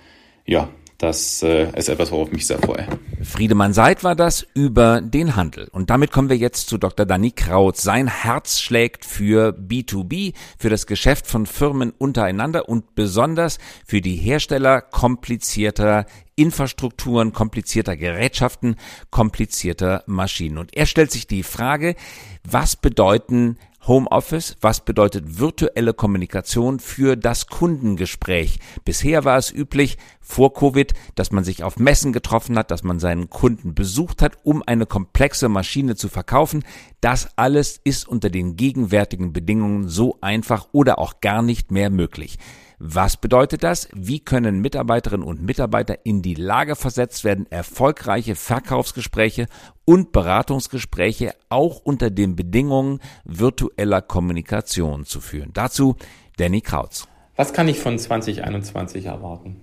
ja, 0.46 0.68
das 1.00 1.42
äh, 1.42 1.70
ist 1.78 1.88
etwas, 1.88 2.12
worauf 2.12 2.30
mich 2.30 2.46
sehr 2.46 2.58
freue. 2.58 2.86
Friedemann 3.22 3.72
Seid 3.72 4.04
war 4.04 4.14
das 4.14 4.46
über 4.52 5.00
den 5.00 5.34
Handel. 5.34 5.66
Und 5.72 5.88
damit 5.88 6.12
kommen 6.12 6.28
wir 6.28 6.36
jetzt 6.36 6.68
zu 6.68 6.76
Dr. 6.76 7.06
Danny 7.06 7.30
Kraut. 7.30 7.78
Sein 7.78 8.06
Herz 8.06 8.60
schlägt 8.60 9.06
für 9.06 9.56
B2B, 9.58 10.34
für 10.58 10.68
das 10.68 10.86
Geschäft 10.86 11.26
von 11.26 11.46
Firmen 11.46 11.94
untereinander 11.96 12.68
und 12.68 12.94
besonders 12.94 13.58
für 13.86 14.02
die 14.02 14.16
Hersteller 14.16 14.82
komplizierter 14.82 16.04
Infrastrukturen, 16.40 17.32
komplizierter 17.32 17.96
Gerätschaften, 17.96 18.76
komplizierter 19.10 20.02
Maschinen. 20.06 20.58
Und 20.58 20.76
er 20.76 20.86
stellt 20.86 21.10
sich 21.10 21.26
die 21.26 21.42
Frage, 21.42 21.96
was 22.44 22.76
bedeuten 22.76 23.58
Homeoffice, 23.86 24.56
was 24.60 24.80
bedeutet 24.80 25.38
virtuelle 25.38 25.94
Kommunikation 25.94 26.80
für 26.80 27.16
das 27.16 27.46
Kundengespräch? 27.46 28.58
Bisher 28.84 29.24
war 29.24 29.38
es 29.38 29.50
üblich, 29.50 29.96
vor 30.20 30.54
Covid, 30.54 30.92
dass 31.14 31.32
man 31.32 31.44
sich 31.44 31.64
auf 31.64 31.78
Messen 31.78 32.12
getroffen 32.12 32.56
hat, 32.56 32.70
dass 32.70 32.84
man 32.84 33.00
seinen 33.00 33.30
Kunden 33.30 33.74
besucht 33.74 34.22
hat, 34.22 34.38
um 34.44 34.62
eine 34.64 34.86
komplexe 34.86 35.48
Maschine 35.48 35.96
zu 35.96 36.08
verkaufen. 36.08 36.62
Das 37.00 37.30
alles 37.36 37.80
ist 37.82 38.06
unter 38.06 38.28
den 38.28 38.56
gegenwärtigen 38.56 39.32
Bedingungen 39.32 39.88
so 39.88 40.18
einfach 40.20 40.68
oder 40.72 40.98
auch 40.98 41.20
gar 41.20 41.40
nicht 41.40 41.70
mehr 41.70 41.88
möglich. 41.88 42.38
Was 42.78 43.16
bedeutet 43.16 43.62
das? 43.62 43.88
Wie 43.94 44.20
können 44.20 44.60
Mitarbeiterinnen 44.60 45.26
und 45.26 45.42
Mitarbeiter 45.42 45.98
in 46.04 46.22
die 46.22 46.34
Lage 46.34 46.76
versetzt 46.76 47.24
werden, 47.24 47.46
erfolgreiche 47.50 48.34
Verkaufsgespräche 48.34 49.46
und 49.84 50.12
Beratungsgespräche 50.12 51.34
auch 51.48 51.80
unter 51.84 52.10
den 52.10 52.36
Bedingungen 52.36 53.00
virtueller 53.24 54.02
Kommunikation 54.02 55.04
zu 55.04 55.20
führen? 55.20 55.50
Dazu 55.52 55.96
Danny 56.36 56.60
Krautz. 56.62 57.06
Was 57.36 57.52
kann 57.52 57.68
ich 57.68 57.78
von 57.80 57.98
2021 57.98 59.06
erwarten? 59.06 59.60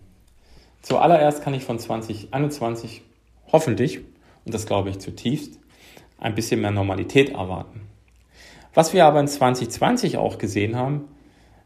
Zuallererst 0.82 1.44
kann 1.44 1.54
ich 1.54 1.64
von 1.64 1.80
2021 1.80 3.04
hoffentlich, 3.52 4.00
und 4.46 4.54
das 4.54 4.66
glaube 4.66 4.90
ich 4.90 5.00
zutiefst, 5.00 5.60
ein 6.18 6.36
bisschen 6.36 6.62
mehr 6.62 6.72
Normalität 6.72 7.30
erwarten. 7.30 7.82
Was 8.74 8.94
wir 8.94 9.06
aber 9.06 9.20
in 9.20 9.28
2020 9.28 10.18
auch 10.18 10.38
gesehen 10.38 10.76
haben, 10.76 11.06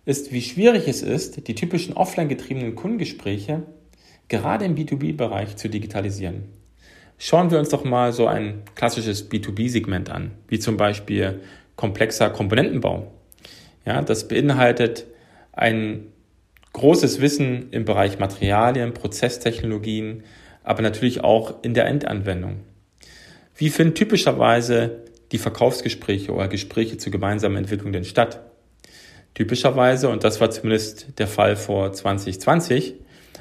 ist, 0.06 0.32
wie 0.32 0.42
schwierig 0.42 0.88
es 0.88 1.02
ist, 1.02 1.48
die 1.48 1.56
typischen 1.56 1.94
offline 1.94 2.30
getriebenen 2.30 2.76
Kundengespräche 2.76 3.64
gerade 4.30 4.66
im 4.66 4.76
B2B-Bereich 4.76 5.58
zu 5.58 5.70
digitalisieren. 5.70 6.46
Schauen 7.18 7.52
wir 7.52 7.60
uns 7.60 7.70
doch 7.70 7.84
mal 7.84 8.14
so 8.14 8.28
ein 8.28 8.64
klassisches 8.76 9.30
B2B-Segment 9.30 10.10
an, 10.10 10.32
wie 10.48 10.58
zum 10.58 10.78
Beispiel 10.78 11.42
komplexer 11.76 12.30
Komponentenbau. 12.30 13.12
Ja, 13.86 14.02
das 14.02 14.28
beinhaltet 14.28 15.06
ein 15.52 16.08
großes 16.74 17.22
Wissen 17.22 17.70
im 17.72 17.86
Bereich 17.86 18.20
Materialien, 18.20 18.94
Prozesstechnologien, 18.94 20.24
aber 20.64 20.82
natürlich 20.82 21.24
auch 21.24 21.62
in 21.64 21.74
der 21.74 21.88
Endanwendung. 21.88 22.62
Wie 23.62 23.70
finden 23.70 23.94
typischerweise 23.94 25.04
die 25.32 25.38
Verkaufsgespräche 25.38 26.34
oder 26.34 26.48
Gespräche 26.48 26.98
zur 26.98 27.12
gemeinsamen 27.12 27.58
Entwicklung 27.58 27.94
denn 27.94 28.06
statt? 28.06 28.40
Typischerweise, 29.36 30.10
und 30.10 30.24
das 30.24 30.42
war 30.42 30.50
zumindest 30.50 31.20
der 31.20 31.28
Fall 31.28 31.56
vor 31.56 31.94
2020, 31.94 32.96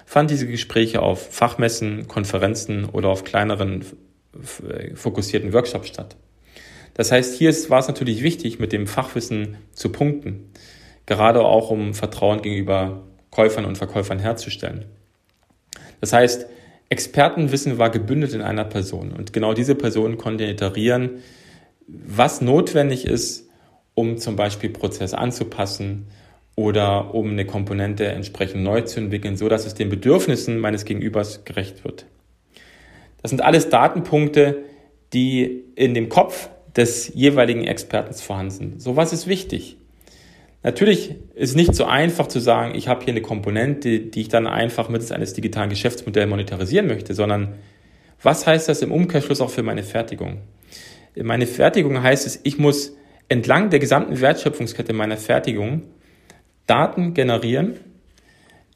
fanden 0.04 0.28
diese 0.28 0.46
Gespräche 0.46 1.00
auf 1.00 1.32
Fachmessen, 1.32 2.06
Konferenzen 2.06 2.84
oder 2.84 3.08
auf 3.08 3.24
kleineren 3.24 3.82
fokussierten 4.94 5.54
Workshops 5.54 5.88
statt. 5.88 6.18
Das 6.92 7.10
heißt, 7.10 7.38
hier 7.38 7.54
war 7.70 7.78
es 7.78 7.88
natürlich 7.88 8.22
wichtig, 8.22 8.58
mit 8.58 8.72
dem 8.72 8.86
Fachwissen 8.86 9.56
zu 9.72 9.90
punkten, 9.90 10.50
gerade 11.06 11.40
auch 11.40 11.70
um 11.70 11.94
Vertrauen 11.94 12.42
gegenüber 12.42 13.04
Käufern 13.30 13.64
und 13.64 13.78
Verkäufern 13.78 14.18
herzustellen. 14.18 14.84
Das 16.02 16.12
heißt, 16.12 16.46
Expertenwissen 16.90 17.78
war 17.78 17.88
gebündelt 17.90 18.34
in 18.34 18.42
einer 18.42 18.64
Person 18.64 19.12
und 19.12 19.32
genau 19.32 19.54
diese 19.54 19.76
Person 19.76 20.18
konnte 20.18 20.44
iterieren, 20.44 21.20
was 21.86 22.40
notwendig 22.40 23.06
ist, 23.06 23.48
um 23.94 24.18
zum 24.18 24.36
Beispiel 24.36 24.70
Prozesse 24.70 25.16
anzupassen 25.16 26.08
oder 26.56 27.14
um 27.14 27.30
eine 27.30 27.46
Komponente 27.46 28.06
entsprechend 28.06 28.64
neu 28.64 28.82
zu 28.82 29.00
entwickeln, 29.00 29.36
so 29.36 29.48
dass 29.48 29.66
es 29.66 29.74
den 29.74 29.88
Bedürfnissen 29.88 30.58
meines 30.58 30.84
Gegenübers 30.84 31.44
gerecht 31.44 31.84
wird. 31.84 32.06
Das 33.22 33.30
sind 33.30 33.40
alles 33.40 33.68
Datenpunkte, 33.68 34.64
die 35.12 35.64
in 35.76 35.94
dem 35.94 36.08
Kopf 36.08 36.50
des 36.74 37.12
jeweiligen 37.14 37.64
Experten 37.64 38.14
vorhanden 38.14 38.50
sind. 38.50 38.82
So 38.82 38.96
was 38.96 39.12
ist 39.12 39.26
wichtig. 39.26 39.76
Natürlich 40.62 41.16
ist 41.34 41.50
es 41.50 41.54
nicht 41.54 41.74
so 41.74 41.84
einfach 41.86 42.26
zu 42.26 42.38
sagen, 42.38 42.74
ich 42.74 42.86
habe 42.86 43.04
hier 43.04 43.14
eine 43.14 43.22
Komponente, 43.22 44.00
die 44.00 44.20
ich 44.20 44.28
dann 44.28 44.46
einfach 44.46 44.88
mittels 44.90 45.10
eines 45.10 45.32
digitalen 45.32 45.70
Geschäftsmodells 45.70 46.28
monetarisieren 46.28 46.86
möchte, 46.86 47.14
sondern 47.14 47.54
was 48.22 48.46
heißt 48.46 48.68
das 48.68 48.82
im 48.82 48.92
Umkehrschluss 48.92 49.40
auch 49.40 49.48
für 49.48 49.62
meine 49.62 49.82
Fertigung? 49.82 50.42
Meine 51.16 51.46
Fertigung 51.46 52.02
heißt 52.02 52.26
es, 52.26 52.40
ich 52.42 52.58
muss 52.58 52.94
entlang 53.28 53.70
der 53.70 53.78
gesamten 53.78 54.20
Wertschöpfungskette 54.20 54.92
meiner 54.92 55.16
Fertigung 55.16 55.82
Daten 56.66 57.14
generieren. 57.14 57.76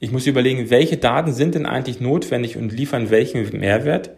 Ich 0.01 0.11
muss 0.11 0.26
überlegen, 0.26 0.70
welche 0.70 0.97
Daten 0.97 1.32
sind 1.32 1.55
denn 1.55 1.66
eigentlich 1.66 2.01
notwendig 2.01 2.57
und 2.57 2.72
liefern 2.72 3.11
welchen 3.11 3.59
Mehrwert. 3.59 4.11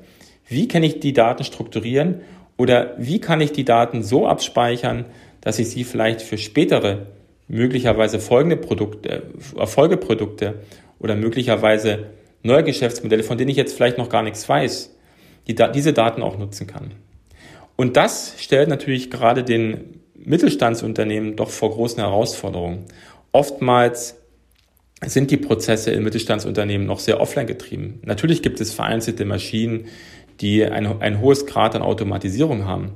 Wie 0.49 0.69
kann 0.69 0.85
ich 0.85 1.01
die 1.01 1.13
Daten 1.13 1.43
strukturieren 1.43 2.21
oder 2.57 2.95
wie 2.97 3.21
kann 3.21 3.41
ich 3.41 3.53
die 3.53 3.65
Daten 3.65 4.03
so 4.03 4.27
abspeichern, 4.27 5.05
dass 5.41 5.59
ich 5.59 5.69
sie 5.69 5.85
vielleicht 5.85 6.23
für 6.23 6.39
spätere, 6.39 7.07
möglicherweise 7.49 8.19
folgende 8.19 8.57
Produkte, 8.57 9.31
Erfolgeprodukte 9.57 10.63
oder 10.99 11.15
möglicherweise 11.15 12.07
neue 12.43 12.65
Geschäftsmodelle, 12.65 13.23
von 13.23 13.39
denen 13.39 13.51
ich 13.51 13.57
jetzt 13.57 13.75
vielleicht 13.75 13.99
noch 13.99 14.09
gar 14.09 14.23
nichts 14.23 14.49
weiß, 14.49 14.95
die, 15.47 15.55
diese 15.75 15.93
Daten 15.93 16.23
auch 16.23 16.39
nutzen 16.39 16.67
kann. 16.67 16.93
Und 17.77 17.97
das 17.97 18.35
stellt 18.39 18.69
natürlich 18.69 19.11
gerade 19.11 19.45
den 19.45 20.01
Mittelstandsunternehmen 20.15 21.37
doch 21.37 21.51
vor 21.51 21.71
großen 21.71 22.01
Herausforderungen. 22.01 22.87
Oftmals 23.33 24.17
sind 25.05 25.31
die 25.31 25.37
Prozesse 25.37 25.91
in 25.91 26.03
Mittelstandsunternehmen 26.03 26.87
noch 26.87 27.01
sehr 27.01 27.21
offline 27.21 27.47
getrieben. 27.47 28.01
Natürlich 28.03 28.43
gibt 28.43 28.61
es 28.61 28.73
vereinzelte 28.73 29.27
Maschinen, 29.27 29.87
die 30.41 30.65
ein, 30.65 31.01
ein 31.03 31.21
hohes 31.21 31.47
Grad 31.47 31.75
an 31.77 31.83
Automatisierung 31.83 32.65
haben. 32.65 32.95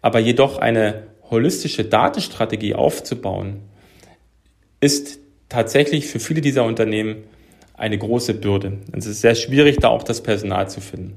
Aber 0.00 0.18
jedoch 0.18 0.58
eine 0.58 1.08
holistische 1.30 1.84
Datenstrategie 1.84 2.74
aufzubauen, 2.74 3.62
ist 4.80 5.18
tatsächlich 5.48 6.06
für 6.06 6.20
viele 6.20 6.40
dieser 6.40 6.64
Unternehmen 6.64 7.24
eine 7.74 7.98
große 7.98 8.34
Bürde. 8.34 8.78
Es 8.92 9.06
ist 9.06 9.20
sehr 9.20 9.34
schwierig, 9.34 9.78
da 9.80 9.88
auch 9.88 10.02
das 10.02 10.22
Personal 10.22 10.68
zu 10.68 10.80
finden. 10.80 11.14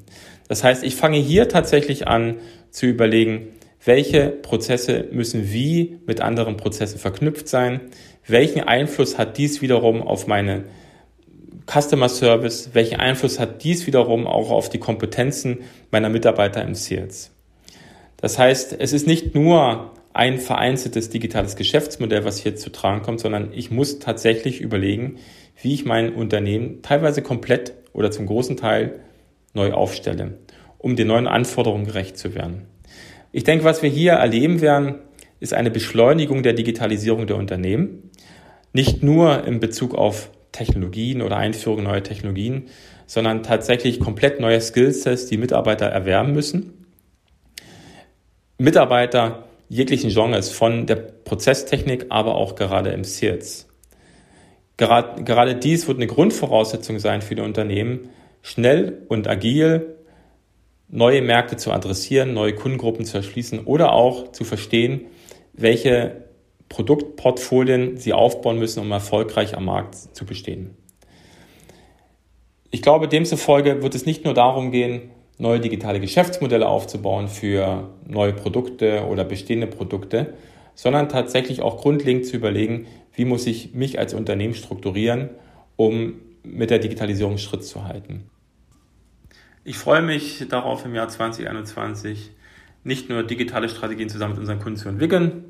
Das 0.47 0.63
heißt, 0.63 0.83
ich 0.83 0.95
fange 0.95 1.17
hier 1.17 1.47
tatsächlich 1.47 2.07
an 2.07 2.35
zu 2.71 2.85
überlegen, 2.85 3.47
welche 3.83 4.29
Prozesse 4.29 5.05
müssen 5.11 5.51
wie 5.51 5.99
mit 6.05 6.21
anderen 6.21 6.57
Prozessen 6.57 6.99
verknüpft 6.99 7.47
sein, 7.47 7.79
welchen 8.27 8.61
Einfluss 8.61 9.17
hat 9.17 9.37
dies 9.37 9.61
wiederum 9.61 10.01
auf 10.01 10.27
meine 10.27 10.65
Customer 11.65 12.09
Service, 12.09 12.71
welchen 12.73 12.99
Einfluss 12.99 13.39
hat 13.39 13.63
dies 13.63 13.87
wiederum 13.87 14.27
auch 14.27 14.49
auf 14.49 14.69
die 14.69 14.79
Kompetenzen 14.79 15.59
meiner 15.91 16.09
Mitarbeiter 16.09 16.63
im 16.63 16.75
Sales. 16.75 17.31
Das 18.17 18.37
heißt, 18.37 18.75
es 18.79 18.91
ist 18.91 19.07
nicht 19.07 19.33
nur 19.35 19.91
ein 20.13 20.39
vereinzeltes 20.39 21.09
digitales 21.09 21.55
Geschäftsmodell, 21.55 22.25
was 22.25 22.39
hier 22.39 22.55
zu 22.55 22.71
tragen 22.71 23.01
kommt, 23.01 23.19
sondern 23.19 23.53
ich 23.53 23.71
muss 23.71 23.99
tatsächlich 23.99 24.61
überlegen, 24.61 25.17
wie 25.61 25.73
ich 25.73 25.85
mein 25.85 26.13
Unternehmen 26.13 26.81
teilweise 26.81 27.21
komplett 27.21 27.73
oder 27.93 28.11
zum 28.11 28.25
großen 28.25 28.57
Teil 28.57 29.01
neu 29.53 29.73
aufstelle, 29.73 30.37
um 30.77 30.95
den 30.95 31.07
neuen 31.07 31.27
Anforderungen 31.27 31.85
gerecht 31.85 32.17
zu 32.17 32.33
werden. 32.33 32.65
Ich 33.31 33.43
denke, 33.43 33.65
was 33.65 33.83
wir 33.83 33.89
hier 33.89 34.13
erleben 34.13 34.61
werden, 34.61 34.95
ist 35.39 35.53
eine 35.53 35.71
Beschleunigung 35.71 36.43
der 36.43 36.53
Digitalisierung 36.53 37.27
der 37.27 37.37
Unternehmen. 37.37 38.09
Nicht 38.73 39.03
nur 39.03 39.45
in 39.45 39.59
Bezug 39.59 39.95
auf 39.95 40.31
Technologien 40.51 41.21
oder 41.21 41.37
Einführung 41.37 41.83
neuer 41.83 42.03
Technologien, 42.03 42.67
sondern 43.05 43.43
tatsächlich 43.43 43.99
komplett 43.99 44.39
neue 44.39 44.59
Skillsets, 44.61 45.27
die 45.27 45.37
Mitarbeiter 45.37 45.85
erwerben 45.85 46.33
müssen. 46.33 46.85
Mitarbeiter 48.57 49.48
jeglichen 49.69 50.09
Genres, 50.09 50.49
von 50.49 50.85
der 50.87 50.95
Prozesstechnik, 50.95 52.07
aber 52.09 52.35
auch 52.35 52.55
gerade 52.55 52.89
im 52.89 53.03
Sales. 53.03 53.67
Gerade, 54.77 55.23
gerade 55.23 55.55
dies 55.55 55.87
wird 55.87 55.97
eine 55.97 56.07
Grundvoraussetzung 56.07 56.99
sein 56.99 57.21
für 57.21 57.35
die 57.35 57.41
Unternehmen, 57.41 58.09
schnell 58.41 59.03
und 59.07 59.27
agil 59.27 59.95
neue 60.89 61.21
Märkte 61.21 61.55
zu 61.55 61.71
adressieren, 61.71 62.33
neue 62.33 62.55
Kundengruppen 62.55 63.05
zu 63.05 63.17
erschließen 63.17 63.65
oder 63.65 63.93
auch 63.93 64.31
zu 64.31 64.43
verstehen, 64.43 65.05
welche 65.53 66.23
Produktportfolien 66.67 67.97
sie 67.97 68.13
aufbauen 68.13 68.57
müssen, 68.57 68.79
um 68.79 68.91
erfolgreich 68.91 69.55
am 69.55 69.65
Markt 69.65 69.95
zu 69.95 70.25
bestehen. 70.25 70.75
Ich 72.71 72.81
glaube, 72.81 73.07
demzufolge 73.07 73.81
wird 73.81 73.95
es 73.95 74.05
nicht 74.05 74.25
nur 74.25 74.33
darum 74.33 74.71
gehen, 74.71 75.11
neue 75.39 75.59
digitale 75.59 75.99
Geschäftsmodelle 75.99 76.67
aufzubauen 76.67 77.27
für 77.27 77.89
neue 78.05 78.33
Produkte 78.33 79.05
oder 79.05 79.23
bestehende 79.23 79.67
Produkte, 79.67 80.33
sondern 80.75 81.09
tatsächlich 81.09 81.61
auch 81.61 81.81
grundlegend 81.81 82.25
zu 82.25 82.35
überlegen, 82.35 82.85
wie 83.13 83.25
muss 83.25 83.47
ich 83.47 83.73
mich 83.73 83.97
als 83.97 84.13
Unternehmen 84.13 84.53
strukturieren, 84.53 85.29
um 85.75 86.15
mit 86.43 86.69
der 86.69 86.79
Digitalisierung 86.79 87.37
Schritt 87.37 87.63
zu 87.63 87.85
halten. 87.85 88.29
Ich 89.63 89.77
freue 89.77 90.01
mich 90.01 90.45
darauf, 90.49 90.85
im 90.85 90.93
Jahr 90.93 91.07
2021 91.07 92.31
nicht 92.83 93.09
nur 93.09 93.23
digitale 93.23 93.69
Strategien 93.69 94.09
zusammen 94.09 94.33
mit 94.33 94.41
unseren 94.41 94.59
Kunden 94.59 94.77
zu 94.77 94.89
entwickeln, 94.89 95.45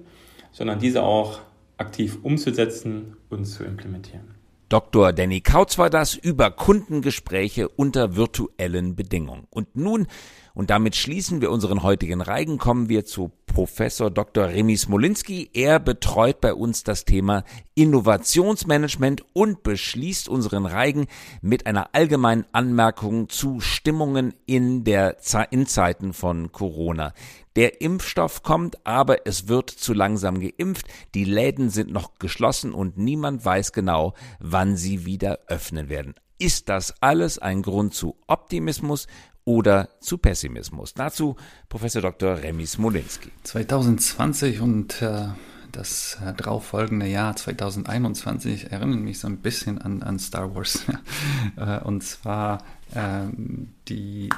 sondern 0.51 0.79
diese 0.79 1.03
auch 1.03 1.39
aktiv 1.77 2.19
umzusetzen 2.21 3.17
und 3.29 3.45
zu 3.45 3.63
implementieren. 3.63 4.38
Dr. 4.69 5.13
Danny 5.13 5.41
Kautz 5.41 5.79
war 5.79 5.89
das 5.89 6.13
über 6.13 6.51
Kundengespräche 6.51 7.67
unter 7.69 8.15
virtuellen 8.15 8.95
Bedingungen. 8.95 9.47
Und 9.49 9.75
nun, 9.75 10.05
und 10.53 10.69
damit 10.69 10.95
schließen 10.95 11.41
wir 11.41 11.49
unseren 11.49 11.81
heutigen 11.81 12.21
Reigen, 12.21 12.59
kommen 12.59 12.87
wir 12.87 13.03
zu 13.03 13.31
Professor 13.47 14.11
Dr. 14.11 14.49
Remy 14.49 14.77
Smolinski. 14.77 15.49
Er 15.53 15.79
betreut 15.79 16.39
bei 16.39 16.53
uns 16.53 16.83
das 16.83 17.03
Thema 17.03 17.43
Innovationsmanagement 17.73 19.25
und 19.33 19.63
beschließt 19.63 20.29
unseren 20.29 20.67
Reigen 20.67 21.07
mit 21.41 21.65
einer 21.65 21.89
allgemeinen 21.93 22.45
Anmerkung 22.51 23.27
zu 23.29 23.59
Stimmungen 23.61 24.35
in 24.45 24.83
der 24.83 25.17
in 25.49 25.65
Zeiten 25.65 26.13
von 26.13 26.51
Corona. 26.51 27.13
Der 27.55 27.81
Impfstoff 27.81 28.43
kommt, 28.43 28.85
aber 28.85 29.25
es 29.25 29.47
wird 29.47 29.69
zu 29.69 29.93
langsam 29.93 30.39
geimpft. 30.39 30.87
Die 31.15 31.25
Läden 31.25 31.69
sind 31.69 31.91
noch 31.91 32.19
geschlossen 32.19 32.73
und 32.73 32.97
niemand 32.97 33.43
weiß 33.43 33.73
genau, 33.73 34.13
wann 34.39 34.75
sie 34.75 35.05
wieder 35.05 35.39
öffnen 35.47 35.89
werden. 35.89 36.15
Ist 36.37 36.69
das 36.69 36.93
alles 37.01 37.39
ein 37.39 37.61
Grund 37.61 37.93
zu 37.93 38.15
Optimismus 38.27 39.07
oder 39.43 39.89
zu 39.99 40.17
Pessimismus? 40.17 40.93
Dazu 40.93 41.35
Professor 41.67 42.01
Dr. 42.01 42.41
Remy 42.41 42.65
Smolinski. 42.65 43.29
2020 43.43 44.61
und 44.61 45.01
äh, 45.01 45.27
das 45.71 46.17
äh, 46.25 46.33
darauffolgende 46.33 47.07
Jahr 47.07 47.35
2021 47.35 48.71
erinnern 48.71 49.03
mich 49.03 49.19
so 49.19 49.27
ein 49.27 49.37
bisschen 49.37 49.79
an, 49.79 50.01
an 50.03 50.19
Star 50.19 50.55
Wars. 50.55 50.85
äh, 51.57 51.79
und 51.79 52.03
zwar 52.03 52.63
ähm, 52.95 53.73
die, 53.87 54.29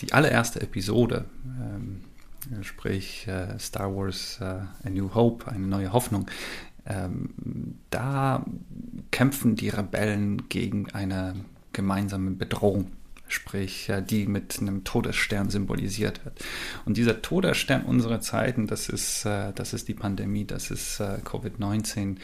die 0.00 0.12
allererste 0.12 0.60
Episode. 0.60 1.24
Ähm, 1.44 2.04
sprich 2.62 3.26
äh, 3.28 3.58
Star 3.58 3.94
Wars 3.94 4.38
äh, 4.40 4.44
A 4.44 4.90
New 4.90 5.14
Hope, 5.14 5.50
eine 5.50 5.66
neue 5.66 5.92
Hoffnung, 5.92 6.28
ähm, 6.86 7.78
da 7.90 8.44
kämpfen 9.10 9.56
die 9.56 9.68
Rebellen 9.68 10.48
gegen 10.48 10.90
eine 10.90 11.34
gemeinsame 11.72 12.32
Bedrohung, 12.32 12.90
sprich 13.28 13.88
äh, 13.88 14.02
die 14.02 14.26
mit 14.26 14.58
einem 14.60 14.82
Todesstern 14.82 15.48
symbolisiert 15.48 16.24
wird. 16.24 16.44
Und 16.84 16.96
dieser 16.96 17.22
Todesstern 17.22 17.84
unserer 17.84 18.20
Zeiten, 18.20 18.66
das 18.66 18.88
ist, 18.88 19.24
äh, 19.24 19.52
das 19.52 19.72
ist 19.74 19.86
die 19.88 19.94
Pandemie, 19.94 20.44
das 20.44 20.70
ist 20.70 20.98
äh, 20.98 21.18
Covid-19, 21.24 22.16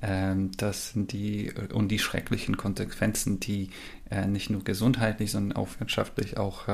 ähm, 0.00 0.50
das 0.56 0.92
sind 0.92 1.12
die 1.12 1.52
und 1.72 1.88
die 1.88 1.98
schrecklichen 1.98 2.56
Konsequenzen, 2.56 3.38
die 3.38 3.70
äh, 4.10 4.26
nicht 4.26 4.48
nur 4.48 4.64
gesundheitlich, 4.64 5.30
sondern 5.30 5.56
auch 5.58 5.68
wirtschaftlich 5.78 6.38
auch 6.38 6.68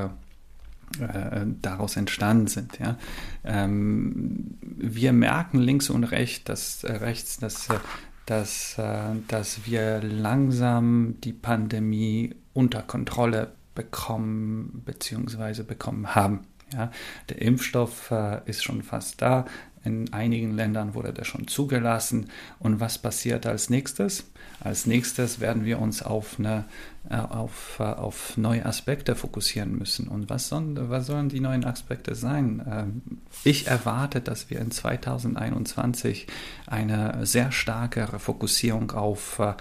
äh, 0.99 1.45
daraus 1.61 1.95
entstanden 1.97 2.47
sind. 2.47 2.79
Ja. 2.79 2.97
Ähm, 3.43 4.57
wir 4.61 5.13
merken 5.13 5.59
links 5.59 5.89
und 5.89 6.03
rechts, 6.03 6.43
dass, 6.45 6.83
äh, 6.83 6.93
rechts, 6.93 7.37
dass, 7.37 7.69
äh, 7.69 7.79
dass, 8.25 8.77
äh, 8.77 9.15
dass 9.27 9.65
wir 9.65 10.01
langsam 10.01 11.15
die 11.23 11.33
Pandemie 11.33 12.35
unter 12.53 12.81
Kontrolle 12.81 13.53
bekommen 13.75 14.83
bzw. 14.85 15.63
bekommen 15.63 16.15
haben. 16.15 16.41
Ja. 16.73 16.91
Der 17.29 17.41
Impfstoff 17.41 18.11
äh, 18.11 18.41
ist 18.45 18.63
schon 18.63 18.81
fast 18.81 19.21
da. 19.21 19.45
In 19.83 20.13
einigen 20.13 20.55
Ländern 20.55 20.93
wurde 20.93 21.13
der 21.13 21.25
schon 21.25 21.47
zugelassen. 21.47 22.29
Und 22.59 22.79
was 22.79 22.97
passiert 22.97 23.45
als 23.45 23.69
nächstes? 23.69 24.25
Als 24.63 24.85
nächstes 24.85 25.41
werden 25.41 25.65
wir 25.65 25.79
uns 25.79 26.01
auf, 26.01 26.39
eine, 26.39 26.63
äh, 27.09 27.15
auf, 27.15 27.77
äh, 27.79 27.83
auf 27.83 28.37
neue 28.37 28.65
Aspekte 28.65 29.15
fokussieren 29.15 29.77
müssen. 29.77 30.07
Und 30.07 30.29
was 30.29 30.47
sollen, 30.47 30.89
was 30.89 31.07
sollen 31.07 31.27
die 31.27 31.41
neuen 31.41 31.65
Aspekte 31.65 32.15
sein? 32.15 32.63
Ähm, 32.65 33.01
ich 33.43 33.67
erwarte, 33.67 34.21
dass 34.21 34.49
wir 34.49 34.59
in 34.59 34.71
2021 34.71 36.27
eine 36.65 37.25
sehr 37.25 37.51
starke 37.51 38.07
Fokussierung 38.19 38.91
auf, 38.91 39.39
äh, 39.39 39.53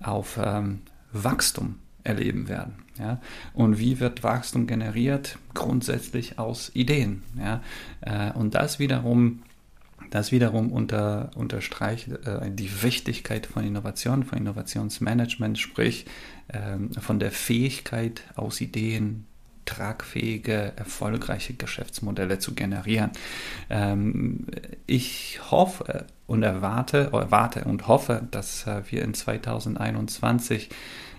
auf 0.00 0.38
ähm, 0.40 0.82
Wachstum 1.12 1.80
erleben 2.04 2.48
werden. 2.48 2.74
Ja? 2.96 3.20
Und 3.54 3.80
wie 3.80 3.98
wird 3.98 4.22
Wachstum 4.22 4.68
generiert? 4.68 5.36
Grundsätzlich 5.52 6.38
aus 6.38 6.70
Ideen. 6.74 7.22
Ja? 7.38 7.62
Und 8.34 8.54
das 8.54 8.78
wiederum 8.78 9.40
das 10.14 10.30
wiederum 10.30 10.70
unter, 10.70 11.32
unterstreicht 11.34 12.06
äh, 12.08 12.48
die 12.48 12.84
Wichtigkeit 12.84 13.46
von 13.46 13.66
Innovation, 13.66 14.22
von 14.22 14.38
Innovationsmanagement, 14.38 15.58
sprich 15.58 16.06
äh, 16.46 17.00
von 17.00 17.18
der 17.18 17.32
Fähigkeit 17.32 18.22
aus 18.36 18.60
Ideen 18.60 19.26
tragfähige, 19.64 20.72
erfolgreiche 20.76 21.54
Geschäftsmodelle 21.54 22.38
zu 22.38 22.54
generieren. 22.54 23.10
Ähm, 23.68 24.46
ich 24.86 25.40
hoffe 25.50 26.06
und 26.28 26.44
erwarte, 26.44 27.10
erwarte 27.12 27.64
und 27.64 27.88
hoffe, 27.88 28.22
dass 28.30 28.68
äh, 28.68 28.82
wir 28.88 29.02
in 29.02 29.14
2021 29.14 30.70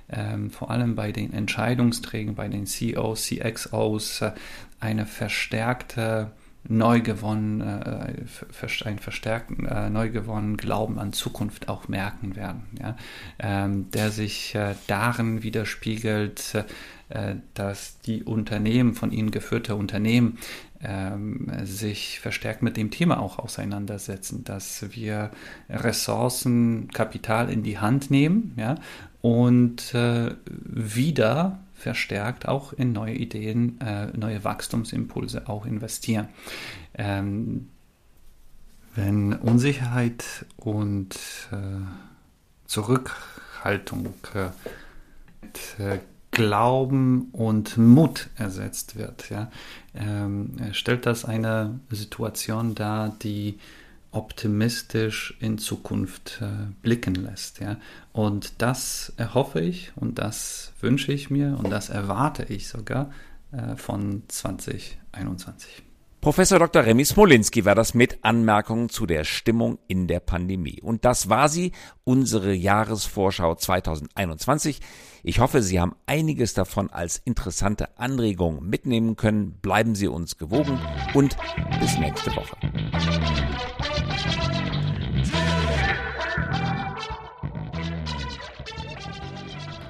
ähm, 0.07 0.51
vor 0.51 0.71
allem 0.71 0.95
bei 0.95 1.11
den 1.11 1.33
Entscheidungsträgern, 1.33 2.35
bei 2.35 2.47
den 2.47 2.65
CEOs, 2.65 3.25
CXOs 3.25 4.21
äh, 4.21 4.31
eine 4.79 5.05
verstärkte 5.05 6.31
neu 6.67 7.01
gewonnen, 7.01 7.61
äh, 7.61 8.85
einen 8.85 8.99
verstärkten, 8.99 9.65
äh, 9.65 9.89
neu 9.89 10.09
gewonnenen 10.09 10.57
Glauben 10.57 10.99
an 10.99 11.13
Zukunft 11.13 11.69
auch 11.69 11.87
merken 11.87 12.35
werden, 12.35 12.63
ja? 12.79 12.95
ähm, 13.39 13.91
der 13.91 14.11
sich 14.11 14.55
äh, 14.55 14.75
darin 14.87 15.43
widerspiegelt, 15.43 16.65
äh, 17.09 17.35
dass 17.53 17.99
die 18.01 18.23
Unternehmen, 18.23 18.93
von 18.93 19.11
ihnen 19.11 19.31
geführte 19.31 19.75
Unternehmen, 19.75 20.37
ähm, 20.81 21.51
sich 21.63 22.19
verstärkt 22.19 22.61
mit 22.61 22.77
dem 22.77 22.91
Thema 22.91 23.19
auch 23.19 23.39
auseinandersetzen, 23.39 24.43
dass 24.43 24.85
wir 24.95 25.31
Ressourcen, 25.69 26.89
Kapital 26.93 27.49
in 27.49 27.63
die 27.63 27.79
Hand 27.79 28.11
nehmen 28.11 28.53
ja, 28.57 28.75
und 29.21 29.93
äh, 29.93 30.35
wieder 30.45 31.59
verstärkt 31.85 32.47
auch 32.47 32.73
in 32.73 32.93
neue 32.93 33.13
Ideen, 33.13 33.79
äh, 33.79 34.07
neue 34.17 34.43
Wachstumsimpulse 34.43 35.47
auch 35.47 35.67
investieren. 35.67 36.29
Ähm, 36.95 37.69
wenn 38.95 39.33
Unsicherheit 39.33 40.47
und 40.57 41.15
äh, 41.51 41.85
Zurückhaltung 42.65 44.15
äh, 44.33 44.49
mit 45.43 46.01
Glauben 46.31 47.29
und 47.31 47.77
Mut 47.77 48.31
ersetzt 48.35 48.97
wird, 48.97 49.29
ja, 49.29 49.51
ähm, 49.93 50.57
stellt 50.71 51.05
das 51.05 51.23
eine 51.23 51.79
Situation 51.91 52.73
dar, 52.73 53.15
die 53.21 53.59
optimistisch 54.15 55.35
in 55.39 55.57
Zukunft 55.57 56.39
äh, 56.41 56.71
blicken 56.81 57.15
lässt. 57.15 57.59
Ja? 57.59 57.77
Und 58.13 58.61
das 58.61 59.13
erhoffe 59.17 59.59
ich 59.59 59.91
und 59.95 60.19
das 60.19 60.71
wünsche 60.79 61.11
ich 61.11 61.29
mir 61.29 61.57
und 61.59 61.69
das 61.69 61.89
erwarte 61.89 62.43
ich 62.43 62.67
sogar 62.67 63.11
äh, 63.51 63.75
von 63.75 64.23
2021. 64.27 65.83
Professor 66.21 66.57
Dr. 66.57 66.83
Remy 66.83 67.05
Smolinski 67.05 67.65
war 67.65 67.75
das 67.75 67.93
mit 67.93 68.17
Anmerkungen 68.23 68.89
zu 68.89 69.05
der 69.05 69.25
Stimmung 69.25 69.77
in 69.87 70.07
der 70.07 70.19
Pandemie. 70.19 70.81
Und 70.81 71.05
das 71.05 71.29
war 71.29 71.49
sie, 71.49 71.71
unsere 72.03 72.51
Jahresvorschau 72.51 73.53
2021. 73.53 74.79
Ich 75.21 75.39
hoffe, 75.39 75.61
Sie 75.61 75.79
haben 75.79 75.95
einiges 76.07 76.55
davon 76.55 76.89
als 76.89 77.21
interessante 77.25 77.99
Anregung 77.99 78.67
mitnehmen 78.67 79.17
können. 79.17 79.51
Bleiben 79.61 79.93
Sie 79.93 80.07
uns 80.07 80.39
gewogen 80.39 80.79
und 81.13 81.37
bis 81.79 81.95
nächste 81.99 82.35
Woche. 82.35 82.57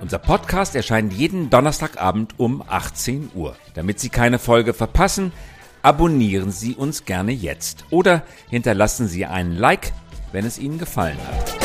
Unser 0.05 0.19
Podcast 0.19 0.75
erscheint 0.75 1.13
jeden 1.13 1.49
Donnerstagabend 1.49 2.35
um 2.37 2.63
18 2.67 3.31
Uhr. 3.33 3.55
Damit 3.73 3.99
Sie 3.99 4.09
keine 4.09 4.37
Folge 4.37 4.75
verpassen, 4.75 5.31
abonnieren 5.81 6.51
Sie 6.51 6.75
uns 6.75 7.05
gerne 7.05 7.31
jetzt 7.31 7.85
oder 7.89 8.21
hinterlassen 8.51 9.07
Sie 9.07 9.25
einen 9.25 9.57
Like, 9.57 9.93
wenn 10.31 10.45
es 10.45 10.59
Ihnen 10.59 10.77
gefallen 10.77 11.17
hat. 11.17 11.55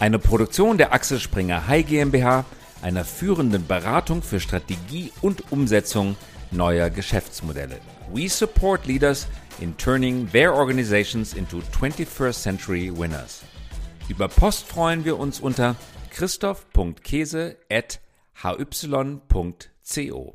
Eine 0.00 0.18
Produktion 0.18 0.76
der 0.76 0.92
Axel 0.92 1.20
Springer 1.20 1.68
High 1.68 1.86
GmbH, 1.86 2.44
einer 2.82 3.04
führenden 3.04 3.64
Beratung 3.64 4.20
für 4.20 4.40
Strategie 4.40 5.12
und 5.20 5.52
Umsetzung 5.52 6.16
neuer 6.50 6.90
Geschäftsmodelle. 6.90 7.78
We 8.12 8.28
support 8.28 8.86
leaders 8.86 9.28
in 9.60 9.76
turning 9.76 10.28
their 10.32 10.52
organizations 10.52 11.32
into 11.32 11.62
21st 11.80 12.42
century 12.42 12.92
winners. 12.92 13.42
Über 14.08 14.26
Post 14.26 14.66
freuen 14.66 15.04
wir 15.04 15.16
uns 15.16 15.38
unter 15.38 15.76
christoph.käse 16.14 17.56
at 17.70 18.00
hy.co. 18.42 20.34